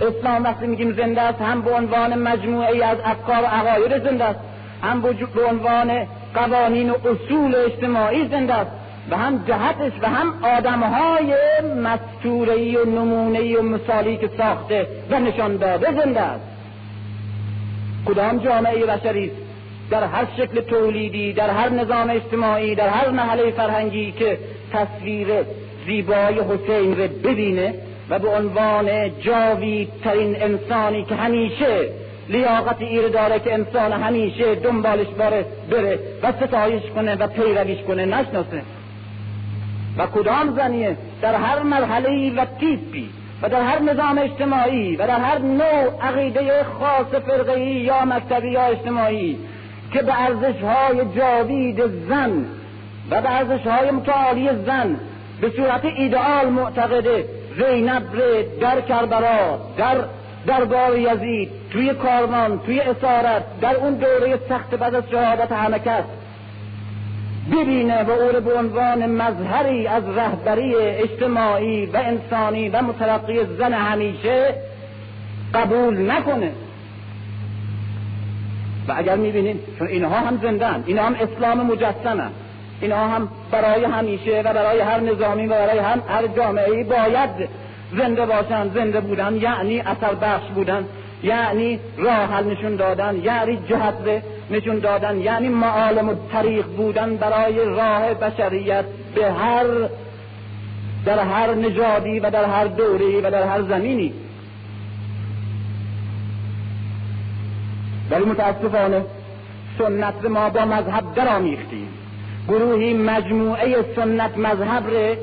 اسلام 0.00 0.44
وقتی 0.44 0.66
میگیم 0.66 0.92
زنده 0.92 1.20
است 1.20 1.40
هم 1.40 1.62
به 1.62 1.70
عنوان 1.70 2.18
مجموعه 2.18 2.86
از 2.86 2.98
افکار 3.04 3.42
و 3.42 3.46
عقاید 3.46 4.04
زنده 4.04 4.24
است 4.24 4.40
هم 4.82 5.00
به 5.34 5.44
عنوان 5.50 6.06
قوانین 6.36 6.90
و 6.90 6.94
اصول 6.94 7.54
اجتماعی 7.54 8.28
زنده 8.28 8.54
است. 8.54 8.70
و 9.10 9.16
هم 9.16 9.44
جهتش 9.48 9.92
و 10.02 10.08
هم 10.08 10.34
آدمهای 10.42 11.34
مستوری 11.84 12.76
و 12.76 12.84
نمونه 12.84 13.58
و 13.58 13.62
مثالی 13.62 14.16
که 14.16 14.30
ساخته 14.38 14.86
و 15.10 15.18
نشان 15.18 15.56
داده 15.56 15.92
زنده 15.92 16.20
است. 16.20 16.44
کدام 18.06 18.38
جامعه 18.38 18.86
بشری 18.86 19.30
در 19.90 20.04
هر 20.04 20.26
شکل 20.36 20.60
تولیدی 20.60 21.32
در 21.32 21.50
هر 21.50 21.68
نظام 21.68 22.10
اجتماعی 22.10 22.74
در 22.74 22.88
هر 22.88 23.10
محله 23.10 23.50
فرهنگی 23.50 24.12
که 24.12 24.38
تصویر 24.72 25.28
زیبای 25.86 26.40
حسین 26.40 26.96
رو 26.98 27.08
ببینه 27.08 27.74
و 28.10 28.18
به 28.18 28.28
عنوان 28.28 28.86
ترین 30.04 30.42
انسانی 30.42 31.04
که 31.04 31.14
همیشه 31.14 31.88
لیاقت 32.28 32.82
ایر 32.82 33.08
داره 33.08 33.38
که 33.38 33.54
انسان 33.54 33.92
همیشه 33.92 34.54
دنبالش 34.54 35.06
باره 35.06 35.46
بره 35.70 35.98
و 36.22 36.32
ستایش 36.32 36.82
کنه 36.94 37.14
و 37.14 37.26
پیرویش 37.26 37.78
کنه 37.78 38.04
نشناسه. 38.04 38.62
و 39.98 40.06
کدام 40.06 40.56
زنیه؟ 40.56 40.96
در 41.22 41.34
هر 41.34 41.62
مرحله 41.62 42.32
و 42.36 42.44
تیپی 42.60 43.10
و 43.42 43.48
در 43.48 43.62
هر 43.62 43.78
نظام 43.78 44.18
اجتماعی 44.18 44.96
و 44.96 45.06
در 45.06 45.20
هر 45.20 45.38
نوع 45.38 46.02
عقیده 46.02 46.64
خاص 46.64 47.22
فرقی 47.22 47.60
یا 47.60 48.04
مکتبی 48.04 48.50
یا 48.50 48.62
اجتماعی 48.62 49.38
که 49.92 50.02
به 50.02 50.22
ارزش 50.22 50.62
های 50.62 51.04
جاوید 51.16 51.82
زن 52.08 52.46
و 53.10 53.22
به 53.22 53.30
ارزش 53.30 53.66
های 53.66 53.90
متعالی 53.90 54.48
زن 54.66 55.00
به 55.40 55.50
صورت 55.50 55.84
ایدئال 55.84 56.48
معتقده 56.48 57.24
زینب 57.58 58.02
در 58.60 58.80
کربلا 58.80 59.58
در 59.76 59.96
دربار 60.46 60.98
یزید 60.98 61.50
توی 61.72 61.94
کارمان 61.94 62.58
توی 62.58 62.80
اسارت 62.80 63.60
در 63.60 63.76
اون 63.76 63.94
دوره 63.94 64.38
سخت 64.48 64.74
بعد 64.74 64.94
از 64.94 65.04
شهادت 65.10 65.52
همه 65.52 65.78
کس 65.78 66.04
ببینه 67.52 68.02
و 68.02 68.10
او 68.10 68.40
به 68.40 68.54
عنوان 68.54 69.06
مظهری 69.06 69.86
از 69.86 70.02
رهبری 70.16 70.74
اجتماعی 70.76 71.86
و 71.86 71.96
انسانی 71.96 72.68
و 72.68 72.82
مترقی 72.82 73.44
زن 73.58 73.72
همیشه 73.72 74.54
قبول 75.54 76.10
نکنه. 76.10 76.52
و 78.88 78.94
اگر 78.96 79.16
می‌بینید 79.16 79.60
چون 79.78 79.88
اینها 79.88 80.18
هم 80.18 80.40
زندن 80.42 80.84
اینها 80.86 81.06
هم 81.06 81.16
اسلام 81.20 81.66
مجسمه 81.66 82.24
اینها 82.80 83.08
هم 83.08 83.28
برای 83.50 83.84
همیشه 83.84 84.40
و 84.40 84.52
برای 84.52 84.80
هر 84.80 85.00
نظامی 85.00 85.46
و 85.46 85.50
برای 85.50 85.78
هم 85.78 86.02
هر 86.08 86.26
جامعه 86.26 86.84
باید 86.84 87.48
زنده 87.92 88.26
باشن 88.26 88.68
زنده 88.74 89.00
بودن 89.00 89.36
یعنی 89.36 89.80
اثر 89.80 90.14
بخش 90.14 90.46
بودن 90.54 90.84
یعنی 91.22 91.80
راه 91.98 92.14
حل 92.14 92.44
نشون 92.44 92.76
دادن 92.76 93.20
یعنی 93.22 93.58
جهت 93.68 93.94
نشون 94.50 94.78
دادن 94.78 95.18
یعنی 95.18 95.48
معالم 95.48 96.08
و 96.08 96.14
طریق 96.32 96.66
بودن 96.66 97.16
برای 97.16 97.64
راه 97.64 98.14
بشریت 98.14 98.84
به 99.14 99.32
هر 99.32 99.64
در 101.04 101.18
هر 101.18 101.54
نژادی 101.54 102.20
و 102.20 102.30
در 102.30 102.44
هر 102.44 102.64
دوری 102.64 103.20
و 103.20 103.30
در 103.30 103.42
هر 103.42 103.62
زمینی. 103.62 104.12
ولی 108.10 108.24
متاسفانه 108.24 109.04
سنت 109.78 110.24
ما 110.24 110.50
با 110.50 110.64
مذهب 110.64 111.14
در 111.14 111.28
آمیختیم 111.28 111.88
گروهی 112.48 112.94
مجموعه 112.94 113.84
سنت 113.96 114.38
مذهب 114.38 114.90
ره 114.90 115.18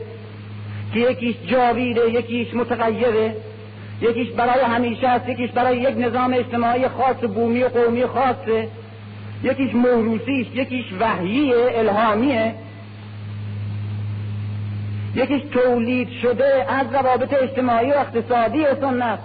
که 0.94 1.00
یکیش 1.00 1.36
جاویده 1.48 2.10
یکیش 2.10 2.54
متغیره 2.54 3.36
یکیش 4.02 4.30
برای 4.30 4.62
همیشه 4.62 5.08
است 5.08 5.30
یکیش 5.30 5.52
برای 5.52 5.78
یک 5.78 5.98
نظام 5.98 6.34
اجتماعی 6.34 6.88
خاص 6.88 7.16
بومی 7.16 7.64
و 7.64 7.68
قومی 7.68 8.06
خاصه. 8.06 8.68
یکیش 9.44 9.76
موروسی 9.76 10.48
یکیش 10.54 10.86
وحیی 11.00 11.54
الهامیه. 11.54 12.56
یکیش 15.16 15.42
تولید 15.52 16.10
شده 16.22 16.66
از 16.70 16.94
روابط 16.94 17.34
اجتماعی 17.34 17.92
و 17.92 17.94
اقتصادی 17.94 18.66
سنت. 18.82 19.20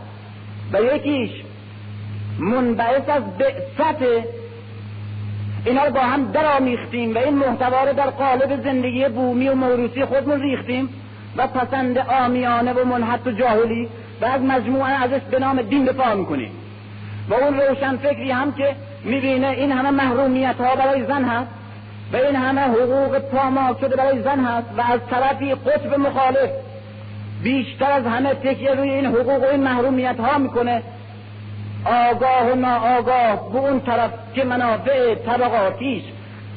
و 0.72 0.82
یکیش 0.96 1.30
منبعث 2.38 3.08
از 3.08 3.22
بعثت. 3.38 4.02
اینا 5.64 5.84
رو 5.84 5.92
با 5.92 6.00
هم 6.00 6.32
درآمیختیم 6.32 7.14
و 7.14 7.18
این 7.18 7.34
محتوا 7.34 7.84
رو 7.84 7.92
در 7.92 8.10
قالب 8.10 8.62
زندگی 8.64 9.08
بومی 9.08 9.48
و 9.48 9.54
موروسی 9.54 10.04
خودمون 10.04 10.40
ریختیم. 10.40 10.88
و 11.36 11.46
پسند 11.46 11.98
آمیانه 11.98 12.72
و 12.72 12.84
منحط 12.84 13.26
و 13.26 13.30
جاهلی 13.30 13.88
و 14.20 14.24
از 14.24 14.40
مجموعه 14.40 14.90
ازش 15.04 15.20
به 15.30 15.38
نام 15.38 15.62
دین 15.62 15.84
دفاع 15.84 16.14
می‌کنیم 16.14 16.50
و 17.28 17.34
اون 17.34 17.60
روشن 17.60 17.96
فکری 17.96 18.30
هم 18.30 18.52
که 18.52 18.76
می‌بینه 19.04 19.46
این 19.48 19.72
همه 19.72 19.90
محرومیت 19.90 20.56
ها 20.60 20.76
برای 20.76 21.04
زن 21.06 21.24
هست 21.24 21.50
و 22.12 22.16
این 22.16 22.36
همه 22.36 22.60
حقوق 22.60 23.18
پامال 23.18 23.76
شده 23.80 23.96
برای 23.96 24.22
زن 24.22 24.40
هست 24.40 24.66
و 24.76 24.80
از 24.92 25.00
طرفی 25.10 25.54
قطب 25.54 25.98
مخالف 25.98 26.50
بیشتر 27.42 27.92
از 27.92 28.06
همه 28.06 28.34
تکیه 28.34 28.74
روی 28.74 28.90
این 28.90 29.06
حقوق 29.06 29.42
و 29.42 29.46
این 29.46 29.62
محرومیت 29.62 30.20
ها 30.20 30.38
می‌کنه. 30.38 30.82
آگاه 31.84 32.52
و 32.52 32.54
ناآگاه 32.54 33.52
به 33.52 33.58
اون 33.58 33.80
طرف 33.80 34.10
که 34.34 34.44
منافع 34.44 35.14
طبقاتیش 35.14 36.02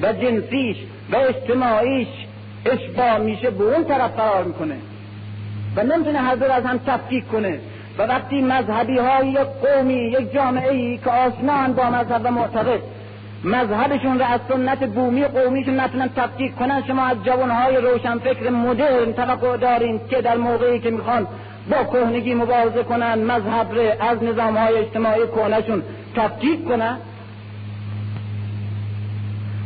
و 0.02 0.14
جنسیش 0.14 0.78
و 1.12 1.16
اجتماعیش 1.16 2.08
اشباه 2.66 3.18
میشه 3.18 3.50
به 3.50 3.64
اون 3.64 3.84
طرف 3.84 4.16
قرار 4.16 4.44
می‌کنه 4.44 4.76
و 5.76 5.84
نمی‌تونه 5.84 6.20
هر 6.20 6.36
دور 6.36 6.52
از 6.52 6.66
هم 6.66 6.78
تفکیک 6.78 7.28
کنه. 7.28 7.60
و 7.98 8.04
وقتی 8.04 8.42
مذهبی 8.42 8.98
های 8.98 9.28
یک 9.28 9.38
قومی 9.38 9.94
یک 9.94 10.34
جامعه 10.34 10.72
ای 10.72 10.98
که 10.98 11.10
آشنان 11.10 11.74
با 11.74 11.90
مذهب 11.90 12.28
معتقد 12.28 12.80
مذهبشون 13.44 14.20
رو 14.20 14.26
از 14.26 14.40
سنت 14.50 14.84
بومی 14.84 15.24
قومیشون 15.24 15.80
نتونن 15.80 16.10
تفکیک 16.16 16.56
کنن 16.56 16.84
شما 16.88 17.06
از 17.06 17.18
جوانهای 17.24 17.78
روشنفکر 17.78 18.50
مدرن 18.50 19.14
توقع 19.14 19.58
دارین 19.58 20.02
که 20.10 20.22
در 20.22 20.38
موقعی 20.38 20.80
که 20.80 20.90
می‌خوان 20.92 21.28
با 21.72 21.84
کهنگی 21.84 22.34
مبارزه 22.34 22.84
کنن 22.84 23.24
مذهب 23.24 23.74
رو 23.74 23.82
از 24.00 24.24
نظام 24.24 24.58
های 24.58 24.76
اجتماعی 24.76 25.28
کهنشون 25.28 25.84
تفکیک 26.16 26.68
کنن. 26.68 26.98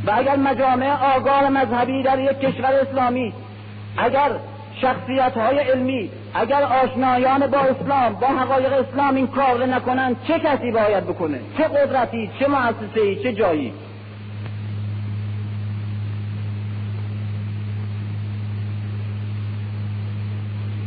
و 0.07 0.11
اگر 0.15 0.35
مجامع 0.35 1.15
آگاه 1.15 1.49
مذهبی 1.49 2.03
در 2.03 2.19
یک 2.19 2.39
کشور 2.39 2.73
اسلامی 2.73 3.33
اگر 3.97 4.31
شخصیت 4.81 5.37
های 5.37 5.57
علمی 5.59 6.09
اگر 6.33 6.63
آشنایان 6.63 7.47
با 7.47 7.59
اسلام 7.59 8.13
با 8.13 8.27
حقایق 8.27 8.73
اسلام 8.73 9.15
این 9.15 9.27
کار 9.27 9.65
نکنن 9.65 10.15
چه 10.27 10.39
کسی 10.39 10.71
باید 10.71 11.03
بکنه؟ 11.03 11.39
چه 11.57 11.63
قدرتی 11.63 12.29
چه 12.39 12.47
مؤسسه 12.47 13.15
چه 13.23 13.33
جایی؟ 13.33 13.73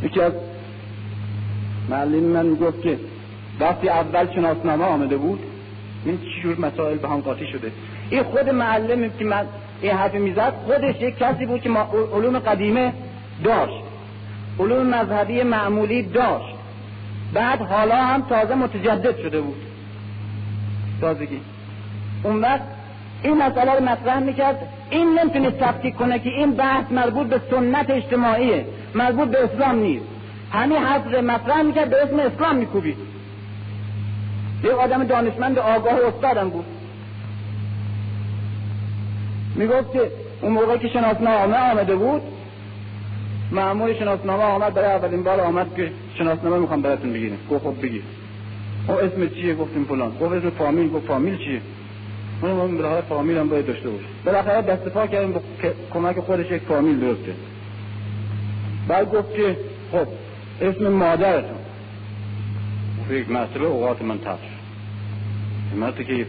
یکی 0.03 0.21
از 0.21 0.33
معلم 1.89 2.23
من 2.23 2.55
گفت 2.55 2.81
که 2.81 2.99
وقتی 3.59 3.89
اول 3.89 4.33
شناسنامه 4.35 4.85
آمده 4.85 5.17
بود 5.17 5.39
این 6.05 6.19
چجور 6.19 6.59
مسائل 6.59 6.97
به 6.97 7.09
هم 7.09 7.19
قاطی 7.21 7.47
شده؟ 7.47 7.71
این 8.09 8.23
خود 8.23 8.49
معلم 8.49 9.09
که 9.19 9.25
من 9.25 9.45
این 9.81 9.91
حرفی 9.91 10.17
می‌زد 10.17 10.53
خودش 10.65 11.01
یک 11.01 11.17
کسی 11.17 11.45
بود 11.45 11.61
که 11.61 11.69
ما 11.69 11.89
علوم 12.13 12.39
قدیمه 12.39 12.93
داشت 13.43 13.83
علوم 14.59 14.87
مذهبی 14.87 15.43
معمولی 15.43 16.03
داشت. 16.03 16.55
بعد 17.33 17.61
حالا 17.61 17.95
هم 17.95 18.21
تازه 18.21 18.55
متجدد 18.55 19.17
شده 19.17 19.41
بود. 19.41 19.61
تازگی. 21.01 21.41
اون 22.23 22.41
وقت 22.41 22.61
این 23.23 23.37
مسئله 23.37 23.73
رو 23.73 23.83
مطرح 23.83 24.19
می‌کرد. 24.19 24.59
این 24.89 25.19
نمی‌تونه 25.19 25.51
تفکیک 25.51 25.95
کنه 25.95 26.19
که 26.19 26.29
این 26.29 26.51
بحث 26.51 26.91
مربوط 26.91 27.27
به 27.27 27.41
سنت 27.51 27.89
اجتماعیه 27.89 28.65
مربوط 28.95 29.27
به 29.27 29.43
اسلام 29.43 29.75
نیست. 29.75 30.05
همین 30.51 30.77
حرف 30.77 31.05
مطرح 31.05 31.61
می‌کرد 31.61 31.89
به 31.89 32.03
اسم 32.03 32.19
اسلام 32.19 32.55
میکوبید. 32.55 32.97
یه 34.63 34.71
آدم 34.71 35.03
دانشمند 35.03 35.59
آگاه 35.59 35.93
استادم 36.07 36.49
بود. 36.49 36.65
می‌گفت 39.55 39.93
که 39.93 40.11
اون 40.41 40.53
موقع 40.53 40.77
که 40.77 40.87
شناسنامه 40.87 41.71
آمده 41.71 41.95
بود 41.95 42.21
معمول 43.51 43.93
شناسنامه 43.93 44.43
آمد 44.43 44.73
برای 44.73 44.91
اولین 44.91 45.23
بار 45.23 45.39
آمد 45.39 45.75
که 45.75 45.91
شناسنامه 46.17 46.57
می‌خوام 46.57 46.81
براتون 46.81 47.13
بگیریم 47.13 47.37
گفت 47.51 47.63
خب 47.63 47.81
بگیر. 47.81 48.03
او 48.87 48.93
اسم 48.93 49.27
چیه؟ 49.27 49.55
گفتیم 49.55 49.85
فلان. 49.85 50.17
گفت 50.17 50.33
اسم 50.33 50.49
فامیل. 50.49 50.89
گفت 50.89 51.07
فامیل 51.07 51.37
چیه؟ 51.37 51.61
اون 52.41 52.51
من 52.51 52.77
برای 52.77 53.01
فامیل 53.01 53.37
هم 53.37 53.49
باید 53.49 53.67
داشته 53.67 53.89
باشه. 53.89 54.05
بالاخره 54.25 54.61
دست 54.61 54.89
پا 54.89 55.07
کردیم 55.07 55.33
که 55.61 55.73
کمک 55.93 56.19
خودش 56.19 56.51
یک 56.51 56.61
فامیل 56.61 56.99
درست 56.99 57.25
کرد 57.25 57.35
بعد 58.87 59.11
گفت 59.11 59.35
که 59.35 59.57
خب 59.91 60.07
اسم 60.61 60.87
مادرتون. 60.87 61.57
یک 63.09 63.31
مسئله 63.31 63.65
اوقات 63.65 64.01
من 64.01 64.17
تفش 64.17 64.47
مرد 65.75 66.05
که 66.05 66.25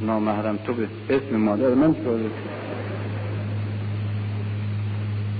نامحرم. 0.00 0.58
تو 0.66 0.72
به 0.72 0.88
اسم 1.10 1.36
مادر 1.36 1.74
من 1.74 1.94
چیکار 1.94 2.18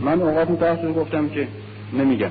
من 0.04 0.22
اوقات 0.22 0.50
متأخر 0.50 0.92
گفتم 0.92 1.28
که 1.28 1.48
نمیگم. 1.92 2.30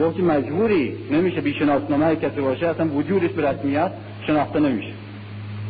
گفتی 0.00 0.22
مجبوری. 0.22 0.94
نمیشه 1.10 1.40
بی 1.40 1.54
شناسنامه 1.54 2.16
کسی 2.16 2.40
باشه. 2.40 2.66
اصلا 2.66 2.88
وجودش 2.88 3.30
به 3.30 3.50
رسمیت 3.50 3.90
شناخته 4.26 4.60
نمیشه. 4.60 4.92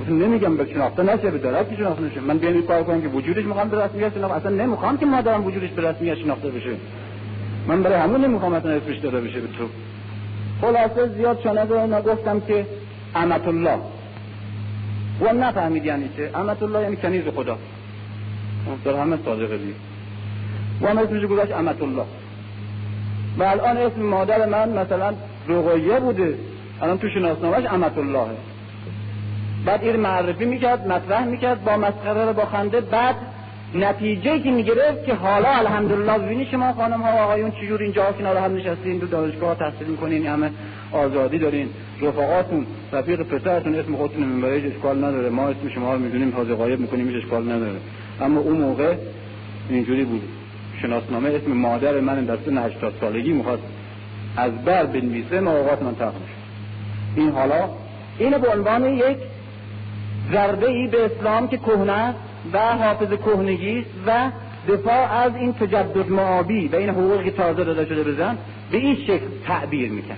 گفتم 0.01 0.23
نمیگم 0.23 0.57
به 0.57 0.67
شناخته 0.73 1.03
نشه 1.03 1.31
به 1.31 1.39
درک 1.39 1.77
شناخته 1.77 2.03
نشه. 2.03 2.21
من 2.21 2.39
بیان 2.39 2.63
کار 2.63 2.83
کنم 2.83 3.03
که 3.03 3.09
وجودش 3.09 3.45
می‌خوام 3.45 3.69
به 3.69 3.85
رسمیت 3.85 4.15
شناخته 4.15 4.37
اصلا 4.37 4.51
نمی‌خوام 4.51 4.99
که 4.99 5.07
مادرم 5.07 5.45
وجودش 5.45 5.71
به 5.71 5.91
رسمیت 5.91 6.15
شناخته 6.15 6.51
بشه. 6.51 6.71
من 7.67 7.83
برای 7.83 7.99
همون 7.99 8.25
نمی‌خوام 8.25 8.53
اصلا 8.53 8.71
اسمش 8.71 8.99
داده 8.99 9.21
بشه 9.21 9.41
به 9.41 9.49
تو. 9.59 9.65
خلاصه 10.61 11.15
زیاد 11.17 11.41
چانه 11.41 11.97
نگفتم 11.99 12.41
که 12.41 12.67
امت 13.15 13.49
الله 13.49 13.79
و 15.21 15.33
نفهمید 15.33 15.85
یعنی 15.85 16.09
چه 16.17 16.31
امت 16.35 16.63
الله 16.63 16.83
یعنی 16.83 16.97
کنیز 16.97 17.25
خدا 17.37 17.59
در 18.85 18.95
همه 18.95 19.19
صادقه 19.25 19.59
دید 19.59 19.77
و 20.83 20.89
هم 20.89 20.99
اسمش 20.99 21.25
گذاشت 21.25 21.53
امت 21.53 21.83
الله 21.83 22.05
و 23.39 23.43
الان 23.43 23.77
اسم 23.77 24.03
مادر 24.03 24.47
من 24.47 24.69
مثلا 24.69 25.15
رقیه 25.49 26.01
بوده 26.01 26.35
الان 26.83 26.99
تو 26.99 27.09
شناسنامهش 27.09 27.65
امت 27.71 27.99
الله 27.99 28.27
بعد 29.67 29.85
این 29.85 29.97
معرفی 29.97 30.45
می‌کرد 30.45 30.89
مطرح 30.89 31.25
می‌کرد 31.25 31.65
با 31.65 31.77
مسخره 31.77 32.33
با 32.33 32.45
خنده 32.45 32.81
بعد 32.81 33.17
نتیجه 33.75 34.41
که 34.41 34.51
می‌گرفت 34.51 35.05
که 35.05 35.15
حالا 35.15 35.49
الحمدلله 35.49 36.19
ببینید 36.19 36.49
شما 36.49 36.73
خانم 36.73 37.03
ها 37.03 37.13
و 37.13 37.19
آقایون 37.19 37.51
چجور 37.51 37.83
اینجا 37.83 38.13
کنار 38.13 38.37
هم 38.37 38.57
نشستین 38.57 39.01
تو 39.01 39.07
دانشگاه 39.07 39.55
تحصیل 39.55 39.87
می‌کنین 39.87 40.27
همه 40.27 40.51
آزادی 40.93 41.39
دارین 41.39 41.69
رفقاتون 42.03 42.67
رفیق 42.93 43.23
پسرتون 43.23 43.75
اسم 43.75 43.97
خودتون 43.97 44.25
منبرش 44.25 44.63
اشکال 44.65 45.05
نداره. 45.05 45.29
ما 45.29 45.49
اسم 45.49 45.69
شما 45.75 45.95
رو 45.95 45.99
می‌دونیم 45.99 46.31
تازه 46.31 46.55
غایب 46.55 46.81
می‌کنیم 46.81 47.17
اشکال 47.17 47.53
نداره. 47.53 47.77
اما 48.21 48.41
اون 48.41 48.57
موقع 48.57 48.95
اینجوری 49.71 50.05
بود. 50.05 50.23
شناسنامه 50.83 51.29
اسم 51.29 51.53
مادر 51.53 52.01
من 52.01 52.25
در 52.25 52.39
سن 52.47 52.59
80 52.59 52.95
سالگی 53.01 53.33
می‌خواست 53.33 53.63
از 54.37 54.65
بر 54.65 54.87
بنویسه 54.87 55.41
ما 55.41 55.57
اوقات 55.57 55.83
من 55.83 55.95
تخم 55.95 56.21
این 57.17 57.31
حالا 57.31 57.69
این 58.19 58.39
به 58.39 58.49
عنوان 58.49 58.85
یک 58.85 59.17
ضربه 60.33 60.69
ای 60.69 60.89
به 60.89 61.05
اسلام 61.05 61.49
که 61.49 61.57
کهنه 61.57 62.15
و 62.53 62.59
حافظ 62.59 63.09
کهنگی 63.09 63.85
و 64.07 64.31
دفاع 64.69 65.13
از 65.13 65.37
این 65.37 65.53
تجدد 65.53 66.11
معابی 66.11 66.69
و 66.69 66.77
این 66.77 66.89
حقوقی 66.89 67.31
تازه 67.31 67.65
داده 67.65 67.87
شده 67.87 68.03
بزن 68.05 68.39
به 68.71 68.79
این 68.79 68.97
شکل 68.97 69.27
تعبیر 69.47 69.91
میکن 69.91 70.17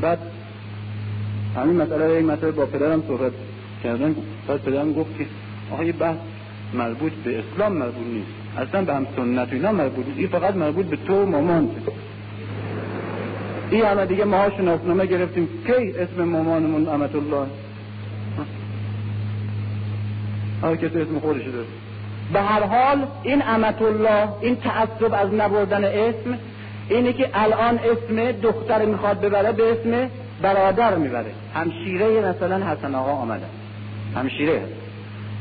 بعد 0.00 0.18
همین 1.56 1.76
مسئله 1.76 2.04
این 2.04 2.26
مسئله 2.26 2.50
با 2.50 2.66
پدرم 2.66 3.02
صحبت 3.08 3.32
کردن. 3.84 4.16
بعد 4.48 4.62
پدرم 4.62 4.92
گفت 4.92 5.18
که 5.18 5.26
آقا 5.72 5.84
بحث 6.00 6.16
مربوط 6.74 7.12
به 7.12 7.38
اسلام 7.38 7.72
مربوط 7.72 8.06
نیست. 8.06 8.28
اصلا 8.68 8.84
به 8.84 8.94
هم 8.94 9.06
سنت 9.16 9.52
اینا 9.52 9.72
مربوط 9.72 10.06
نیست. 10.06 10.18
این 10.18 10.28
فقط 10.28 10.54
مربوط 10.54 10.86
به 10.86 10.96
تو 10.96 11.22
و 11.22 11.26
مامان 11.26 11.70
این 13.70 13.84
همه 13.84 14.06
دیگه 14.06 14.24
ما 14.24 14.50
شناسنامه 14.50 15.06
گرفتیم. 15.06 15.48
کی 15.66 15.92
اسم 15.98 16.24
مامانمون 16.24 16.88
امت 16.88 17.14
الله 17.14 17.46
هر 20.62 20.76
کسی 20.76 21.00
اسم 21.00 21.18
خودش 21.18 21.42
داره. 21.42 21.66
به 22.32 22.40
هر 22.40 22.62
حال 22.62 23.06
این 23.22 23.42
امت 23.46 23.82
الله 23.82 24.28
این 24.40 24.56
تعصب 24.56 25.14
از 25.14 25.34
نبردن 25.34 25.84
اسم 25.84 26.38
اینه 26.88 27.12
که 27.12 27.30
الان 27.34 27.78
اسم 27.78 28.32
دختر 28.32 28.84
می‌خواد 28.84 29.20
ببره 29.20 29.52
به 29.52 29.72
اسم 29.72 30.10
برادر 30.42 30.94
می‌بره. 30.94 31.32
همشیره 31.54 32.20
مثلا 32.20 32.66
حسن 32.66 32.94
آقا 32.94 33.12
آمده. 33.12 33.46
همشیره. 34.16 34.62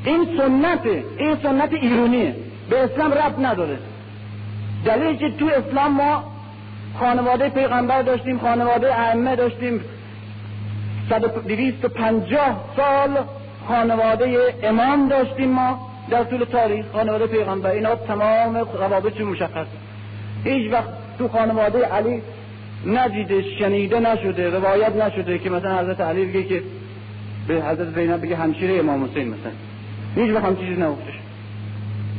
این 0.05 0.27
سنت 0.37 0.85
این 1.17 1.37
سنت 1.43 1.73
ایرونیه 1.73 2.35
به 2.69 2.83
اسلام 2.83 3.13
رب 3.13 3.45
نداره. 3.45 3.77
دلیل 4.85 5.17
که 5.17 5.29
تو 5.29 5.45
اسلام 5.45 5.91
ما 5.91 6.23
خانواده 6.99 7.49
پیغمبر 7.49 8.01
داشتیم 8.01 8.39
خانواده 8.39 8.99
ائمه 8.99 9.35
داشتیم. 9.35 9.81
دویست 11.47 11.85
و 11.85 11.87
پنجاه 11.87 12.63
سال 12.75 13.17
خانواده 13.67 14.53
امام 14.63 15.07
داشتیم 15.07 15.49
ما 15.49 15.89
در 16.09 16.23
طول 16.23 16.43
تاریخ. 16.43 16.85
خانواده 16.93 17.27
پیغمبر. 17.27 17.69
اینا 17.69 17.95
تمام 17.95 18.57
روابط 18.57 19.21
مشخص 19.21 19.67
هیچ 20.43 20.71
وقت 20.71 21.04
تو 21.17 21.27
خانواده 21.27 21.85
علی 21.85 22.21
ندیده 22.85 23.41
شنیده 23.59 23.99
نشده 23.99 24.49
روایت 24.49 24.95
نشده 24.95 25.37
که 25.37 25.49
مثلا 25.49 25.79
حضرت 25.79 26.01
علی 26.01 26.25
بگه 26.25 26.43
که 26.43 26.63
به 27.47 27.53
حضرت 27.53 27.95
زینب 27.95 28.21
بگه 28.21 28.35
همشیره 28.35 28.79
امام 28.79 29.03
حسین 29.03 29.27
مثلا. 29.27 29.51
هیچ 30.15 30.35
وقت 30.35 30.45
هم 30.45 30.55
چیزی 30.55 30.81
نگفته 30.81 31.13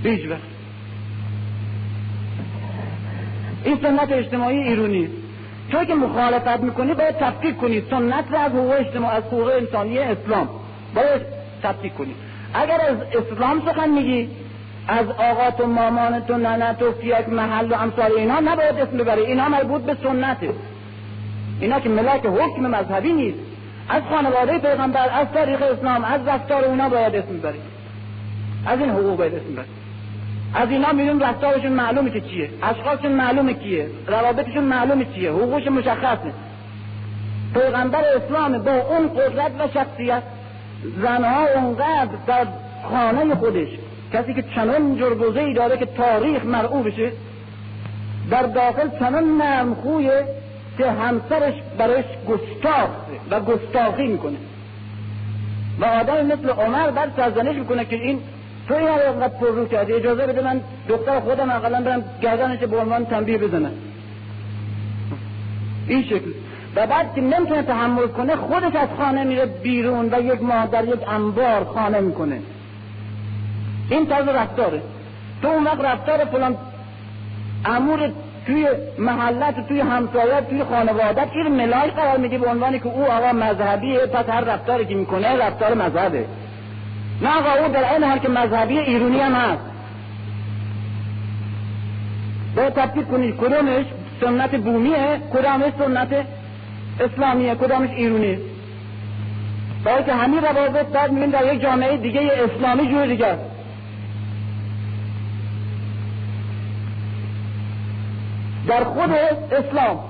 هیچ 0.03 0.31
وقت. 0.31 0.41
این 3.65 3.79
سنت 3.83 4.13
اجتماعی 4.13 4.59
ایرونی. 4.59 5.09
تو 5.71 5.85
که 5.85 5.95
مخالفت 5.95 6.61
می‌کنی 6.61 6.95
باید 6.95 7.19
تفکیک 7.19 7.57
کنی. 7.57 7.83
سنت 7.91 8.25
را 8.31 8.41
از 8.41 8.53
حقوق 8.53 8.75
اجتماع 8.79 9.11
از 9.13 9.23
حقوق 9.23 9.51
انسانی 9.61 9.99
اسلام. 9.99 10.49
باید 10.95 11.23
تفکیک 11.63 11.95
کنی. 11.95 12.15
اگر 12.55 12.81
از 12.81 12.97
اسلام 13.23 13.63
سخن 13.67 13.91
میگی 13.91 14.29
از 14.89 15.07
آقات 15.09 15.61
و 15.61 15.67
مامانت 15.67 16.31
و 16.31 16.39
ننت 16.39 16.83
و 16.83 17.05
یک 17.05 17.29
محل 17.29 17.73
و 17.73 17.75
امثال 17.75 18.13
اینا 18.13 18.41
نباید 18.41 18.79
اسم 18.79 18.97
ببری. 18.97 19.23
اینا 19.23 19.49
مربوط 19.49 19.83
به 19.83 19.97
سنته 20.03 20.51
اینا 21.61 21.81
که 21.81 21.89
ملاک 21.89 22.27
حکم 22.27 22.63
مذهبی 22.63 23.13
نیست. 23.13 23.39
از 23.89 24.03
خانواده 24.11 24.59
پیغمبر 24.59 25.09
از 25.21 25.27
تاریخ 25.35 25.63
اسلام 25.63 26.05
از 26.05 26.29
رفتار 26.29 26.65
اینا 26.65 26.89
باید 26.89 27.15
اسم 27.15 27.39
ببری. 27.39 27.61
از 28.67 28.81
این 28.81 28.91
حقوق 28.91 29.17
باید 29.17 29.35
اسم 29.35 29.53
ببری. 29.53 29.69
از 30.55 30.71
اینا 30.71 30.93
میدون 30.93 31.21
رفتارشون 31.21 31.73
معلومه 31.73 32.11
که 32.11 32.21
چیه. 32.21 32.51
اشخاصشون 32.63 33.13
معلومه 33.13 33.55
کیه. 33.55 33.87
روابطشون 34.07 34.65
معلومه 34.65 35.05
چیه. 35.05 35.31
حقوقش 35.31 35.67
مشخصه. 35.67 36.33
پیغمبر 37.55 38.05
اسلام 38.17 38.59
با 38.59 38.73
اون 38.73 39.09
قدرت 39.09 39.53
و 39.61 39.69
شخصیت 39.75 40.23
زنها 41.03 41.47
اونقدر 41.55 42.09
در 42.27 42.47
خانه 42.91 43.35
خودش 43.35 43.69
کسی 44.17 44.35
که 44.35 44.45
چنان 44.55 44.97
جرگوزه 44.97 45.41
ای 45.41 45.55
داره 45.55 45.77
که 45.77 45.87
تاریخ 45.87 46.45
مرعوب 46.45 46.87
بشه 46.87 47.13
در 48.31 48.43
داخل 48.43 48.89
چنان 48.99 49.25
نرم 49.25 49.75
خویه 49.75 50.25
که 50.79 50.91
همسرش 50.91 51.55
برایش 51.79 52.05
گستاخ 52.29 52.89
و 53.31 53.41
گستاخی 53.41 54.07
می‌کنه. 54.07 54.37
و 55.81 55.85
آدم 55.85 56.27
مثل 56.27 56.49
عمر 56.49 56.91
بر 56.91 57.09
سرزنش 57.17 57.57
می‌کنه 57.57 57.85
که 57.85 57.97
این 57.97 58.21
تو 58.69 58.75
این 58.75 58.89
اینقدر 58.89 59.29
پر 59.29 59.47
رو 59.47 59.69
کردی 59.69 59.93
اجازه 59.93 60.27
بده 60.27 60.43
من 60.43 60.61
دختر 60.89 61.21
خودم 61.21 61.51
اقلا 61.51 61.81
برم 61.81 62.05
گردنش 62.23 62.59
به 62.59 62.79
عنوان 62.79 63.05
تنبیه 63.05 63.39
بزنم. 63.39 63.73
این 65.89 66.03
شکل. 66.03 66.31
و 66.77 66.87
بعد 66.87 67.15
که 67.15 67.21
نمی‌تونه 67.21 67.63
تحمل 67.63 68.07
کنه 68.07 68.37
خودش 68.37 68.77
از 68.77 68.89
خانه 68.99 69.25
میره 69.25 69.47
بیرون 69.47 70.09
و 70.15 70.21
یک 70.21 70.43
ماه 70.43 70.67
در 70.67 70.85
یک 70.85 71.09
انبار 71.09 71.65
خانه 71.65 72.01
می‌کنه. 72.01 72.41
این 73.91 74.07
طرز 74.07 74.29
رفتاره. 74.29 74.83
تو 75.43 75.49
اون 75.49 75.65
وقت 75.65 75.81
رفتار 75.81 76.25
فلان 76.25 76.57
امور 77.65 78.11
توی 78.47 78.69
محلت 78.99 79.69
توی 79.69 79.81
همسایت 79.81 80.49
توی 80.49 80.65
خانوادت 80.65 81.29
این 81.35 81.49
ملاش 81.49 81.91
قرار 81.91 82.19
میدی 82.19 82.39
به 82.39 82.47
عنوانی 82.47 82.79
که 82.79 82.87
او 82.87 83.13
آقا 83.13 83.33
مذهبیه 83.33 83.99
پس 83.99 84.29
هر 84.29 84.41
رفتاری 84.41 84.85
که 84.87 84.95
می‌کنه 84.95 85.37
رفتار 85.37 85.75
مذهبه. 85.75 86.25
نه 87.23 87.29
آقا 87.29 87.65
او 87.65 87.73
در 87.73 87.93
این 87.93 88.05
حال 88.05 88.19
که 88.19 88.29
مذهبی 88.29 88.79
ایرونی 88.79 89.21
هم 89.21 89.33
هست. 89.33 89.63
باید 92.57 92.73
تبدیل 92.73 93.05
کنید 93.05 93.37
کدومش 93.37 93.87
سنت 94.21 94.57
بومیه 94.57 95.21
کدامش 95.33 95.73
سنت 95.79 96.27
اسلامیه 97.01 97.55
کدامش 97.55 97.91
ایرونی. 97.91 98.39
باید 99.85 100.07
که 100.07 100.13
همین 100.13 100.41
روابط 100.41 100.87
بعد 100.87 101.31
در 101.31 101.55
یک 101.55 101.63
جامعه 101.63 101.97
دیگه 101.97 102.21
اسلامی 102.21 102.91
جور 102.91 103.07
دیگه 103.07 103.39
در 108.69 108.85
خود 108.85 109.11
اسلام 109.53 110.05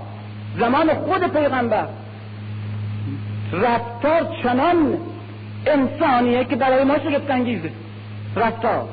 زمان 0.59 0.95
خود 0.95 1.33
پیغمبر 1.33 1.89
رفتار 3.53 4.37
چنان 4.43 4.99
انسانیه 5.67 6.45
که 6.45 6.57
برای 6.57 6.85
ما 6.85 6.99
شگفت 6.99 7.31
انگیزه 7.31 7.71
رفتار. 8.37 8.89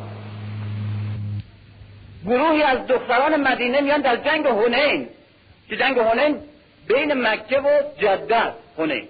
گروهی 2.25 2.63
از 2.63 2.87
دختران 2.87 3.47
مدینه 3.47 3.81
میان 3.81 4.01
در 4.01 4.15
جنگ 4.15 4.45
هنین 4.45 5.07
که 5.69 5.77
جنگ 5.77 5.97
هنین 5.99 6.37
بین 6.87 7.13
مکه 7.13 7.59
و 7.59 7.69
جده 7.97 8.41
هنین. 8.77 9.07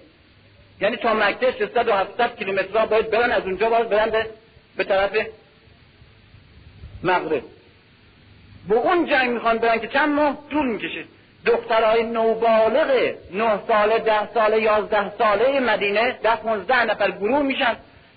یعنی 0.81 0.95
تا 0.95 1.13
مکه 1.13 1.51
600 1.51 1.87
و 1.87 1.93
700 1.93 2.35
کیلومتر 2.35 2.85
باید 2.85 3.09
برن 3.09 3.31
از 3.31 3.43
اونجا 3.43 3.69
باید 3.69 3.89
برن 3.89 4.11
به 4.77 4.83
طرف 4.83 5.11
مغرب. 7.03 7.43
به 8.69 8.75
اون 8.75 9.05
جنگ 9.05 9.29
می‌خوان 9.29 9.57
برن 9.57 9.79
که 9.79 9.87
چند 9.87 10.09
ماه 10.09 10.37
طول 10.51 10.65
می‌کشه. 10.65 11.03
دخترهای 11.45 12.03
نوبالغ 12.03 13.13
نه 13.31 13.59
ساله 13.67 13.99
ده 13.99 14.33
ساله 14.33 14.61
یازده 14.61 15.11
ساله 15.17 15.59
مدینه 15.59 16.11
ده 16.23 16.35
پونزده 16.35 16.85
نفر 16.85 17.11
گروه 17.11 17.41
میشن 17.41 17.75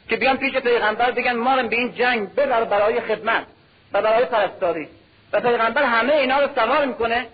که 0.09 0.17
بیان 0.17 0.37
پیش 0.37 0.55
پیغمبر 0.55 1.11
بگن 1.11 1.33
ما 1.33 1.63
به 1.63 1.77
این 1.77 1.95
جنگ 1.95 2.35
ببر 2.35 2.65
برای 2.65 3.01
خدمت 3.01 3.47
و 3.93 4.03
برای 4.03 4.25
پرستاری. 4.25 4.89
و 5.33 5.41
پیغمبر 5.41 5.83
همه 5.83 6.13
اینا 6.13 6.41
رو 6.41 6.49
سوار 6.55 6.85
می‌کنه 6.85 7.27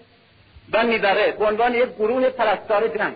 و 0.72 0.84
می‌بره 0.84 1.32
به 1.32 1.44
عنوان 1.44 1.74
یک 1.74 1.88
گروه 1.98 2.28
پرستار 2.28 2.88
جنگ. 2.88 3.14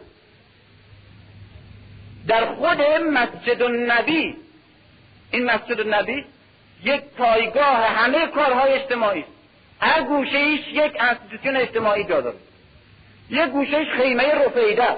در 2.28 2.44
خود 2.44 2.80
مسجد 3.12 3.62
النبی 3.62 4.34
این 5.30 5.44
مسجد 5.44 5.80
النبی 5.80 6.24
یک 6.84 7.00
پایگاه 7.18 7.76
همه 7.76 8.26
کارهای 8.26 8.72
اجتماعی 8.72 9.24
هر 9.80 10.02
گوشه 10.02 10.38
ایش 10.38 10.60
یک 10.72 10.92
انستیتوشن 11.00 11.56
اجتماعی 11.56 12.04
جا 12.04 12.20
داره. 12.20 12.36
یک 13.30 13.46
گوشه 13.46 13.76
ایش 13.76 13.88
خیمه 13.88 14.34
رفیده. 14.34 14.96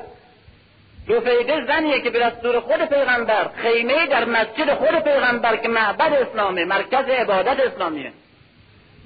رفیده 1.08 1.66
زنیه 1.66 2.00
که 2.00 2.10
به 2.10 2.18
دستور 2.18 2.60
خود 2.60 2.84
پیغمبر 2.84 3.50
خیمه 3.56 4.06
در 4.06 4.24
مسجد 4.24 4.74
خود 4.74 4.98
پیغمبر 5.04 5.56
که 5.56 5.68
معبد 5.68 6.12
اسلامه 6.12 6.64
مرکز 6.64 7.04
عبادت 7.08 7.60
اسلامیه 7.60 8.12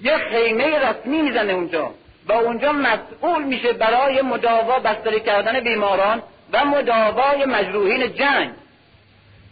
یک 0.03 0.15
خیمه 0.15 0.79
رسمی 0.79 1.23
می‌زنه 1.23 1.53
اونجا. 1.53 1.91
و 2.29 2.33
اونجا 2.33 2.73
مسئول 2.73 3.43
میشه 3.43 3.73
برای 3.73 4.23
مداوا 4.23 4.79
بستری 4.79 5.21
کردن 5.21 5.61
بیماران 5.61 6.23
و 6.53 6.65
مداوای 6.65 7.45
مجروحین 7.45 8.15
جنگ. 8.15 8.51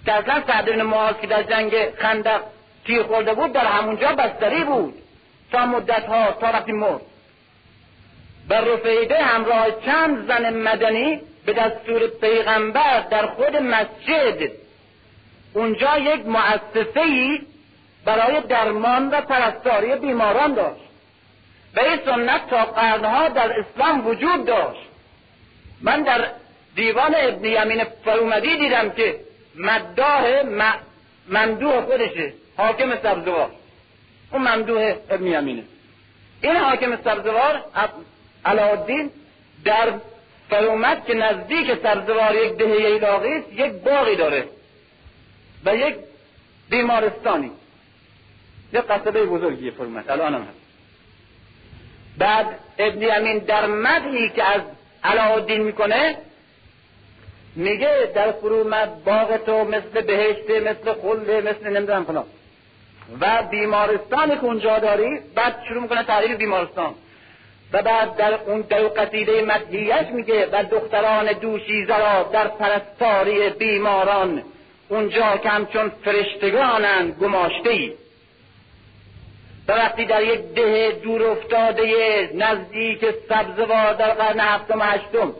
که 0.06 0.12
اصلا 0.12 0.42
سعد 0.46 0.64
بن 0.64 1.14
که 1.20 1.26
در 1.26 1.42
جنگ 1.42 1.72
خندق 1.98 2.40
تیر 2.86 3.02
خورده 3.02 3.34
بود 3.34 3.52
در 3.52 3.64
همونجا 3.66 4.12
بستری 4.12 4.64
بود. 4.64 4.94
تا 5.52 5.66
مدت 5.66 6.06
ها 6.06 6.32
تا 6.32 6.46
وقتی 6.46 6.72
مرد. 6.72 7.00
و 8.48 8.54
رفیده 8.54 9.22
همراه 9.22 9.66
چند 9.86 10.28
زن 10.28 10.50
مدنی 10.50 11.20
به 11.46 11.52
دستور 11.52 12.06
پیغمبر 12.06 13.00
در 13.00 13.26
خود 13.26 13.56
مسجد. 13.56 14.50
اونجا 15.54 15.98
یک 15.98 16.26
مؤسسه 16.26 17.00
ای 17.00 17.40
برای 18.04 18.40
درمان 18.40 19.08
و 19.08 19.20
پرستاری 19.20 19.96
بیماران 19.96 20.54
داشت. 20.54 20.80
و 21.76 21.80
این 21.80 21.98
سنت 22.04 22.50
تا 22.50 22.64
قرنها 22.64 23.28
در 23.28 23.52
اسلام 23.60 24.06
وجود 24.06 24.46
داشت. 24.46 24.80
من 25.80 26.02
در 26.02 26.28
دیوان 26.74 27.14
ابن 27.16 27.44
یمین 27.44 27.84
فرومدی 28.04 28.56
دیدم 28.56 28.90
که 28.90 29.20
مداه 29.54 30.22
ممدوح 31.28 31.80
خودشه 31.80 32.32
حاکم 32.56 32.96
سبزوار. 32.96 33.50
اون 34.32 34.42
ممدوح 34.42 34.94
ابن 35.10 35.26
یمینه. 35.26 35.62
این 36.42 36.56
حاکم 36.56 36.96
سبزوار 36.96 37.64
علاءالدین 38.44 39.10
در 39.64 39.92
فرومد 40.50 41.04
که 41.04 41.14
نزدیک 41.14 41.74
سبزوار 41.82 42.34
یک 42.34 42.52
دهه 42.52 42.86
ایلاقی 42.86 43.32
است 43.32 43.52
یک 43.52 43.72
باقی 43.72 44.16
داره 44.16 44.44
و 45.64 45.76
یک 45.76 45.94
بیمارستانی. 46.70 47.50
یک 48.72 48.80
قصبه 48.80 49.26
بزرگی 49.26 49.70
فرومت 49.70 50.10
الان 50.10 50.34
هم 50.34 50.40
هست. 50.40 50.60
بعد 52.18 52.46
ابن 52.78 53.02
یمین 53.02 53.38
در 53.38 53.66
مدهی 53.66 54.28
که 54.28 54.44
از 54.44 54.60
علاءالدین 55.04 55.62
می‌کنه 55.62 56.16
میگه 57.56 58.10
در 58.14 58.32
فرومت 58.32 59.04
باغ 59.04 59.36
تو 59.36 59.64
مثل 59.64 60.00
بهشته 60.00 60.60
مثل 60.60 60.92
خلده 60.92 61.40
مثل 61.40 61.68
نمی‌دونم 61.68 62.04
فلان. 62.04 62.24
و 63.20 63.42
بیمارستانی 63.50 64.34
که 64.34 64.44
اونجا 64.44 64.78
داری 64.78 65.20
بعد 65.34 65.56
شروع 65.68 65.82
می‌کنه 65.82 66.02
تعریف 66.02 66.36
بیمارستان. 66.36 66.94
و 67.72 67.82
بعد 67.82 68.16
در 68.16 68.34
اون 68.34 68.60
در 68.60 68.82
قصیده 68.82 69.42
مدهیش 69.42 70.06
میگه 70.12 70.48
و 70.52 70.64
دختران 70.70 71.32
دوشیزه 71.32 71.98
را 71.98 72.22
در 72.22 72.48
پرستاری 72.48 73.50
بیماران 73.50 74.42
اونجا 74.88 75.36
که 75.36 75.48
همچون 75.48 75.92
فرشتگانند 76.04 77.16
گماشته 77.20 77.70
ای 77.70 77.92
و 79.68 79.72
وقتی 79.72 80.04
در 80.04 80.22
یک 80.22 80.40
ده 80.40 80.90
دور 81.02 81.22
افتاده 81.22 82.30
نزدیک 82.34 83.04
سبزوار 83.28 83.94
در 83.94 84.10
قرن 84.10 84.40
هفتم 84.40 84.82
هشتم 84.82 85.32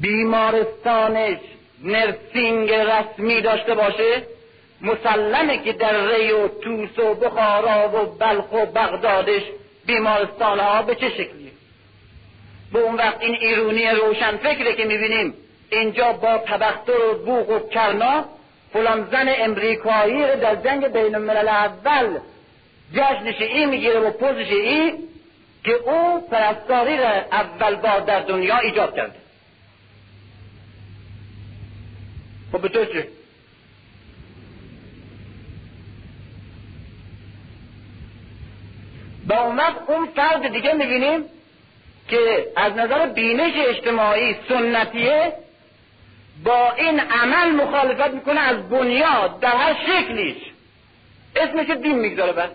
بیمارستانش 0.00 1.38
نرسینگ 1.84 2.70
رسمی 2.72 3.40
داشته 3.40 3.74
باشه. 3.74 4.22
مسلمه 4.84 5.58
که 5.58 5.72
در 5.72 6.06
ری 6.06 6.32
و 6.32 6.48
توس 6.48 6.98
و 6.98 7.14
بخارا 7.14 7.88
و 7.88 8.06
بلخ 8.06 8.52
و 8.52 8.66
بغدادش 8.66 9.42
بیمارستان 9.86 10.58
ها 10.58 10.82
به 10.82 10.94
چه 10.94 11.08
شکلیه؟ 11.10 11.50
به 12.72 12.78
اون 12.78 12.94
وقت 12.94 13.20
این 13.20 13.34
ایرونی 13.40 13.86
روشن 13.86 14.36
فکره 14.36 14.74
که 14.74 14.84
می‌بینیم 14.84 15.34
اینجا 15.70 16.12
با 16.12 16.38
تبختر 16.38 17.00
و 17.10 17.14
بوغ 17.14 17.50
و 17.50 17.68
کرنا 17.68 18.24
فلان 18.72 19.08
زن 19.12 19.34
امریکایی 19.38 20.36
در 20.36 20.54
جنگ 20.54 20.88
بین 20.88 21.14
الملل 21.14 21.48
اول 21.48 22.18
جشنش 22.92 23.40
ای 23.40 23.66
می‌گیره 23.66 24.00
و 24.00 24.10
پوزش 24.10 24.50
ای 24.50 24.92
که 25.64 25.72
او 25.72 26.28
پرستاری 26.30 26.96
را 26.96 27.08
اول 27.08 27.74
بار 27.74 28.00
در 28.00 28.20
دنیا 28.20 28.58
ایجاد 28.58 28.96
کرده. 28.96 29.14
خب 32.52 32.60
به 32.60 32.68
تو 32.68 32.84
چه؟ 32.84 33.08
با 39.28 39.54
وقت 39.58 39.90
اون 39.90 40.06
فرد 40.06 40.52
دیگه 40.52 40.72
می‌بینیم 40.72 41.24
که 42.08 42.46
از 42.56 42.72
نظر 42.72 43.06
بینش 43.06 43.52
اجتماعی 43.56 44.36
سنتیه 44.48 45.32
با 46.44 46.72
این 46.72 47.00
عمل 47.00 47.50
مخالفت 47.50 48.14
می‌کنه 48.14 48.40
از 48.40 48.68
بنیاد 48.68 49.40
در 49.40 49.56
هر 49.56 49.76
شکلیش. 49.86 50.36
اسمش 51.36 51.70
دین 51.70 51.98
می‌گذاره 51.98 52.32
بس 52.32 52.50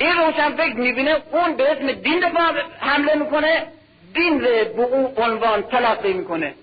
این 0.00 0.12
روشن 0.12 0.50
فکر 0.50 0.76
می‌بینه 0.76 1.16
اون 1.32 1.56
به 1.56 1.72
اسم 1.72 1.92
دین 1.92 2.20
دفاع 2.20 2.52
حمله 2.78 3.14
می‌کنه 3.14 3.66
دین 4.14 4.40
رو 4.40 4.64
به 4.76 4.82
اون 4.82 5.12
عنوان 5.16 5.62
تلقی 5.62 6.12
می‌کنه. 6.12 6.54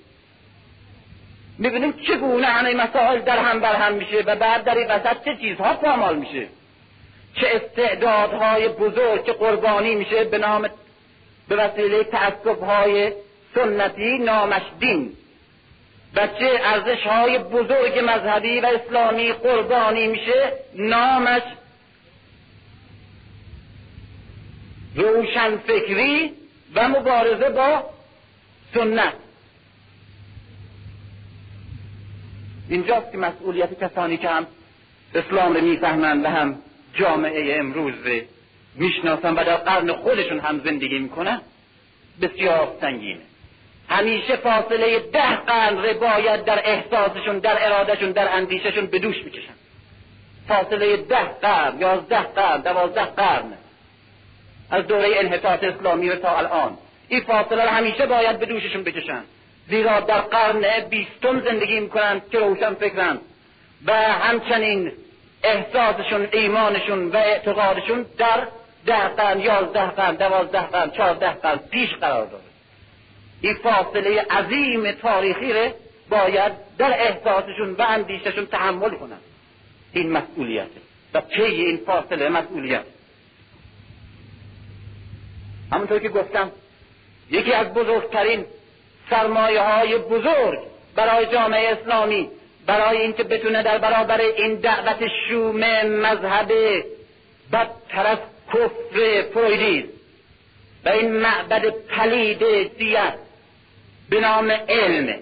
می‌بینیم 1.58 1.94
چگونه 2.08 2.48
همه 2.48 2.74
مسائل 2.74 3.20
در 3.20 3.38
هم 3.38 3.60
بر 3.60 3.76
هم 3.76 3.94
میشه 3.94 4.24
و 4.26 4.36
بعد 4.36 4.64
در 4.64 4.76
این 4.76 4.88
وسط 4.88 5.26
چه 5.26 5.36
چیزها 5.42 5.74
پامال 5.74 6.18
میشه. 6.18 6.48
چه 7.36 7.48
استعدادهای 7.48 8.68
بزرگ 8.68 9.26
که 9.26 9.34
قربانی 9.34 9.96
میشه 9.96 10.24
به 10.24 10.38
نام 10.38 10.70
به 11.48 11.56
وسیله 11.56 12.04
تعصبهای 12.04 13.14
سنتی 13.56 14.18
نامش 14.18 14.62
دین 14.80 15.14
و 16.16 16.28
چه 16.28 16.60
ارزش 16.64 17.08
های 17.08 17.38
بزرگ 17.38 18.00
مذهبی 18.00 18.60
و 18.60 18.66
اسلامی 18.66 19.32
قربانی 19.32 20.08
میشه 20.08 20.54
نامش 20.76 21.42
روشن 24.96 25.58
فکری 25.58 26.34
و 26.76 26.88
مبارزه 26.88 27.50
با 27.50 27.84
سنت. 28.74 29.14
اینجاست 32.70 33.12
که 33.12 33.18
مسئولیت 33.18 33.84
کسانی 33.84 34.18
که 34.18 34.30
هم 34.30 34.48
اسلام 35.16 35.54
رو 35.54 35.62
می‌فهمند 35.62 36.26
و 36.26 36.28
هم 36.28 36.60
جامعه 36.94 37.60
امروز 37.60 37.94
رو 38.08 38.22
می‌شناسن 38.76 39.34
و 39.34 39.44
در 39.44 39.56
قرن 39.56 39.94
خودشون 39.94 40.40
هم 40.40 40.62
زندگی 40.66 41.00
می‌کنن 41.00 41.42
بسیار 42.22 42.78
سنگینه. 42.82 43.22
همیشه 43.90 44.36
فاصله 44.36 45.00
ده 45.00 45.36
قرن 45.36 45.78
رو 45.78 46.00
باید 46.00 46.46
در 46.46 46.62
احساسشون 46.70 47.40
در 47.40 47.66
ارادهشون 47.66 48.12
در 48.12 48.36
اندیششون 48.36 48.86
به 48.86 49.00
دوش 49.00 49.24
می‌کشن. 49.24 49.54
فاصله 50.48 50.98
ده 50.98 51.24
قرن 51.42 51.80
یازده 51.80 52.22
قرن 52.22 52.62
دوازده 52.62 53.06
قرن 53.06 53.54
از 54.72 54.88
دوره 54.88 55.10
انحطاط 55.16 55.64
اسلامی 55.64 56.10
و 56.10 56.16
تا 56.16 56.38
الان. 56.38 56.78
این 57.08 57.22
فاصله 57.22 57.64
رو 57.64 57.70
همیشه 57.70 58.06
باید 58.06 58.40
به 58.40 58.46
دوششون 58.46 58.84
بکشن. 58.84 59.24
زیرا 59.68 60.00
در 60.00 60.22
قرن 60.22 60.90
بیستم 60.90 61.42
زندگی 61.42 61.80
می‌کنن 61.80 62.22
که 62.32 62.40
روشن 62.40 62.74
فکرن. 62.74 63.20
و 63.86 63.94
همچنین 63.94 64.92
احساسشون 65.44 66.28
ایمانشون 66.34 67.10
و 67.10 67.16
اعتقادشون 67.16 68.06
در 68.18 68.48
ده 68.86 69.08
قرن 69.08 69.40
یازده 69.40 69.86
قرن 69.86 70.16
دوازده 70.16 70.62
قرن 70.62 70.92
چهارده 70.92 71.30
قرن 71.30 71.60
پیش 71.72 71.94
قرار 71.94 72.26
داره 72.26 72.44
این 73.42 73.54
فاصله 73.54 74.22
عظیم 74.22 74.92
تاریخی 74.92 75.54
رو 75.54 75.70
باید 76.10 76.52
در 76.78 77.02
احساسشون 77.02 77.74
و 77.74 77.82
اندیششون 77.82 78.46
تحمل 78.46 78.90
کنن. 78.90 79.18
این 79.94 80.12
مسئولیته 80.12 80.82
و 81.14 81.22
پی 81.22 81.44
این 81.44 81.78
فاصله 81.86 82.30
مسئولیت. 82.30 82.84
همونطور 85.72 86.00
که 86.00 86.10
گفتم 86.10 86.52
یکی 87.32 87.54
از 87.54 87.74
بزرگترین 87.74 88.46
سرمایه 89.10 89.62
های 89.62 89.98
بزرگ 89.98 90.60
برای 90.96 91.26
جامعه 91.26 91.70
اسلامی 91.70 92.30
برای 92.66 92.98
اینکه 92.98 93.24
بتونه 93.24 93.64
در 93.64 93.78
برابر 93.78 94.22
این 94.22 94.56
دعوت 94.56 95.08
شوم 95.30 95.60
مذهب 95.86 96.52
بدتر 97.54 98.08
از 98.08 98.18
کفر 98.54 99.22
فرویدیز 99.34 99.86
و 100.86 100.90
این 100.90 101.12
معبد 101.12 101.70
پلید 101.70 102.78
دیت 102.78 103.14
به 104.10 104.20
نام 104.20 104.52
علم 104.52 105.20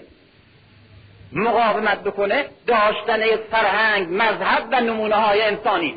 مقاومت 1.32 2.04
بکنه 2.04 2.44
داشتن 2.66 3.36
فرهنگ 3.50 4.08
مذهب 4.10 4.68
و 4.72 4.80
نمونه 4.80 5.14
های 5.14 5.42
انسانی. 5.42 5.94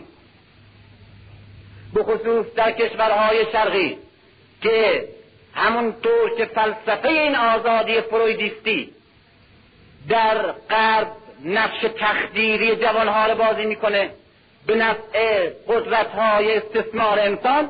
بخصوص 1.95 2.45
در 2.55 2.71
کشورهای 2.71 3.45
شرقی 3.51 3.97
که 4.61 5.07
همونطور 5.55 6.35
که 6.37 6.45
فلسفه 6.45 7.09
این 7.09 7.35
آزادی 7.35 8.01
فرویدیستی 8.01 8.89
در 10.09 10.51
غرب 10.51 11.07
نقش 11.43 11.85
تخدیری 11.99 12.75
جوانها 12.75 13.25
رو 13.25 13.35
بازی 13.35 13.65
می‌کنه. 13.65 14.09
به 14.67 14.75
نفع 14.75 15.49
قدرت 15.67 16.07
های 16.07 16.57
استثمار 16.57 17.19
انسان 17.19 17.69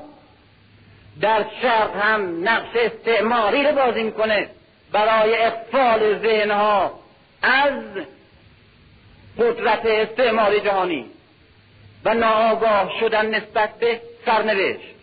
در 1.22 1.46
شرق 1.62 1.96
هم 1.96 2.50
نقش 2.50 2.76
استعماری 2.76 3.64
رو 3.64 3.72
بازی 3.72 4.04
می‌کنه. 4.04 4.50
برای 4.92 5.36
اقفال 5.36 6.20
ذهنها 6.20 7.00
از 7.42 7.74
قدرت 9.40 9.86
استعماری 9.86 10.60
جهانی 10.60 11.06
و 12.06 12.14
ناآگاه 12.14 12.92
شدن 13.00 13.36
نسبت 13.36 13.80
به 13.80 14.02
سرنوشت. 14.26 14.94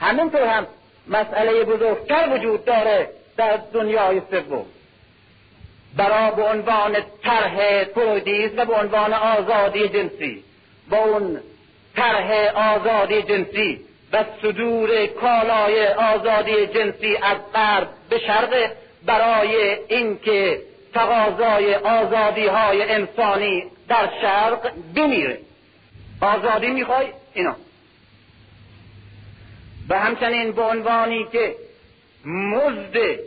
همینطور 0.00 0.42
هم 0.42 0.66
مسئله 1.08 1.64
بزرگتر 1.64 2.28
وجود 2.34 2.64
داره 2.64 3.10
در 3.36 3.58
دنیای 3.72 4.22
سوم. 4.30 4.66
برای 5.96 6.36
به 6.36 6.42
عنوان 6.42 6.96
طرح 7.22 7.84
فرویدیز 7.84 8.50
و 8.56 8.64
به 8.64 8.74
عنوان 8.74 9.14
آزادی 9.14 9.88
جنسی. 9.88 10.44
با 10.90 10.96
اون 10.96 11.40
طرح 11.96 12.32
آزادی 12.54 13.22
جنسی 13.22 13.80
و 14.12 14.24
صدور 14.42 15.06
کالای 15.06 15.86
آزادی 15.86 16.66
جنسی 16.66 17.16
از 17.22 17.36
غرب 17.54 17.88
به 18.10 18.18
شرق 18.18 18.70
برای 19.06 19.76
اینکه 19.88 20.60
تقاضای 20.94 21.74
آزادی 21.74 22.46
های 22.46 22.82
انسانی 22.82 23.64
در 23.88 24.08
شرق 24.20 24.72
بمیره. 24.96 25.38
آزادی 26.20 26.66
می‌خوای؟ 26.66 27.06
اینا. 27.34 27.56
و 29.88 29.98
همچنین 29.98 30.52
به 30.52 30.62
عنوانی 30.62 31.26
که 31.32 31.54
مزد 32.24 33.18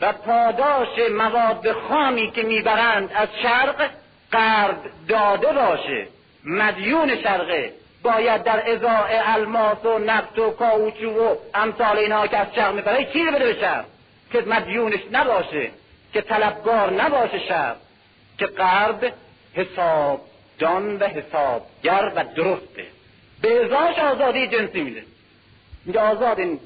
و 0.00 0.12
پاداش 0.12 1.10
مواد 1.10 1.72
خامی 1.72 2.30
که 2.30 2.42
می‌برند 2.42 3.10
از 3.14 3.28
شرق 3.42 3.90
غرب 4.32 4.80
داده 5.08 5.52
باشه. 5.52 6.08
مدیون 6.44 7.22
شرقه. 7.22 7.72
باید 8.02 8.42
در 8.42 8.70
ازاع 8.70 9.34
الماس 9.34 9.84
و 9.84 9.98
نفت 9.98 10.38
و 10.38 10.50
کاوچو 10.50 11.10
و 11.10 11.36
امثال 11.54 11.98
اینها 11.98 12.26
که 12.26 12.36
از 12.36 12.46
شرق 12.54 12.74
می‌بره 12.74 13.04
چیزی 13.04 13.30
بده 13.30 13.52
به 13.52 13.60
شرق؟ 13.60 13.84
که 14.32 14.40
مدیونش 14.40 15.00
نباشه 15.12 15.70
که 16.12 16.20
طلبگار 16.20 16.92
نباشه 16.92 17.38
شرق 17.48 17.76
که 18.38 18.46
غرب 18.46 19.12
حسابدان 19.54 20.96
و 20.96 21.04
حسابگر 21.04 22.12
و 22.16 22.24
درسته. 22.36 22.86
به 23.42 23.64
ازاش 23.64 23.98
آزادی 23.98 24.46
جنسی 24.46 24.80
میده. 24.80 25.02
میگه 25.84 26.00
آزاد 26.00 26.40
این 26.40 26.60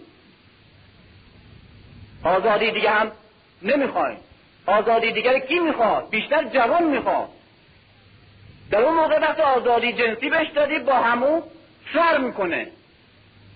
آزادی 2.25 2.71
دیگه 2.71 2.91
هم 2.91 3.13
نمی‌خوایم 3.65 4.19
آزادی 4.67 5.13
دیگر 5.13 5.39
کی 5.39 5.59
می‌خواد؟ 5.59 6.11
بیشتر 6.11 6.45
جوان 6.45 6.85
می‌خواد. 6.85 7.29
در 8.71 8.79
اون 8.79 8.95
موقع 8.95 9.19
وقت 9.19 9.41
آزادی 9.41 9.93
جنسی 9.93 10.31
بهش 10.31 10.49
دادی 10.55 10.79
با 10.79 10.95
همو 10.95 11.43
سر 11.95 12.19
می‌کنه. 12.19 12.67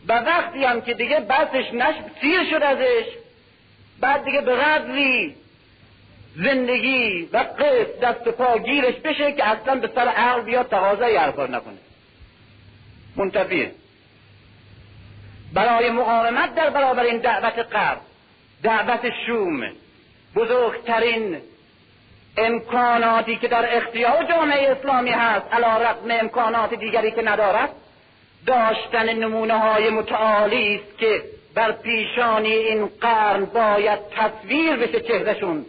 و 0.08 0.12
وقتی 0.12 0.64
هم 0.64 0.80
که 0.80 0.94
دیگه 0.94 1.20
بسش 1.20 1.74
نش 1.74 1.94
سیر 2.20 2.50
شد 2.50 2.62
ازش 2.62 3.04
بعد 4.00 4.24
دیگه 4.24 4.40
به 4.40 4.56
قدری 4.56 5.34
زندگی 6.36 7.28
و 7.32 7.36
قصد 7.36 8.00
دست 8.00 8.28
پا 8.28 8.58
گیرش 8.58 8.94
بشه 8.94 9.32
که 9.32 9.44
اصلا 9.44 9.74
به 9.74 9.90
سر 9.94 10.08
عقل 10.08 10.40
بیاد 10.40 10.68
تقاضای 10.68 11.16
هر 11.16 11.30
نکنه. 11.30 11.78
منتفیه. 13.16 13.72
برای 15.52 15.90
مقاومت 15.90 16.54
در 16.54 16.70
برابر 16.70 17.02
این 17.02 17.18
دعوت 17.18 17.58
قرب 17.58 18.00
دعوت 18.62 19.10
شوم 19.26 19.70
بزرگترین 20.36 21.38
امکاناتی 22.36 23.36
که 23.36 23.48
در 23.48 23.76
اختیار 23.76 24.24
جامعه 24.24 24.70
اسلامی 24.70 25.10
هست 25.10 25.46
علا 25.52 25.76
رقم 25.76 26.10
امکانات 26.10 26.74
دیگری 26.74 27.10
که 27.10 27.22
ندارد 27.22 27.70
داشتن 28.46 29.12
نمونه 29.12 29.58
های 29.58 29.90
متعالی 29.90 30.74
است 30.74 30.98
که 30.98 31.22
بر 31.54 31.72
پیشانی 31.72 32.52
این 32.52 32.86
قرن 33.00 33.44
باید 33.44 33.98
تصویر 34.16 34.76
بشه 34.76 35.00
چهرشون 35.00 35.66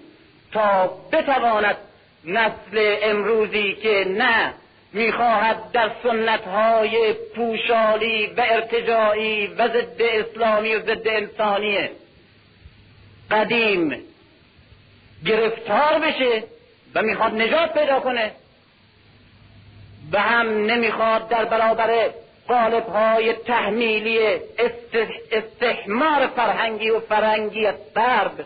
تا 0.51 0.87
بتواند 1.11 1.77
نسل 2.25 2.95
امروزی 3.01 3.73
که 3.73 4.05
نه 4.07 4.53
می‌خواهد 4.93 5.71
در 5.71 5.91
سنت 6.03 6.47
های 6.47 7.13
پوشالی 7.35 8.25
و 8.37 8.45
ارتجاعی 8.49 9.47
و 9.47 9.67
ضد 9.67 10.01
اسلامی 10.01 10.75
و 10.75 10.79
ضد 10.79 11.07
انسانی 11.07 11.89
قدیم 13.31 14.08
گرفتار 15.25 15.99
بشه 15.99 16.43
و 16.95 17.01
می‌خواد 17.01 17.33
نجات 17.33 17.73
پیدا 17.73 17.99
کنه. 17.99 18.31
و 20.11 20.19
هم 20.19 20.47
نمی‌خواد 20.47 21.27
در 21.27 21.45
برابر 21.45 22.09
قالب 22.47 22.87
های 22.87 23.33
تحمیلی 23.33 24.19
استحمار 25.31 26.27
فرهنگی 26.27 26.89
و 26.89 26.99
فرهنگی 26.99 27.71
غرب 27.95 28.45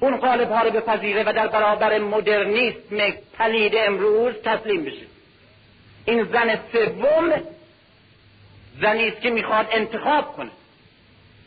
اون 0.00 0.16
قالب 0.16 0.50
ها 0.50 0.62
رو 0.62 0.70
بپذیره 0.70 1.22
و 1.22 1.32
در 1.32 1.46
برابر 1.46 1.98
مدرنیسم 1.98 3.12
پلید 3.38 3.72
امروز 3.76 4.34
تسلیم 4.44 4.84
بشه. 4.84 5.06
این 6.04 6.24
زن 6.24 6.58
سوم 6.72 7.32
زنی 8.80 9.08
است 9.08 9.20
که 9.20 9.30
می‌خواد 9.30 9.66
انتخاب 9.72 10.36
کنه. 10.36 10.50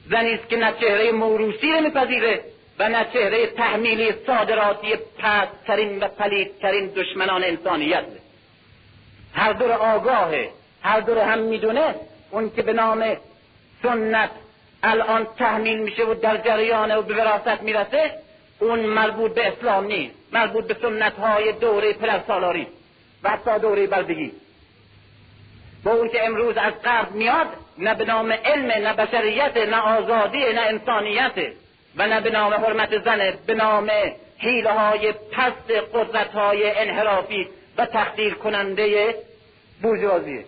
زنی 0.10 0.34
است 0.34 0.50
که 0.50 0.58
نه 0.58 0.74
چهره 0.82 1.12
موروسی 1.12 1.72
رو 1.72 1.82
میپذیره 1.82 2.42
و 2.80 2.90
نه 2.90 3.06
چهره 3.14 3.48
تحمیلی 3.48 4.14
صادراتی 4.28 4.96
پسترین 5.20 6.00
و 6.00 6.08
پلیدترین 6.08 6.88
دشمنان 6.88 7.44
انسانیت. 7.44 8.06
هر 9.34 9.54
دور 9.54 9.72
آگاهه 9.72 10.50
هر 10.82 11.00
دور 11.00 11.18
هم 11.18 11.40
می‌دونه 11.40 11.96
اون 12.32 12.52
که 12.56 12.62
به 12.62 12.74
نام 12.74 13.18
سنت 13.84 14.30
الان 14.84 15.28
تحمیل 15.38 15.78
میشه 15.78 16.04
و 16.04 16.14
در 16.14 16.38
جریان 16.38 16.98
و 16.98 17.02
به 17.02 17.16
وراثت 17.16 17.62
می‌رسه 17.62 18.12
اون 18.60 18.80
مربوط 18.80 19.34
به 19.34 19.48
اسلام 19.48 19.86
نیست 19.86 20.16
مربوط 20.32 20.68
به 20.68 20.76
سنت 20.82 21.14
های 21.14 21.52
دوره 21.52 21.94
پدر 21.94 22.20
سالاری 22.28 22.68
و 23.24 23.30
حتی 23.30 23.60
دوره 23.60 23.88
بردگی 23.88 24.32
با 25.84 25.92
اون 25.92 26.10
که 26.10 26.26
امروز 26.26 26.58
از 26.58 26.74
غرب 26.84 27.12
میاد 27.12 27.48
نه 27.78 27.96
به 27.96 28.06
نام 28.06 28.32
علم 28.32 28.88
نه 28.88 28.94
بشریت 28.94 29.58
نه 29.58 29.78
آزادی 29.78 30.54
نه 30.54 30.62
انسانیت. 30.62 31.34
و 31.98 32.08
نه 32.08 32.22
به 32.22 32.30
نام 32.30 32.54
حرمت 32.54 33.04
زنه 33.04 33.34
به 33.46 33.54
نام 33.54 33.92
حیله 34.38 34.72
های 34.72 35.12
پست 35.12 35.72
قدرت 35.94 36.32
های 36.32 36.72
انحرافی 36.72 37.48
و 37.78 37.86
تخدیر 37.86 38.34
کننده 38.34 39.16
بورژوازیه 39.82 40.46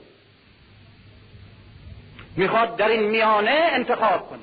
می‌خواد 2.35 2.75
در 2.75 2.87
این 2.87 3.03
میانه 3.03 3.69
انتخاب 3.71 4.29
کنه. 4.29 4.39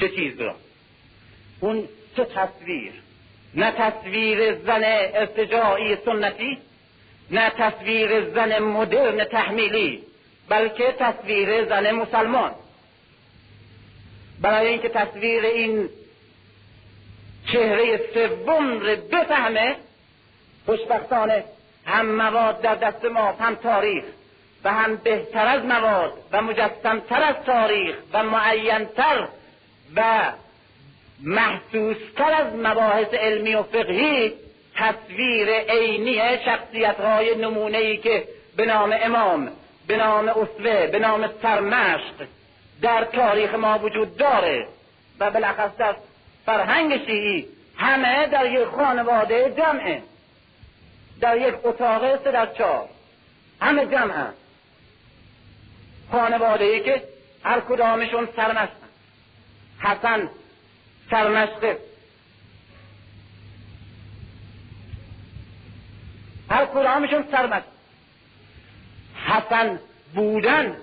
چه 0.00 0.08
چیز 0.08 0.40
را؟ 0.40 0.54
اون 1.60 1.88
چه 2.16 2.24
تصویر؟ 2.24 2.92
نه 3.54 3.70
تصویر 3.70 4.54
زن 4.54 4.82
ارتجاعی 4.84 5.96
سنتی 5.96 6.58
نه 7.30 7.50
تصویر 7.50 8.30
زن 8.30 8.58
مدرن 8.58 9.24
تحمیلی 9.24 10.02
بلکه 10.48 10.94
تصویر 10.98 11.64
زن 11.64 11.90
مسلمان. 11.90 12.54
برای 14.42 14.68
اینکه 14.68 14.88
تصویر 14.88 15.44
این 15.44 15.88
چهره 17.52 18.00
سوم 18.14 18.80
رو 18.80 18.96
بفهمه 19.12 19.76
خوشبختانه 20.66 21.44
هم 21.86 22.06
مواد 22.06 22.60
در 22.60 22.74
دست 22.74 23.04
ما 23.04 23.32
هم 23.32 23.54
تاریخ 23.54 24.04
و 24.64 24.72
هم 24.72 24.96
بهتر 24.96 25.46
از 25.46 25.64
مواد 25.64 26.12
و 26.32 26.42
مجسمتر 26.42 27.22
از 27.22 27.36
تاریخ 27.46 27.96
و 28.12 28.22
معینتر 28.22 29.28
و 29.96 30.32
محسوستر 31.22 32.32
از 32.34 32.54
مباحث 32.54 33.14
علمی 33.14 33.54
و 33.54 33.62
فقهی 33.62 34.32
تصویر 34.76 35.48
عینی 35.58 36.20
شخصیت 36.44 37.00
های 37.00 37.34
نمونه 37.34 37.78
ای 37.78 37.96
که 37.96 38.24
به 38.56 38.66
نام 38.66 38.94
امام 39.02 39.50
به 39.86 39.96
نام 39.96 40.28
اسوه 40.28 40.86
به 40.86 40.98
نام 40.98 41.30
سرمشق 41.42 42.26
در 42.82 43.04
تاریخ 43.04 43.54
ما 43.54 43.78
وجود 43.78 44.16
داره 44.16 44.68
و 45.20 45.30
بالاخص 45.30 45.76
در 45.78 45.96
فرهنگ 46.46 47.06
شیعی 47.06 47.46
همه 47.76 48.26
در 48.26 48.52
یک 48.52 48.68
خانواده 48.68 49.54
جمعه 49.56 50.02
در 51.20 51.36
یک 51.36 51.54
اتاق 51.64 52.24
سه 52.24 52.32
در 52.32 52.46
چهار 52.46 52.88
همه 53.60 53.86
جمع 53.86 54.14
هست 54.14 54.36
خانواده 56.12 56.64
ای 56.64 56.80
که 56.80 57.02
هر 57.44 57.60
کدامشون 57.60 58.28
سرمشق 58.36 58.72
حسن 59.80 60.28
سرمشق 61.10 61.76
هر 66.50 66.66
کدامشون 66.66 67.24
سرمشق 67.32 67.64
حسن 69.26 69.78
بودن 70.14 70.76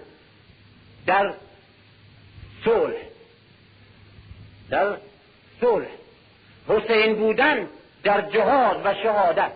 در 1.06 1.34
صلح. 2.66 2.98
در 4.70 4.98
صلح. 5.62 5.88
حسین 6.68 7.16
بودن 7.16 7.68
در 8.04 8.22
جهاد 8.22 8.82
و 8.86 8.94
شهادت. 9.04 9.52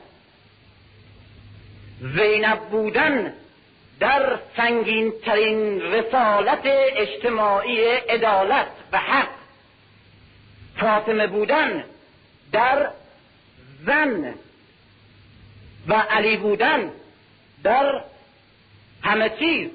زینب 2.01 2.59
بودن 2.59 3.33
در 3.99 4.39
سنگین 4.57 5.13
ترین 5.25 5.81
رسالت 5.81 6.61
اجتماعی 6.95 7.85
عدالت 7.85 8.67
و 8.91 8.97
حق. 8.97 9.29
فاطمه 10.79 11.27
بودن 11.27 11.83
در 12.51 12.89
زن 13.85 14.33
و 15.87 15.93
علی 15.93 16.37
بودن 16.37 16.91
در 17.63 18.01
همه 19.03 19.29
چیز. 19.29 19.69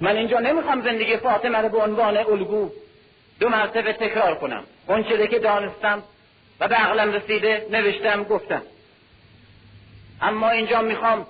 من 0.00 0.16
اینجا 0.16 0.38
نمی‌خوام 0.38 0.82
زندگی 0.82 1.16
فاطمه 1.16 1.58
رو 1.58 1.68
به 1.68 1.78
عنوان 1.78 2.16
الگو 2.16 2.70
دو 3.40 3.48
مرتبه 3.48 3.92
تکرار 3.92 4.34
کنم. 4.34 4.64
اون 4.88 5.04
چیزی 5.04 5.28
که 5.28 5.38
دانستم 5.38 6.02
و 6.60 6.68
به 6.68 6.74
عقلم 6.74 7.12
رسیده 7.12 7.66
نوشتم 7.70 8.24
گفتم. 8.24 8.62
اما 10.22 10.50
اینجا 10.50 10.82
می‌خوام 10.82 11.26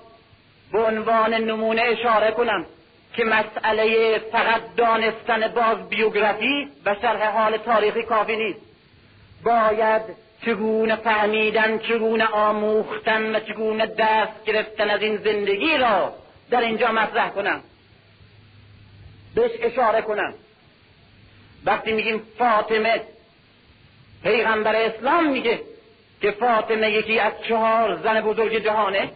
به 0.71 0.79
عنوان 0.79 1.33
نمونه 1.33 1.81
اشاره 1.81 2.31
کنم 2.31 2.65
که 3.13 3.25
مسئله 3.25 4.17
فقط 4.31 4.61
دانستن 4.77 5.47
باز 5.47 5.89
بیوگرافی 5.89 6.67
و 6.85 6.95
شرح 7.01 7.37
حال 7.37 7.57
تاریخی 7.57 8.03
کافی 8.03 8.35
نیست. 8.35 8.59
باید 9.43 10.01
چگونه 10.45 10.95
فهمیدن 10.95 11.79
چگونه 11.79 12.25
آموختن 12.25 13.35
و 13.35 13.39
چگونه 13.39 13.85
دست 13.85 14.45
گرفتن 14.45 14.89
از 14.89 15.01
این 15.01 15.17
زندگی 15.17 15.77
را 15.77 16.13
در 16.51 16.61
اینجا 16.61 16.91
مطرح 16.91 17.29
کنم. 17.29 17.61
بهش 19.37 19.51
اشاره 19.61 20.01
کنم. 20.01 20.33
وقتی 21.65 21.91
میگیم 21.91 22.21
فاطمه 22.37 23.01
پیغمبر 24.23 24.75
اسلام 24.75 25.29
میگه 25.29 25.59
که 26.21 26.31
فاطمه 26.31 26.91
یکی 26.91 27.19
از 27.19 27.33
چهار 27.49 27.95
زن 27.95 28.21
بزرگ 28.21 28.63
جهانه. 28.63 29.09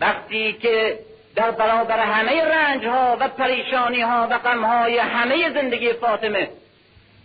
وقتی 0.00 0.52
که 0.52 0.98
در 1.36 1.50
برابر 1.50 1.98
همه 1.98 2.44
رنج 2.44 2.86
ها 2.86 3.16
و 3.20 3.28
پریشانی 3.28 4.00
ها 4.00 4.28
و 4.30 4.38
غم 4.38 4.64
های 4.64 4.98
همه 4.98 5.50
زندگی 5.54 5.92
فاطمه 5.92 6.50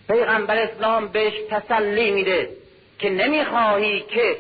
پیغمبر 0.08 0.58
اسلام 0.58 1.08
بهش 1.08 1.34
تسلی 1.50 2.12
میده 2.12 2.50
که 3.00 3.10
نمی‌خواهی 3.10 4.00
که 4.00 4.38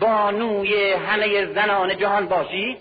بانوی 0.00 0.92
همه 0.92 1.46
زنان 1.46 1.98
جهان 1.98 2.26
باشی. 2.26 2.76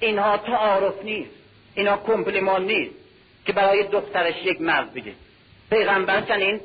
اینها 0.00 0.36
تعارف 0.36 1.02
نیست 1.04 1.30
اینها 1.74 1.96
کمپلیمان 2.06 2.64
نیست. 2.64 2.97
که 3.48 3.54
برای 3.54 3.82
دخترش 3.82 4.34
یک 4.44 4.60
مرد 4.60 4.94
بگه 4.94 5.12
پیغمبر 5.70 6.20
چنین 6.20 6.60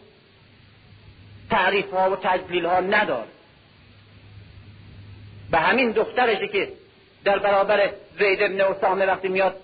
تعریف 1.49 1.91
ها 1.91 2.11
و 2.11 2.15
تجلیل 2.15 2.65
ها 2.65 2.79
ندار. 2.79 3.27
به 5.51 5.59
همین 5.59 5.91
دخترشی 5.91 6.47
که 6.47 6.71
در 7.23 7.39
برابر 7.39 7.89
زید 8.19 8.43
ابن 8.43 8.61
اسامه 8.61 9.05
وقتی 9.05 9.27
میاد 9.27 9.55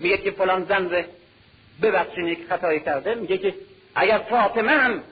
میگه 0.00 0.18
که 0.18 0.30
فلان 0.30 0.64
زن 0.64 0.90
ره 0.90 1.06
ببخشین 1.82 2.26
یک 2.26 2.38
خطایی 2.48 2.80
کرده. 2.80 3.14
میگه 3.14 3.38
که 3.38 3.54
اگر 3.94 4.18
فاطمه 4.18 4.72
هم 4.72 5.02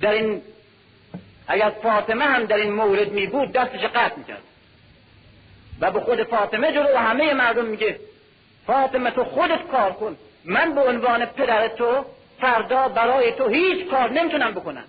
در 0.00 0.12
این 0.12 0.42
اگر 1.48 1.72
فاطمه 1.82 2.24
هم 2.24 2.44
در 2.44 2.56
این 2.56 2.72
مورد 2.72 3.12
می 3.12 3.26
بود 3.26 3.52
دستش 3.52 3.80
قطع 3.80 4.16
می‌کرد. 4.16 4.42
و 5.80 5.90
به 5.90 6.00
خود 6.00 6.22
فاطمه 6.22 6.72
جلو 6.72 6.96
همه 6.96 7.34
مردم 7.34 7.64
میگه 7.64 8.00
فاطمه 8.66 9.10
تو 9.10 9.24
خودت 9.24 9.66
کار 9.70 9.92
کن. 9.92 10.16
من 10.44 10.74
به 10.74 10.80
عنوان 10.80 11.24
پدر 11.24 11.68
تو 11.68 12.04
فردا 12.40 12.88
برای 12.88 13.32
تو 13.32 13.48
هیچ 13.48 13.86
کار 13.86 14.10
نمی‌تونم 14.10 14.50
بکنم. 14.50 14.84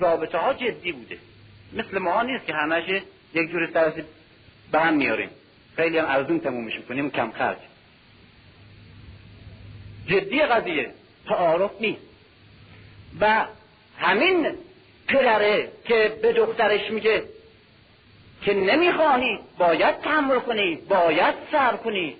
رابطه 0.00 0.38
ها 0.38 0.54
جدی 0.54 0.92
بوده. 0.92 1.18
مثل 1.72 1.98
ما 1.98 2.22
نیست 2.22 2.46
که 2.46 2.52
همش 2.52 2.84
یک 3.34 3.50
جور 3.50 3.70
سرسی 3.74 4.04
به 4.72 4.80
هم 4.80 4.94
میاریم. 4.94 5.30
خیلی 5.76 5.98
هم 5.98 6.06
ارزون 6.08 6.40
تمومش 6.40 6.76
می‌کنیم 6.76 7.10
کم 7.10 7.30
خرج. 7.30 7.56
جدی 10.06 10.42
قضیه. 10.42 10.90
تعارف 11.28 11.70
نیست. 11.80 12.02
و 13.20 13.44
همین 13.98 14.54
پدره 15.08 15.68
که 15.84 16.18
به 16.22 16.32
دخترش 16.32 16.90
میگه 16.90 17.22
که 18.42 18.54
نمی‌خواهی 18.54 19.38
باید 19.58 20.00
تحمل 20.00 20.38
کنی 20.38 20.74
باید 20.74 21.34
صبر 21.52 21.76
کنی 21.76 22.16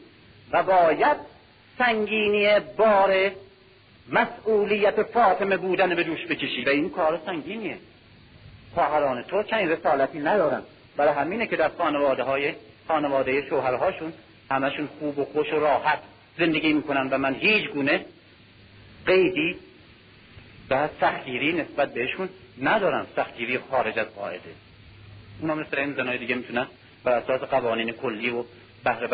و 0.53 0.63
باید 0.63 1.34
سنگینی 1.79 2.61
بار 2.77 3.31
مسئولیت 4.09 5.03
فاطمه 5.03 5.57
بودن 5.57 5.95
به 5.95 6.05
دوش 6.05 6.27
بکشی. 6.27 6.65
و 6.65 6.69
این 6.69 6.91
کار 6.91 7.21
سنگینیه. 7.27 7.79
خواهران 8.75 9.23
تو 9.23 9.43
چنین 9.43 9.69
رسالتی 9.69 10.19
ندارن. 10.19 10.63
برای 10.97 11.15
همینه 11.15 11.47
که 11.47 11.57
در 11.57 11.69
خانواده 11.69 12.23
های 12.23 12.53
خانواده 12.89 13.49
شوهرهاشون 13.49 14.13
همشون 14.51 14.89
خوب 14.99 15.19
و 15.19 15.25
خوش 15.25 15.53
و 15.53 15.61
راحت 15.61 15.99
زندگی 16.39 16.73
می‌کنن 16.73 17.09
و 17.11 17.19
من 17.19 17.35
هیچ 17.35 17.71
گونه 17.71 18.05
قیدی 19.07 19.57
و 20.71 20.89
سختگیری 21.01 21.53
نسبت 21.53 21.95
بهشون 21.95 22.29
ندارم. 22.63 23.07
سختگیری 23.17 23.59
خارج 23.59 23.99
از 23.99 24.07
قاعده. 24.07 24.51
اونا 25.41 25.55
مثل 25.55 25.79
این 25.79 25.93
زنای 25.93 26.19
دیگه 26.19 26.35
می‌تونن 26.35 26.67
بر 27.05 27.13
اساس 27.13 27.41
قوانین 27.41 27.93
کلی 27.93 28.31
و 28.31 28.45
بهره 28.85 29.07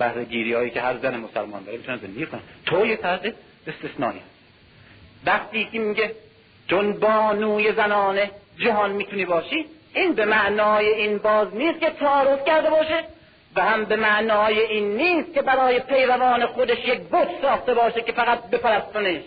بهره 0.00 0.24
گیری 0.24 0.52
هایی 0.52 0.70
که 0.70 0.80
هر 0.80 0.96
زن 0.96 1.16
مسلمان 1.16 1.64
داره 1.64 1.78
می‌تونن 1.78 1.98
زندگی 1.98 2.26
کنن 2.26 2.40
تو 2.66 2.86
یه 2.86 2.96
فرد 2.96 3.34
استثنایی. 3.66 4.20
وقتی 5.26 5.68
که 5.72 5.78
میگه 5.78 6.12
چون 6.68 6.92
بانوی 6.92 7.72
زنانه 7.72 8.30
جهان 8.58 8.92
می‌تونی 8.92 9.24
باشی 9.24 9.66
این 9.94 10.12
به 10.12 10.24
معنای 10.24 10.86
این 10.86 11.18
باز 11.18 11.56
نیست 11.56 11.80
که 11.80 11.90
تعارض 11.90 12.44
کرده 12.46 12.70
باشه 12.70 13.04
و 13.56 13.62
هم 13.62 13.84
به 13.84 13.96
معنای 13.96 14.60
این 14.60 14.96
نیست 14.96 15.34
که 15.34 15.42
برای 15.42 15.80
پیروان 15.80 16.46
خودش 16.46 16.78
یک 16.78 17.00
بت 17.00 17.28
ساخته 17.42 17.74
باشه 17.74 18.00
که 18.00 18.12
فقط 18.12 18.50
بپرستنش 18.50 19.22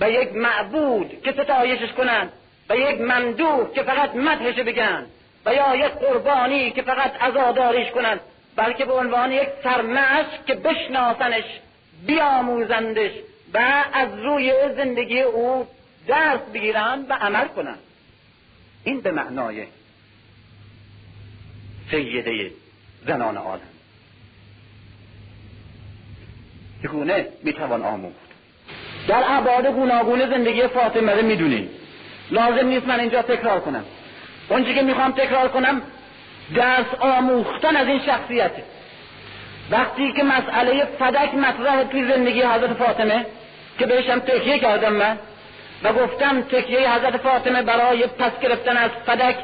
و 0.00 0.10
یک 0.10 0.32
معبود 0.32 1.22
که 1.22 1.32
ستایشش 1.32 1.92
کنند 1.92 2.32
و 2.70 2.76
یک 2.76 3.00
ممدوح 3.00 3.72
که 3.72 3.82
فقط 3.82 4.14
مدحش 4.14 4.60
بگن 4.60 5.06
و 5.46 5.54
یا 5.54 5.76
یک 5.76 5.92
قربانی 5.92 6.70
که 6.70 6.82
فقط 6.82 7.22
عزاداریش 7.22 7.90
کنند 7.90 8.20
بلکه 8.56 8.84
به 8.84 8.92
عنوان 8.92 9.32
یک 9.32 9.48
سرمعش 9.64 10.26
که 10.46 10.54
بشناسنش 10.54 11.44
بیاموزندش 12.06 13.10
و 13.54 13.84
از 13.92 14.18
روی 14.18 14.54
زندگی 14.76 15.20
او 15.20 15.66
درس 16.06 16.40
بگیرند 16.54 17.10
و 17.10 17.12
عمل 17.12 17.48
کنند 17.48 17.78
این 18.84 19.00
به 19.00 19.12
معنای 19.12 19.66
سیده 21.90 22.50
زنان 23.06 23.36
عالم. 23.36 23.60
چگونه 26.82 27.26
می‌توان 27.42 27.82
آموخت؟ 27.82 28.16
در 29.08 29.24
ابعاد 29.26 29.66
گوناگون 29.66 30.30
زندگی 30.30 30.66
فاطمه 30.66 31.14
رو 31.14 31.26
می‌دونیم. 31.26 31.70
لازم 32.30 32.66
نیست 32.66 32.86
من 32.86 33.00
اینجا 33.00 33.22
تکرار 33.22 33.60
کنم. 33.60 33.84
اونچه 34.48 34.74
که 34.74 34.82
می‌خوام 34.82 35.12
تکرار 35.12 35.48
کنم 35.48 35.82
درس 36.54 36.86
آموختن 37.00 37.76
از 37.76 37.88
این 37.88 38.00
شخصیته 38.06 38.62
وقتی 39.70 40.12
که 40.12 40.22
مسئله 40.22 40.84
فدک 40.98 41.34
مطرح 41.34 41.84
توی 41.84 42.12
زندگی 42.12 42.42
حضرت 42.42 42.72
فاطمه 42.72 43.26
که 43.78 43.86
بهشم 43.86 44.18
تکیه 44.18 44.58
کردم 44.58 44.92
من 44.92 45.18
و 45.84 45.92
گفتم 45.92 46.42
تکیه 46.42 46.92
حضرت 46.92 47.16
فاطمه 47.16 47.62
برای 47.62 48.06
پس 48.06 48.40
گرفتن 48.42 48.76
از 48.76 48.90
فدک 49.06 49.36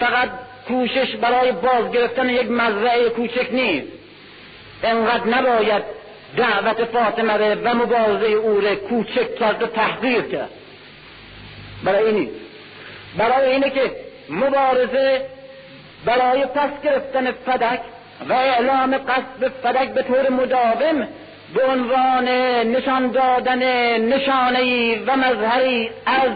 فقط 0.00 0.28
کوشش 0.68 1.16
برای 1.16 1.52
باز 1.52 1.92
گرفتن 1.92 2.30
یک 2.30 2.50
مزرعه 2.50 3.08
کوچک 3.08 3.48
نیست. 3.52 3.88
انقدر 4.82 5.26
نباید 5.26 5.82
دعوت 6.36 6.84
فاطمه 6.84 7.54
و 7.54 7.74
مبارزه 7.74 8.26
او 8.26 8.60
کوچک 8.60 9.34
کرد 9.34 9.62
و 9.62 9.66
تحقیر 9.66 10.20
کرد. 10.20 10.50
برای 11.84 12.04
اینی. 12.04 12.30
برای 13.18 13.52
اینه 13.52 13.70
که 13.70 13.90
مبارزه 14.30 15.26
برای 16.04 16.46
پس 16.46 16.82
گرفتن 16.84 17.32
فدک 17.32 17.80
و 18.28 18.32
اعلام 18.32 18.98
قصد 18.98 19.48
فدک 19.62 19.88
به 19.88 20.02
طور 20.02 20.28
مداوم 20.28 21.08
به 21.54 21.64
عنوان 21.66 22.28
نشان 22.68 23.10
دادن 23.10 23.62
نشانه 23.98 24.94
و 25.06 25.16
مظهری 25.16 25.90
از 26.06 26.32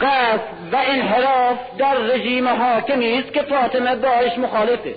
قصد 0.00 0.72
و 0.72 0.76
انحراف 0.76 1.58
در 1.78 1.94
رژیم 1.94 2.48
حاکمی 2.48 3.18
است 3.18 3.32
که 3.32 3.42
فاطمه 3.42 3.96
باش 3.96 4.38
مخالفه. 4.38 4.94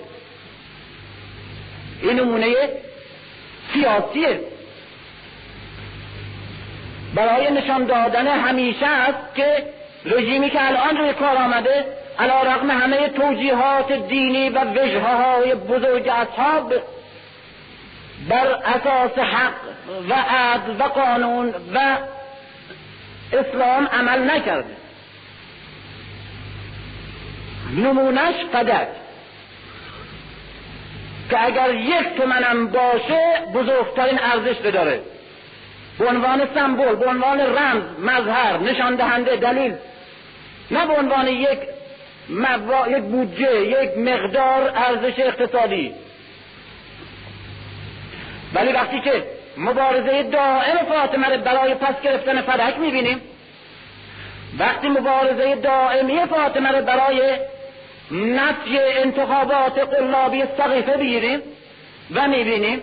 این 2.02 2.20
نمونه 2.20 2.54
سیاسیه. 3.72 4.40
برای 7.14 7.50
نشان 7.50 7.84
دادن 7.84 8.26
همیشه 8.26 8.86
است 8.86 9.34
که 9.34 9.62
رژیمی 10.04 10.50
که 10.50 10.68
الان 10.68 10.96
روی 10.96 11.12
کار 11.12 11.36
آمده 11.36 11.84
علا 12.18 12.42
رقم 12.42 12.70
همه 12.70 13.08
توجیهات 13.08 13.92
دینی 13.92 14.48
و 14.50 14.64
وجهه 14.64 15.14
های 15.14 15.54
بزرگ 15.54 16.08
اصحاب 16.08 16.74
بر 18.28 18.46
اساس 18.46 19.18
حق 19.18 19.54
و 20.08 20.14
عدل 20.14 20.80
و 20.80 20.82
قانون 20.82 21.54
و 21.74 21.96
اسلام 23.32 23.86
عمل 23.86 24.30
نکرده. 24.30 24.76
نمونش 27.76 28.34
قدر. 28.54 28.86
که 31.30 31.44
اگر 31.44 31.74
یک 31.74 32.16
تومنم 32.16 32.66
باشه 32.66 33.42
بزرگترین 33.54 34.18
ارزش 34.18 34.56
داره 34.72 35.00
به 35.98 36.06
عنوان 36.06 36.48
سمبل 36.54 36.94
به 36.94 37.06
عنوان 37.06 37.40
رمز 37.40 37.82
مظهر 37.98 38.58
نشان 38.58 38.94
دهنده 38.94 39.36
دلیل. 39.36 39.74
نه 40.70 40.86
به 40.86 40.92
عنوان 40.92 41.28
یک 41.28 41.58
یک 42.88 43.02
بودجه 43.02 43.60
یک 43.60 43.98
مقدار 43.98 44.72
ارزش 44.76 45.18
اقتصادی. 45.18 45.94
ولی 48.54 48.72
وقتی 48.72 49.00
که 49.00 49.22
مبارزه 49.56 50.22
دائم 50.22 50.76
فاطمه 50.88 51.28
رو 51.28 51.42
برای 51.42 51.74
پس 51.74 52.00
گرفتن 52.02 52.42
فدک 52.42 52.78
می‌بینیم 52.78 53.20
وقتی 54.58 54.88
مبارزه 54.88 55.54
دائمی 55.54 56.26
فاطمه 56.26 56.68
رو 56.68 56.84
برای 56.84 57.36
نفی 58.10 58.78
انتخابات 58.78 59.78
قلابی 59.78 60.42
سقیفه 60.58 60.96
بگیریم 60.96 61.40
و 62.14 62.28
می‌بینیم 62.28 62.82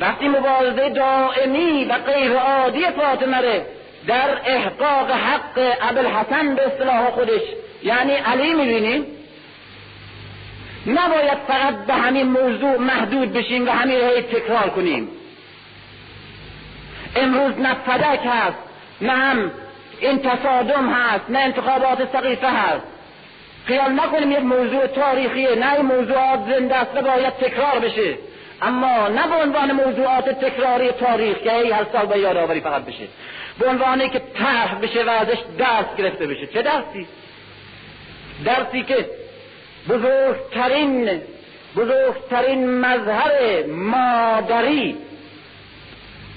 وقتی 0.00 0.28
مبارزه 0.28 0.88
دائمی 0.88 1.84
و 1.84 1.94
غیر 1.98 2.32
عادی 2.32 2.84
فاطمه 2.90 3.36
رو 3.36 3.60
در 4.06 4.40
احقاق 4.44 5.10
حق 5.10 5.76
ابوالحسن 5.80 6.54
به 6.54 6.66
اصطلاح 6.66 7.10
خودش 7.10 7.42
یعنی 7.84 8.12
علی 8.12 8.54
می‌بینیم 8.54 9.06
نباید 10.86 11.38
فقط 11.48 11.86
به 11.86 11.94
همین 11.94 12.26
موضوع 12.26 12.78
محدود 12.78 13.32
بشیم 13.32 13.66
و 13.66 13.70
همین 13.70 14.00
رو 14.00 14.20
تکرار 14.20 14.70
کنیم. 14.70 15.08
امروز 17.16 17.60
نه 17.60 17.74
فدک 17.74 18.20
هست 18.26 18.58
نه 19.00 19.12
هم 19.12 19.50
این 20.00 20.18
تصادم 20.18 20.92
هست 20.92 21.24
نه 21.28 21.38
انتخابات 21.38 22.12
سقیفه 22.12 22.48
هست. 22.48 22.86
خیال 23.66 23.92
نکنیم 23.92 24.32
یک 24.32 24.38
موضوع 24.38 24.86
تاریخیه 24.86 25.54
نه 25.54 25.72
این 25.72 25.86
موضوعات 25.86 26.40
زنده 26.48 26.74
است 26.74 26.90
باید 26.90 27.32
تکرار 27.32 27.78
بشه. 27.78 28.18
اما 28.62 29.08
نه 29.08 29.28
به 29.28 29.34
عنوان 29.34 29.72
موضوعات 29.72 30.44
تکراری 30.44 30.92
تاریخ 30.92 31.38
که 31.38 31.54
ای 31.54 31.72
هر 31.72 31.86
سال 31.92 32.06
به 32.06 32.18
یادآوری 32.18 32.60
فقط 32.60 32.84
بشه. 32.84 33.04
به 33.58 33.66
عنوانی 33.66 34.08
که 34.08 34.22
طرح 34.34 34.74
بشه 34.74 35.04
و 35.04 35.10
ازش 35.10 35.38
درس 35.58 35.96
گرفته 35.98 36.26
بشه. 36.26 36.46
چه 36.46 36.62
درسی؟ 36.62 37.06
درسی 38.44 38.82
که 38.82 39.06
بزرگترین 39.88 41.20
بزرگترین 41.76 42.70
مظهر 42.80 43.66
مادری 43.66 44.96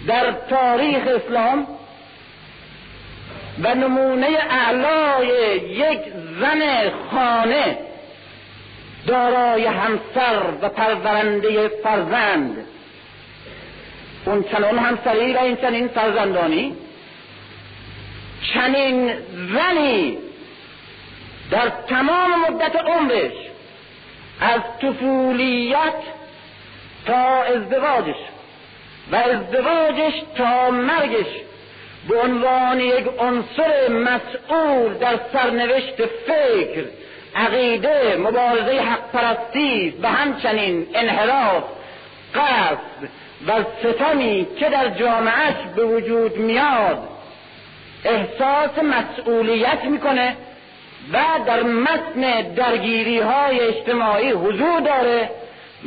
در 0.08 0.32
تاریخ 0.50 1.02
اسلام 1.08 1.68
و 3.64 3.76
نمونه 3.76 4.28
اعلای 4.50 5.28
یک 5.58 6.00
زن 6.40 6.90
خانه 7.12 7.78
دارای 9.08 9.66
همسر 9.66 10.42
و 10.62 10.70
پرورنده 10.70 11.68
فرزند. 11.68 12.66
اون 14.26 14.44
چنان 14.44 14.78
همسری 14.78 15.34
و 15.34 15.38
این 15.38 15.56
چنین 15.56 15.88
فرزندانی 15.88 16.76
چنین 18.54 19.14
زنی 19.54 20.18
در 21.52 21.72
تمام 21.88 22.42
مدت 22.42 22.76
عمرش 22.76 23.32
از 24.42 24.62
طفولیت 24.82 25.94
تا 27.06 27.44
ازدواجش 27.44 28.16
و 29.12 29.16
ازدواجش 29.16 30.14
تا 30.38 30.72
مرگش 30.72 31.26
به 32.10 32.22
عنوان 32.22 32.80
یک 32.80 33.06
عنصر 33.20 33.90
مسئول 33.90 34.94
در 34.94 35.20
سرنوشت 35.34 36.06
فکر 36.06 36.86
عقیده 37.36 38.18
مبارزه 38.20 38.82
حق 38.82 39.12
پرستی 39.12 39.94
و 40.02 40.08
همچنین 40.12 40.88
انحراف 40.94 41.64
قصد 42.36 43.10
و 43.48 43.64
ستمی 43.80 44.48
که 44.60 44.70
در 44.70 44.90
جامعهش 44.90 45.56
به 45.76 45.86
وجود 45.86 46.38
میاد 46.38 47.10
احساس 48.06 48.84
مسئولیت 48.84 49.84
می‌کنه 49.84 50.36
و 51.14 51.24
در 51.46 51.64
متن 51.64 52.42
درگیری 52.42 53.20
های 53.20 53.60
اجتماعی 53.60 54.32
حضور 54.32 54.80
داره 54.80 55.30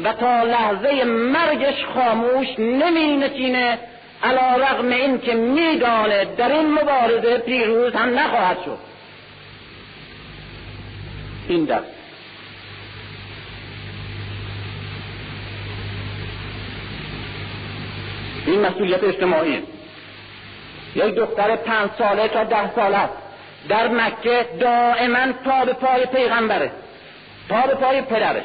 و 0.05 0.12
تا 0.12 0.42
لحظه 0.42 1.05
مرگش 1.05 1.84
خاموش 1.94 2.48
نمی 2.59 3.16
نشینه 3.16 3.78
علا 4.22 4.56
رغم 4.56 4.88
این 4.88 5.18
که 5.18 5.34
در 6.38 6.52
این 6.52 6.72
مبارزه 6.72 7.38
پیروز 7.38 7.94
هم 7.94 8.18
نخواهد 8.18 8.56
شد. 8.64 8.78
این 11.48 11.64
درس 11.64 11.82
این 18.47 18.60
مسئولیت 18.60 19.05
اجتماعی. 19.05 19.62
یک 20.94 21.14
دختر 21.14 21.56
پنج 21.56 21.90
ساله 21.98 22.28
تا 22.28 22.44
ده 22.44 22.74
ساله 22.74 22.97
است. 22.97 23.19
در 23.68 23.88
مکه 23.88 24.46
دائما 24.60 25.32
پا 25.44 25.64
به 25.64 25.72
پای 25.72 26.06
پیغمبره. 26.06 26.70
پا 27.48 27.60
به 27.66 27.74
پای 27.74 28.02
پدرش. 28.02 28.44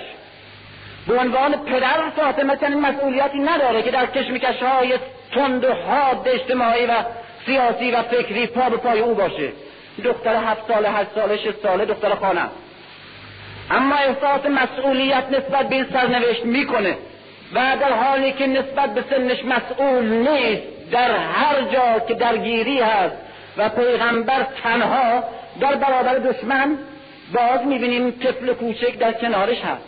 به 1.07 1.19
عنوان 1.19 1.51
پدر 1.51 2.09
فاطمه 2.15 2.57
چنین 2.57 2.79
مسئولیتی 2.79 3.39
نداره 3.39 3.81
که 3.81 3.91
در 3.91 4.05
کشمکش 4.05 4.63
های 4.63 4.93
تند 5.31 5.63
و 5.63 5.73
حاد 5.73 6.27
اجتماعی 6.27 6.85
و 6.85 6.93
سیاسی 7.45 7.91
و 7.91 8.01
فکری 8.01 8.47
پا 8.47 8.69
به 8.69 8.77
پای 8.77 8.99
او 8.99 9.15
باشه. 9.15 9.51
دختر 10.03 10.35
هفت 10.35 10.67
ساله 10.67 10.89
هشت 10.89 11.09
ساله 11.15 11.37
شش 11.37 11.53
ساله 11.63 11.85
دختر 11.85 12.15
خانه 12.15 12.41
اما 13.71 13.95
احساس 13.95 14.45
مسئولیت 14.45 15.23
نسبت 15.31 15.69
به 15.69 15.75
این 15.75 15.85
سرنوشت 15.93 16.45
می‌کنه 16.45 16.97
و 17.53 17.77
در 17.79 17.93
حالی 17.93 18.31
که 18.31 18.47
نسبت 18.47 18.93
به 18.93 19.03
سنش 19.09 19.45
مسئول 19.45 20.05
نیست 20.05 20.91
در 20.91 21.11
هر 21.11 21.61
جا 21.61 21.99
که 22.07 22.13
درگیری 22.13 22.79
هست 22.79 23.15
و 23.57 23.69
پیغمبر 23.69 24.47
تنها 24.63 25.23
در 25.59 25.75
برابر 25.75 26.15
دشمن 26.15 26.77
باز 27.33 27.65
می‌بینیم 27.65 28.11
طفل 28.11 28.53
کوچک 28.53 28.97
در 28.99 29.11
کنارش 29.11 29.61
هست. 29.61 29.83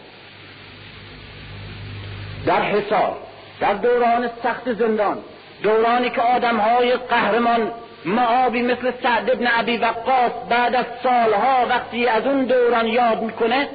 در 2.45 2.61
حساب 2.61 3.17
در 3.59 3.73
دوران 3.73 4.29
سخت 4.43 4.73
زندان 4.73 5.17
دورانی 5.63 6.09
که 6.09 6.21
آدمهای 6.21 6.93
قهرمان 6.93 7.71
معابی 8.05 8.61
مثل 8.61 8.91
سعد 9.03 9.29
ابن 9.29 9.47
عبی 9.47 9.77
وقاص 9.77 10.31
بعد 10.49 10.75
از 10.75 10.85
سالها 11.03 11.65
وقتی 11.69 12.07
از 12.07 12.25
اون 12.25 12.45
دوران 12.45 12.87
یاد 12.87 13.21
می‌کنه 13.21 13.67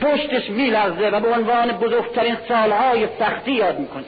پشتش 0.00 0.50
میلرزه 0.50 1.08
و 1.08 1.20
به 1.20 1.28
عنوان 1.28 1.72
بزرگترین 1.72 2.36
سالهای 2.48 3.08
سختی 3.18 3.52
یاد 3.52 3.78
می‌کنه. 3.78 4.04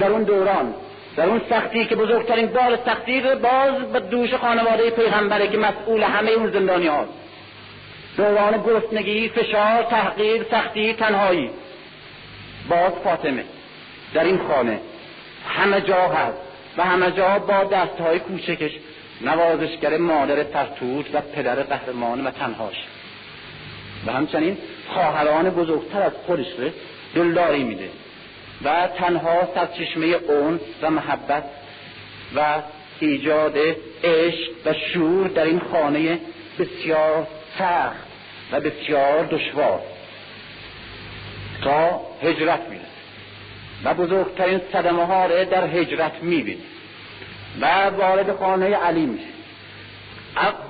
در 0.00 0.06
اون 0.06 0.22
دوران 0.22 0.74
در 1.16 1.28
اون 1.28 1.40
سختی 1.50 1.84
که 1.84 1.96
بزرگترین 1.96 2.46
بار 2.46 2.78
سختی 2.86 3.20
باز 3.20 3.92
به 3.92 4.00
دوش 4.00 4.34
خانواده 4.34 4.90
پیغمبره 4.90 5.48
که 5.48 5.58
مسئول 5.58 6.02
همه 6.02 6.30
اون 6.30 6.50
زندانی 6.50 6.86
هاست. 6.86 7.12
دوران 8.16 8.62
گرسنگی 8.62 9.28
فشار 9.28 9.82
تحقیر 9.82 10.46
سختی 10.50 10.92
تنهایی. 10.92 11.50
باز 12.68 12.92
فاطمه. 13.04 13.44
در 14.14 14.24
این 14.24 14.40
خانه. 14.48 14.80
همه 15.48 15.80
جا 15.80 16.08
هست 16.08 16.38
و 16.76 16.84
همه 16.84 17.10
جا 17.10 17.38
با 17.38 17.64
دستهای 17.64 18.18
کوچکش. 18.18 18.72
نوازشگر 19.20 19.96
مادر 19.96 20.42
ترتوت 20.42 21.06
و 21.14 21.20
پدر 21.20 21.54
قهرمان 21.54 22.26
و 22.26 22.30
تنهاش. 22.30 22.76
و 24.06 24.12
همچنین 24.12 24.58
خواهران 24.88 25.50
بزرگتر 25.50 26.02
از 26.02 26.12
خودش 26.26 26.46
رو 26.58 26.70
دلداری 27.14 27.64
میده. 27.64 27.90
و 28.64 28.88
تنها 28.98 29.48
سرچشمه 29.54 30.06
اون 30.06 30.60
و 30.82 30.90
محبت 30.90 31.44
و 32.36 32.62
ایجاد 33.00 33.58
عشق 34.04 34.50
و 34.64 34.72
شور 34.92 35.28
در 35.28 35.44
این 35.44 35.60
خانه 35.72 36.18
بسیار 36.58 37.26
سخت 37.58 38.06
و 38.52 38.60
بسیار 38.60 39.26
دشوار 39.26 39.80
تا 41.64 42.00
هجرت 42.22 42.60
می‌رسه 42.70 42.86
و 43.84 43.94
بزرگترین 43.94 44.60
صدمه 44.72 45.06
ها 45.06 45.26
در 45.26 45.66
هجرت 45.66 46.12
می‌بینه 46.22 46.60
و 47.60 47.90
وارد 47.90 48.36
خانه 48.36 48.76
علی 48.76 49.06
میشه. 49.06 49.24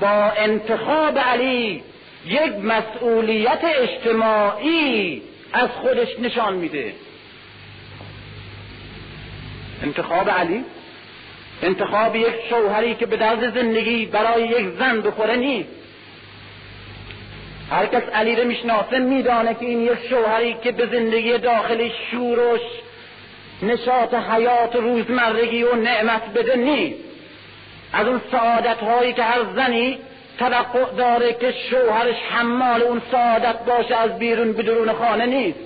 با 0.00 0.32
انتخاب 0.36 1.18
علی 1.18 1.82
یک 2.26 2.52
مسئولیت 2.62 3.60
اجتماعی 3.64 5.22
از 5.52 5.68
خودش 5.68 6.08
نشان 6.18 6.54
میده. 6.54 6.92
انتخاب 9.82 10.30
علی 10.30 10.64
انتخاب 11.62 12.16
یک 12.16 12.34
شوهری 12.50 12.94
که 12.94 13.06
به 13.06 13.16
درد 13.16 13.54
زندگی 13.54 14.06
برای 14.06 14.48
یک 14.48 14.66
زن 14.78 15.00
بخوره 15.00 15.36
نیست. 15.36 15.68
هر 17.70 17.86
کس 17.86 18.02
علی 18.14 18.36
رو 18.36 18.44
می‌شناسه 18.44 18.98
میدانه 18.98 19.54
که 19.54 19.66
این 19.66 19.80
یک 19.80 19.98
شوهری 20.10 20.56
که 20.62 20.72
به 20.72 20.86
زندگی 20.86 21.38
داخلی 21.38 21.92
شورش 22.10 22.60
نشاط 23.62 24.14
حیات 24.14 24.76
روزمرگی 24.76 25.62
و 25.62 25.74
نعمت 25.74 26.22
بده 26.34 26.56
نیست. 26.56 27.00
از 27.92 28.06
اون 28.06 28.20
سعادت 28.30 28.78
هایی 28.78 29.12
که 29.12 29.22
هر 29.22 29.40
زنی 29.56 29.98
توقع 30.38 30.96
داره 30.96 31.32
که 31.32 31.54
شوهرش 31.70 32.16
حمال 32.30 32.82
اون 32.82 33.02
سعادت 33.12 33.64
باشه 33.64 33.96
از 33.96 34.18
بیرون 34.18 34.52
بدرون 34.52 34.92
خانه 34.92 35.26
نیست. 35.26 35.58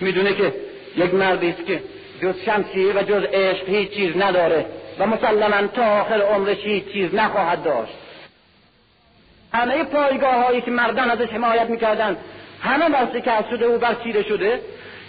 می‌دونه 0.00 0.34
که 0.34 0.54
یک 0.96 1.14
مردی 1.14 1.48
است 1.48 1.66
که 1.66 1.82
جز 2.22 2.34
شمشیر 2.44 2.96
و 2.96 3.02
جز 3.02 3.24
عشق 3.32 3.68
هیچ 3.68 3.90
چیز 3.90 4.16
نداره 4.16 4.66
و 4.98 5.06
مسلما 5.06 5.66
تا 5.66 6.00
آخر 6.00 6.20
عمرش 6.20 6.64
هیچ 6.64 6.84
چیز 6.92 7.14
نخواهد 7.14 7.62
داشت. 7.62 7.92
همه 9.52 9.84
پایگاه 9.84 10.34
هایی 10.34 10.60
که 10.60 10.70
مردان 10.70 11.10
ازش 11.10 11.28
حمایت 11.28 11.70
می‌کردن 11.70 12.16
همه 12.62 12.88
بر 12.88 13.08
شکست 13.12 13.50
شده 13.50 13.66
و 13.66 13.78
برچیده 13.78 14.22
شده 14.22 14.60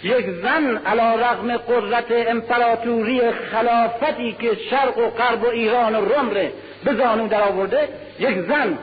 یک 0.02 0.26
زن 0.42 0.76
علا 0.76 1.14
رغم 1.14 1.56
قدرت 1.56 2.04
امپراتوری 2.10 3.30
خلافتی 3.30 4.36
که 4.40 4.50
شرق 4.70 4.98
و 4.98 5.06
غرب 5.06 5.42
و 5.42 5.46
ایران 5.46 5.94
و 5.94 6.04
روم 6.04 6.30
ره 6.30 6.52
به 6.84 6.94
زانو 6.94 7.28
در 7.28 7.42
آورده 7.42 7.88
یک 8.18 8.40
زن 8.40 8.78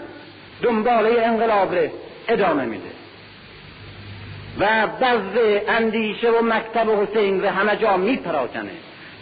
دنباله 0.62 1.22
انقلاب 1.22 1.76
ره 1.76 1.92
ادامه 2.28 2.66
میده. 2.66 2.93
و 4.60 4.88
بز 4.88 5.40
اندیشه 5.68 6.30
و 6.32 6.42
مکتب 6.42 6.90
حسین 6.90 7.42
ره 7.42 7.50
همه 7.50 7.76
جا 7.76 7.98
میپراکنه 7.98 8.72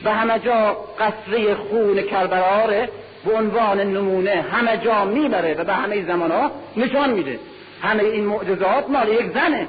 و 0.03 0.13
همه 0.13 0.39
جا 0.39 0.77
قصره 0.99 1.55
خون 1.55 2.01
کربلاره 2.01 2.89
به 3.25 3.33
عنوان 3.33 3.79
نمونه 3.79 4.45
همه 4.51 4.77
جا 4.77 5.05
می‌بره 5.05 5.53
و 5.53 5.63
به 5.63 5.73
همه 5.73 6.05
زمان 6.05 6.31
ها 6.31 6.51
نشان 6.77 7.09
میده. 7.09 7.39
همه 7.81 8.03
این 8.03 8.25
معجزات 8.25 8.89
مال 8.89 9.07
یک 9.07 9.33
زنه. 9.33 9.67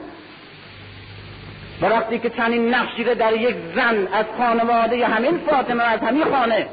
و 1.82 1.86
وقتی 1.86 2.18
که 2.18 2.30
چنین 2.30 2.74
نقشی 2.74 3.05
در 3.05 3.32
یک 3.32 3.56
زن 3.74 4.09
از 4.12 4.26
خانواده 4.39 5.06
همین 5.06 5.39
فاطمه 5.39 5.84
از 5.84 6.01
همین 6.01 6.24
خانه 6.24 6.66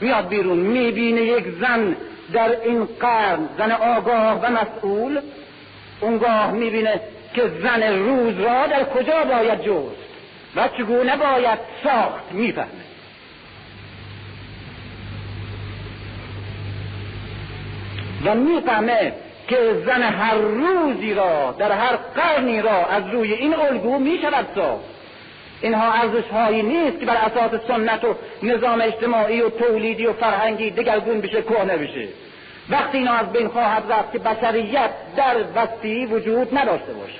میاد 0.00 0.28
بیرون 0.28 0.58
می‌بینه 0.58 1.20
یک 1.20 1.44
زن 1.60 1.96
در 2.32 2.60
این 2.64 2.88
قرن 3.00 3.48
زن 3.58 3.72
آگاه 3.72 4.40
و 4.42 4.46
مسئول 4.50 5.20
اونگاه 6.00 6.50
می‌بینه 6.50 7.00
که 7.34 7.42
زن 7.62 7.82
روز 7.82 8.40
را 8.40 8.66
در 8.66 8.84
کجا 8.84 9.24
باید 9.24 9.60
جست؟ 9.60 10.10
و 10.56 10.68
چگونه 10.68 11.16
باید 11.16 11.58
ساخت 11.84 12.32
می‌فهمه. 12.32 12.68
و 18.24 18.34
می‌فهمه 18.34 19.12
که 19.48 19.82
زن 19.86 20.02
هر 20.02 20.34
روزی 20.34 21.14
را 21.14 21.54
در 21.58 21.72
هر 21.72 21.96
قرنی 21.96 22.62
را 22.62 22.86
از 22.86 23.02
روی 23.12 23.32
این 23.32 23.54
الگو 23.54 23.98
می 23.98 24.18
شود 24.22 24.46
ساخت. 24.54 24.84
اینها 25.62 25.92
ارزش 25.92 26.28
هایی 26.32 26.62
نیست 26.62 27.00
که 27.00 27.06
بر 27.06 27.16
اساس 27.16 27.60
سنت 27.68 28.04
و 28.04 28.14
نظام 28.42 28.80
اجتماعی 28.80 29.40
و 29.40 29.50
تولیدی 29.50 30.06
و 30.06 30.12
فرهنگی 30.12 30.70
دگرگون 30.70 31.20
بشه 31.20 31.42
کهنه 31.42 31.76
بشه. 31.76 32.08
وقتی 32.70 32.98
اینا 32.98 33.12
از 33.12 33.32
بین 33.32 33.48
خواهد 33.48 33.92
رفت 33.92 34.12
که 34.12 34.18
بشریت 34.18 34.90
در 35.16 35.36
وسطی 35.54 36.06
وجود 36.06 36.58
نداشته 36.58 36.92
باشه 36.92 37.18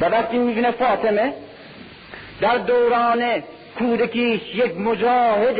و 0.00 0.04
وقتی 0.04 0.38
می‌بینه 0.38 0.70
فاطمه 0.70 1.32
در 2.40 2.58
دوران 2.58 3.42
کودکیش 3.78 4.54
یک 4.54 4.76
مجاهد 4.76 5.56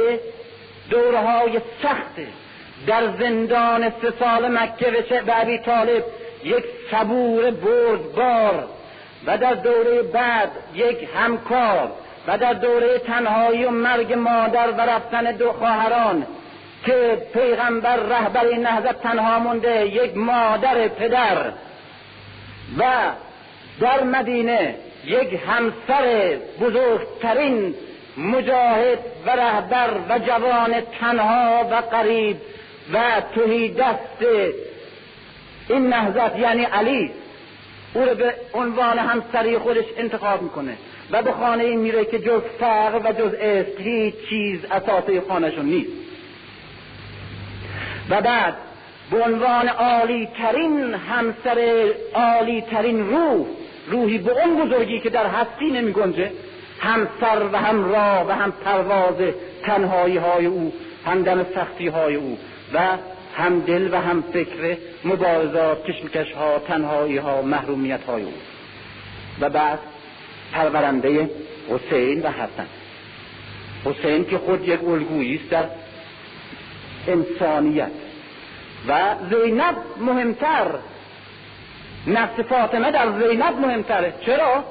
دورهای 0.91 1.61
سخته 1.83 2.27
در 2.87 3.17
زندان 3.19 3.91
سه 3.91 4.13
سال 4.21 4.59
مکه 4.59 5.05
و 5.27 5.33
ابی 5.35 5.59
طالب 5.59 6.05
یک 6.45 6.65
صبور 6.91 7.51
بردبار 7.51 8.69
و 9.27 9.39
در 9.39 9.55
دوره 9.55 10.03
بعد 10.03 10.51
یک 10.75 11.09
همکار 11.17 11.93
و 12.27 12.39
در 12.39 12.53
دوره 12.53 12.99
تنهایی 12.99 13.65
و 13.65 13.71
مرگ 13.71 14.13
مادر 14.13 14.71
و 14.71 14.81
رفتن 14.81 15.33
دو 15.33 15.53
خواهران 15.53 16.27
که 16.87 17.27
پیغمبر 17.35 17.97
رهبر 17.97 18.55
نهضت 18.55 19.03
تنها 19.03 19.39
مونده 19.39 19.87
یک 19.87 20.17
مادر 20.17 20.89
پدر 20.89 21.53
و 22.79 22.85
در 23.81 24.03
مدینه 24.03 24.75
یک 25.05 25.41
همسر 25.49 26.37
بزرگترین 26.61 27.75
مجاهد 28.17 28.99
و 29.27 29.31
رهبر 29.31 29.91
و 30.09 30.19
جوان 30.19 30.75
تنها 31.01 31.65
و 31.71 31.75
قریب 31.75 32.37
و 32.93 33.01
توی 33.35 33.69
دست 33.69 34.27
این 35.69 35.89
نهضت 35.89 36.39
یعنی 36.39 36.65
علی 36.65 37.11
او 37.95 38.05
رو 38.05 38.15
به 38.15 38.35
عنوان 38.55 38.99
همسری 38.99 39.59
خودش 39.59 39.85
انتخاب 39.97 40.43
می‌کنه. 40.43 40.77
و 41.11 41.23
به 41.23 41.33
خانه 41.33 41.65
این 41.65 41.81
میره 41.81 42.05
که 42.05 42.19
جز 42.19 42.41
فقر 42.61 43.01
و 43.05 43.13
جز 43.13 43.35
عشق 43.35 43.81
هیچ 43.81 44.15
چیز 44.29 44.65
اساسه 44.65 45.21
خانهشون 45.29 45.65
نیست. 45.65 45.91
و 48.11 48.21
بعد 48.21 48.55
به 49.11 49.23
عنوان 49.23 49.69
عالی 49.69 50.29
ترین 50.39 50.95
همسر 50.95 51.89
عالی 52.15 52.61
ترین 52.61 53.09
روح 53.09 53.47
روحی 53.87 54.19
به 54.19 54.33
اون 54.45 54.67
بزرگی 54.67 55.01
که 55.01 55.11
در 55.11 55.27
هستی 55.27 55.71
نمی 55.71 55.93
گنجه 55.93 56.31
هم 56.81 57.09
و 57.53 57.59
هم 57.59 57.93
راه 57.93 58.29
و 58.29 58.31
هم 58.31 58.53
پرواز 58.53 59.15
تنهایی 59.63 60.17
های 60.17 60.47
او 60.47 60.73
همدم 61.07 61.47
سختی 61.55 61.89
های 61.89 62.15
او 62.15 62.39
و 62.75 62.81
هم 63.37 63.61
دل 63.61 63.89
و 63.93 64.01
هم 64.01 64.23
فکر 64.33 64.77
مبارزات 65.05 65.85
کشمکش 65.85 66.33
ها 66.33 66.59
تنهایی 66.59 67.17
ها 67.17 67.43
محرومیت 67.43 68.05
های 68.05 68.23
او. 68.23 68.33
و 69.41 69.51
بعد 69.51 69.79
پرورنده 70.53 71.31
حسین 71.71 72.23
و 72.23 72.31
حسن 72.31 72.67
حسین 73.85 74.25
که 74.25 74.39
خود 74.39 74.69
یک 74.69 74.85
الگویی 74.85 75.35
است 75.35 75.51
در 75.51 75.65
انسانیت. 77.09 77.91
و 78.89 79.15
زینب 79.31 79.75
مهمتر. 80.01 80.67
نفس 82.07 82.41
فاطمه 82.41 82.91
در 82.91 83.07
زینب 83.07 83.61
مهمتره. 83.61 84.15
چرا؟ 84.27 84.65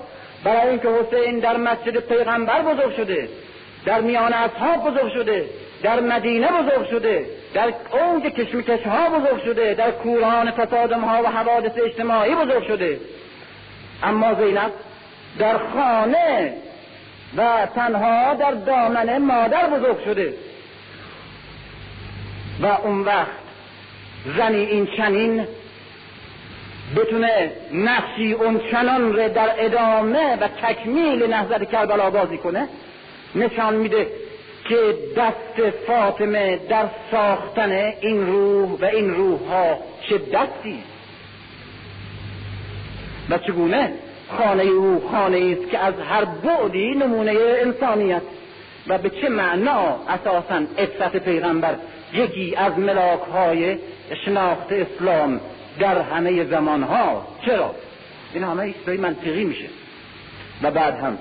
برای 0.43 0.69
اینکه 0.69 0.89
حسین 0.89 1.39
در 1.39 1.57
مسجد 1.57 1.97
پیغمبر 1.99 2.61
بزرگ 2.61 2.95
شده 2.95 3.29
در 3.85 4.01
میان 4.01 4.33
اصحاب 4.33 4.91
بزرگ 4.91 5.13
شده 5.13 5.45
در 5.83 5.99
مدینه 5.99 6.47
بزرگ 6.47 6.89
شده 6.89 7.25
در 7.53 7.73
اوج 7.91 8.23
کشمکش 8.23 8.83
ها 8.83 9.09
بزرگ 9.09 9.43
شده 9.43 9.73
در 9.73 9.91
کوران 9.91 10.51
تصادم 10.51 11.01
ها 11.01 11.23
و 11.23 11.27
حوادث 11.27 11.71
اجتماعی 11.85 12.35
بزرگ 12.35 12.67
شده. 12.67 12.99
اما 14.03 14.33
زینب 14.33 14.71
در 15.39 15.57
خانه 15.57 16.53
و 17.37 17.67
تنها 17.75 18.33
در 18.33 18.51
دامن 18.51 19.17
مادر 19.17 19.69
بزرگ 19.69 20.03
شده. 20.05 20.33
و 22.61 22.65
اون 22.65 23.01
وقت 23.01 23.45
زنی 24.37 24.65
این 24.65 24.87
چنین 24.97 25.47
بتونه 26.95 27.51
نقشی 27.73 28.33
اون 28.33 28.61
چنان 28.71 29.13
رو 29.13 29.29
در 29.29 29.49
ادامه 29.57 30.35
و 30.35 30.47
تکمیل 30.47 31.23
نهضت 31.23 31.71
کربلا 31.71 32.09
بازی 32.09 32.37
کنه 32.37 32.67
نشان 33.35 33.75
میده 33.75 34.07
که 34.69 34.97
دست 35.17 35.75
فاطمه 35.87 36.59
در 36.69 36.85
ساختن 37.11 37.71
این 38.01 38.27
روح 38.27 38.69
و 38.69 38.85
این 38.85 39.13
روح 39.15 39.39
ها 39.39 39.77
چه 40.09 40.17
دستی؟ 40.17 40.83
و 43.29 43.37
چگونه؟ 43.37 43.91
خانه 44.29 44.63
او 44.63 45.09
خانه 45.11 45.57
است 45.59 45.71
که 45.71 45.79
از 45.79 45.93
هر 46.09 46.25
بعدی 46.25 46.95
نمونه 46.95 47.35
انسانیت. 47.61 48.21
و 48.87 48.97
به 48.97 49.09
چه 49.09 49.29
معنا؟ 49.29 49.99
اساسا 50.07 50.65
عفت 50.77 51.17
پیغمبر 51.17 51.75
یکی 52.13 52.55
از 52.55 52.79
ملاک 52.79 53.21
های 53.33 53.77
شناخت 54.25 54.71
اسلام 54.71 55.39
در 55.79 56.01
همه 56.01 56.45
زمان 56.45 56.83
ها 56.83 57.27
چرا؟ 57.45 57.75
این 58.33 58.43
همه 58.43 58.63
ایستای 58.63 58.97
منطقی 58.97 59.43
میشه. 59.43 59.69
و 60.61 60.71
بعد 60.71 60.93
هم 60.99 61.17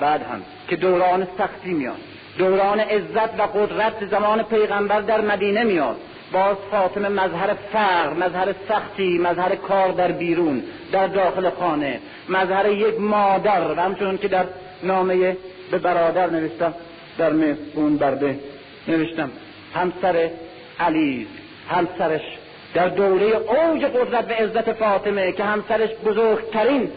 بعد 0.00 0.22
هم 0.22 0.42
که 0.68 0.76
دوران 0.76 1.26
سختی 1.38 1.72
میاد. 1.72 1.96
دوران 2.38 2.80
عزت 2.80 3.40
و 3.40 3.42
قدرت 3.42 4.06
زمان 4.10 4.42
پیغمبر 4.42 5.00
در 5.00 5.20
مدینه 5.20 5.64
میاد. 5.64 5.96
باز 6.32 6.56
فاطمه 6.70 7.08
مظهر 7.08 7.54
فقر 7.72 8.12
مظهر 8.12 8.54
سختی 8.68 9.18
مظهر 9.18 9.54
کار 9.54 9.92
در 9.92 10.12
بیرون 10.12 10.62
در 10.92 11.06
داخل 11.06 11.50
خانه 11.50 12.00
مظهر 12.28 12.68
یک 12.72 13.00
مادر 13.00 13.72
و 13.72 13.80
همچنون 13.80 14.18
که 14.18 14.28
در 14.28 14.44
نامه 14.82 15.36
به 15.70 15.78
برادر 15.78 16.30
نوشتم 16.30 16.74
در 17.18 17.32
اون 17.74 17.96
برده 17.96 18.38
نوشتم 18.88 19.30
همسر 19.74 20.30
علی 20.80 21.26
همسرش 21.70 22.22
در 22.74 22.88
دوره 22.88 23.26
اوج 23.26 23.84
قدرت 23.84 24.30
و 24.30 24.32
عزت 24.32 24.72
فاطمه 24.72 25.32
که 25.32 25.44
همسرش 25.44 25.90
بزرگترین 26.06 26.90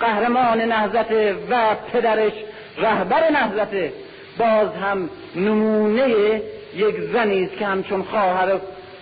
قهرمان 0.00 0.60
نهزت 0.60 1.12
و 1.50 1.74
پدرش 1.92 2.32
رهبر 2.78 3.30
نهزت 3.30 3.92
باز 4.38 4.68
هم 4.82 5.10
نمونه 5.36 6.42
یک 6.76 6.94
زنی 7.12 7.44
است 7.44 7.56
که 7.56 7.66
همچون 7.66 8.02
خواهر 8.02 8.58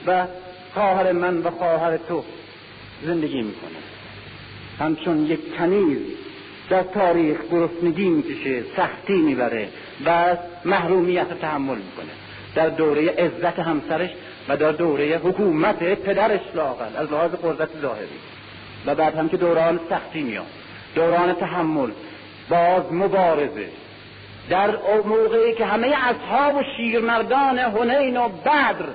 و 0.06 0.26
خواهر 0.74 1.12
من 1.12 1.38
و 1.38 1.50
خواهر 1.50 1.96
تو 1.96 2.24
زندگی 3.02 3.42
می‌کنه. 3.42 3.78
همچون 4.78 5.26
یک 5.26 5.56
کنیز 5.56 5.98
در 6.70 6.82
تاریخ 6.82 7.38
گرسنگی 7.50 8.08
می‌کشه 8.08 8.62
سختی 8.76 9.16
می‌بره 9.16 9.68
و 10.06 10.36
محرومیت 10.64 11.40
تحمل 11.40 11.76
می‌کنه. 11.76 12.12
در 12.54 12.68
دوره 12.68 13.10
عزت 13.10 13.58
همسرش 13.58 14.10
و 14.48 14.56
در 14.56 14.72
دوره 14.72 15.18
حکومت 15.18 15.78
پدرش 15.78 16.40
لاغل 16.54 16.96
از 16.96 17.12
لحاظ 17.12 17.30
قدرت 17.30 17.68
ظاهری. 17.82 18.06
و 18.86 18.94
بعد 18.94 19.14
هم 19.14 19.28
که 19.28 19.36
دوران 19.36 19.80
سختی 19.90 20.22
میاد 20.22 20.46
دوران 20.94 21.32
تحمل 21.32 21.90
باز 22.48 22.92
مبارزه. 22.92 23.68
در 24.50 24.70
موقعی 25.04 25.54
که 25.54 25.66
همه 25.66 25.86
اصحاب 25.86 26.54
و 26.54 26.62
شیرمردان 26.76 27.58
هنین 27.58 28.16
و 28.16 28.28
بدر 28.28 28.86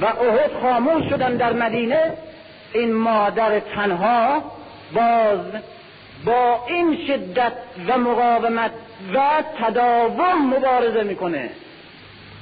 و 0.00 0.04
احد 0.04 0.50
خاموش 0.62 1.10
شدن 1.10 1.36
در 1.36 1.52
مدینه 1.52 2.12
این 2.72 2.92
مادر 2.92 3.60
تنها 3.60 4.42
باز 4.94 5.40
با 6.24 6.60
این 6.68 6.98
شدت 7.06 7.52
و 7.88 7.98
مقاومت 7.98 8.70
و 9.14 9.20
تداوم 9.60 10.54
مبارزه 10.56 11.02
می‌کنه. 11.02 11.50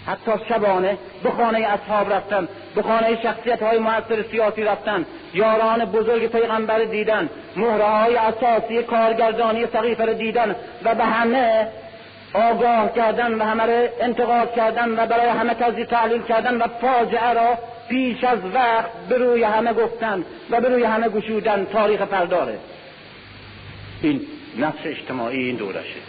حتی 0.06 0.30
شبانه 0.48 0.98
به 1.22 1.30
خانه 1.30 1.58
اصحاب 1.58 2.12
رفتن 2.12 2.48
به 2.74 2.82
خانه 2.82 3.22
شخصیت 3.22 3.62
های 3.62 3.78
موثر 3.78 4.22
سیاسی 4.30 4.64
رفتن 4.64 5.06
یاران 5.34 5.84
بزرگ 5.84 6.26
پیغمبر 6.26 6.78
دیدن 6.78 7.28
مهره 7.56 7.84
های 7.84 8.16
اساسی 8.16 8.82
کارگردانی 8.82 9.66
سقیفه 9.66 10.04
رو 10.04 10.12
دیدن 10.14 10.56
و 10.84 10.94
به 10.94 11.04
همه 11.04 11.68
آگاه 12.34 12.94
کردن 12.94 13.34
و 13.34 13.44
همه 13.44 13.90
انتقاد 14.00 14.54
کردن 14.54 14.98
و 14.98 15.06
برای 15.06 15.28
همه 15.28 15.54
تجزیه 15.54 15.84
تحلیل 15.84 16.22
کردن 16.22 16.56
و 16.62 16.66
فاجعه 16.80 17.32
را 17.32 17.58
پیش 17.88 18.24
از 18.24 18.38
وقت 18.54 18.92
به 19.08 19.18
روی 19.18 19.42
همه 19.42 19.72
گفتن 19.72 20.24
و 20.50 20.60
به 20.60 20.68
روی 20.68 20.84
همه 20.84 21.08
گشودن 21.08 21.64
تاریخ 21.64 22.02
پرداره. 22.02 22.58
این 24.02 24.20
نفس 24.58 24.78
اجتماعی 24.84 25.44
این 25.44 25.56
دورشه. 25.56 26.00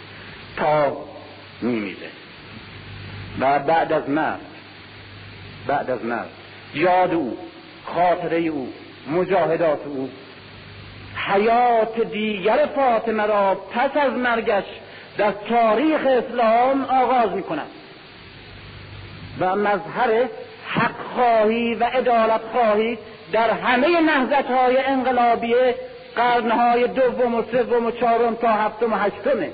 تا 0.56 0.96
میمیزه 1.62 2.08
و 3.40 3.58
بعد 3.58 3.92
از 3.92 4.08
مرد 4.08 4.40
بعد 5.66 5.90
از 5.90 6.04
مرد 6.04 6.30
یاد 6.74 7.14
او 7.14 7.38
خاطره 7.84 8.38
او 8.38 8.72
مجاهدات 9.10 9.86
او 9.86 10.10
حیات 11.14 12.00
دیگر 12.00 12.68
فاطمه 12.76 13.26
را 13.26 13.54
پس 13.54 13.96
از 13.96 14.12
مرگش 14.12 14.64
در 15.18 15.32
تاریخ 15.48 16.00
اسلام 16.06 16.84
آغاز 16.84 17.30
می 17.30 17.42
کند 17.42 17.66
و 19.40 19.56
مظهر 19.56 20.28
حق 20.66 20.94
خواهی 21.14 21.74
و 21.74 21.84
عدالت 21.84 22.40
خواهی 22.52 22.98
در 23.32 23.50
همه 23.50 24.00
نهزت 24.00 24.46
های 24.46 24.78
انقلابی 24.78 25.54
قرنهای 26.16 26.88
دوم 26.88 27.34
و 27.34 27.42
سوم 27.52 27.86
و 27.86 27.90
چهارم 27.90 28.34
تا 28.34 28.48
هفتم 28.48 28.92
و 28.92 28.96
هشتمه 28.96 29.50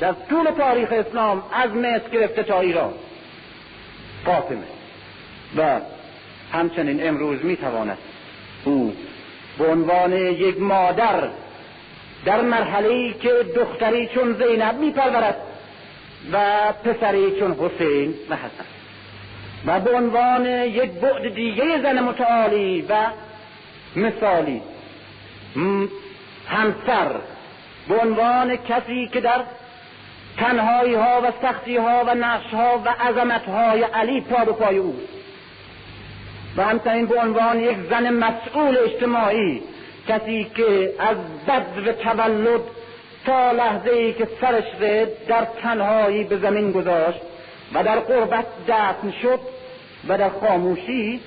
در 0.00 0.14
طول 0.30 0.50
تاریخ 0.50 0.92
اسلام 0.92 1.42
از 1.52 1.70
مصر 1.70 2.08
گرفته 2.12 2.42
تا 2.42 2.60
ایران. 2.60 2.92
فاطمه 4.24 4.66
و 5.56 5.80
همچنین 6.52 7.08
امروز 7.08 7.44
می‌تواند 7.44 7.98
او 8.64 8.96
به 9.58 9.66
عنوان 9.66 10.12
یک 10.12 10.60
مادر 10.60 11.28
در 12.24 12.40
مرحله 12.40 13.12
که 13.12 13.30
دختری 13.56 14.06
چون 14.06 14.32
زینب 14.32 14.74
میپرورد 14.78 15.36
و 16.32 16.72
پسری 16.72 17.40
چون 17.40 17.52
حسین 17.52 18.14
و 18.30 18.36
حسن. 18.36 18.64
و 19.66 19.80
به 19.80 19.90
عنوان 19.90 20.46
یک 20.46 20.90
بعد 20.90 21.34
دیگه 21.34 21.82
زن 21.82 22.00
متعالی 22.00 22.82
و 22.88 22.94
مثالی. 23.96 24.62
همسر. 26.48 27.10
به 27.88 27.96
عنوان 27.96 28.56
کسی 28.56 29.08
که 29.12 29.20
در 29.20 29.40
تنهایی 30.38 30.94
ها 30.94 31.20
و 31.20 31.32
سختی 31.42 31.76
ها 31.76 32.04
و 32.06 32.14
نقش 32.14 32.54
ها 32.54 32.82
و 32.84 32.88
عظمت 32.88 33.44
های 33.44 33.82
علی 33.82 34.20
پا 34.20 34.44
به 34.44 34.52
پای 34.52 34.76
او 34.76 34.96
و 36.56 36.64
همچنین 36.64 37.06
به 37.06 37.20
عنوان 37.20 37.60
یک 37.60 37.76
زن 37.90 38.10
مسئول 38.10 38.78
اجتماعی 38.78 39.62
کسی 40.08 40.50
که 40.54 40.94
از 40.98 41.16
بد 41.48 41.86
و 41.88 41.92
تولد 41.92 42.60
تا 43.26 43.52
لحظه 43.52 43.90
ای 43.90 44.12
که 44.12 44.28
سرش 44.40 44.64
در 45.28 45.46
تنهایی 45.62 46.24
به 46.24 46.36
زمین 46.38 46.72
گذاشت 46.72 47.20
و 47.74 47.82
در 47.84 47.98
قربت 47.98 48.46
دفن 48.68 49.12
شد 49.22 49.40
و 50.08 50.18
در 50.18 50.28
خاموشی 50.28 51.20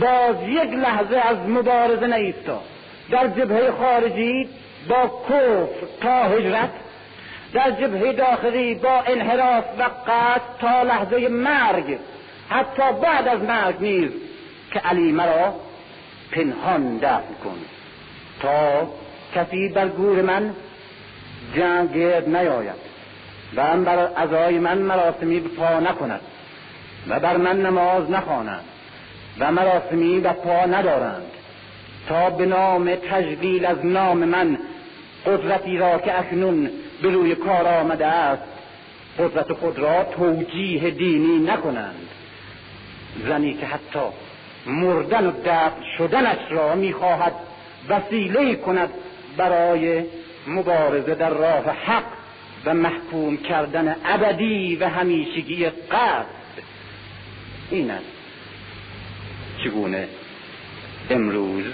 باز 0.00 0.36
یک 0.48 0.72
لحظه 0.72 1.16
از 1.16 1.36
مبارزه 1.48 2.06
نیستاد. 2.06 2.62
در 3.10 3.26
جبهه 3.26 3.70
خارجی 3.70 4.48
با 4.88 5.22
کفر 5.28 5.86
تا 6.00 6.22
هجرت 6.22 6.70
در 7.52 7.70
جبهه 7.70 8.12
داخلی 8.12 8.74
با 8.74 9.00
انحراف 9.06 9.64
و 9.78 9.82
قطع 9.82 10.40
تا 10.60 10.82
لحظه 10.82 11.28
مرگ. 11.28 11.98
حتی 12.48 12.82
بعد 13.02 13.28
از 13.28 13.42
مرگ 13.42 13.76
نیز 13.80 14.10
که 14.72 14.78
علی 14.78 15.12
مرا 15.12 15.54
پنهان 16.30 16.96
دفن 16.98 17.34
کن. 17.44 17.58
تا 18.40 18.88
کسی 19.34 19.68
بر 19.68 19.88
گور 19.88 20.22
من 20.22 20.54
جمع 21.56 22.20
نیاید 22.26 22.86
و 23.56 23.62
هم 23.62 23.84
بر 23.84 24.10
ازای 24.16 24.58
من 24.58 24.78
مراسمی 24.78 25.40
پا 25.40 25.80
نکند 25.80 26.20
و 27.08 27.20
بر 27.20 27.36
من 27.36 27.62
نماز 27.62 28.10
نخوانند 28.10 28.64
و 29.38 29.52
مراسمی 29.52 30.20
به 30.20 30.32
پا 30.32 30.66
ندارند. 30.66 31.30
تا 32.08 32.30
به 32.30 32.46
نام 32.46 32.94
تجلیل 32.94 33.66
از 33.66 33.86
نام 33.86 34.18
من 34.18 34.58
قدرتی 35.26 35.78
را 35.78 35.98
که 35.98 36.18
اکنون 36.18 36.70
به 37.02 37.10
روی 37.10 37.34
کار 37.34 37.66
آمده 37.68 38.06
است 38.06 38.42
قدرت 39.18 39.52
خود 39.52 39.78
را 39.78 40.04
توجیه 40.04 40.90
دینی 40.90 41.38
نکنند. 41.38 42.08
زنی 43.28 43.54
که 43.54 43.66
حتی 43.66 44.00
مردن 44.66 45.26
و 45.26 45.32
دفن 45.44 45.82
شدنش 45.98 46.38
را 46.50 46.74
می‌خواهد 46.74 47.32
وسیله 47.88 48.54
کند 48.54 48.90
برای 49.36 50.04
مبارزه 50.46 51.14
در 51.14 51.30
راه 51.30 51.64
حق 51.64 52.04
و 52.64 52.74
محکوم 52.74 53.36
کردن 53.36 53.96
ابدی 54.04 54.76
و 54.76 54.88
همیشگی 54.88 55.66
قصد 55.66 56.26
این 57.70 57.90
است 57.90 58.04
چگونه 59.64 60.08
امروز 61.10 61.64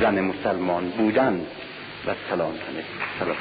زن 0.00 0.20
مسلمان 0.20 0.90
بودن 0.90 1.40
و 2.06 2.14
سلام 2.30 2.54
سلام. 3.18 3.36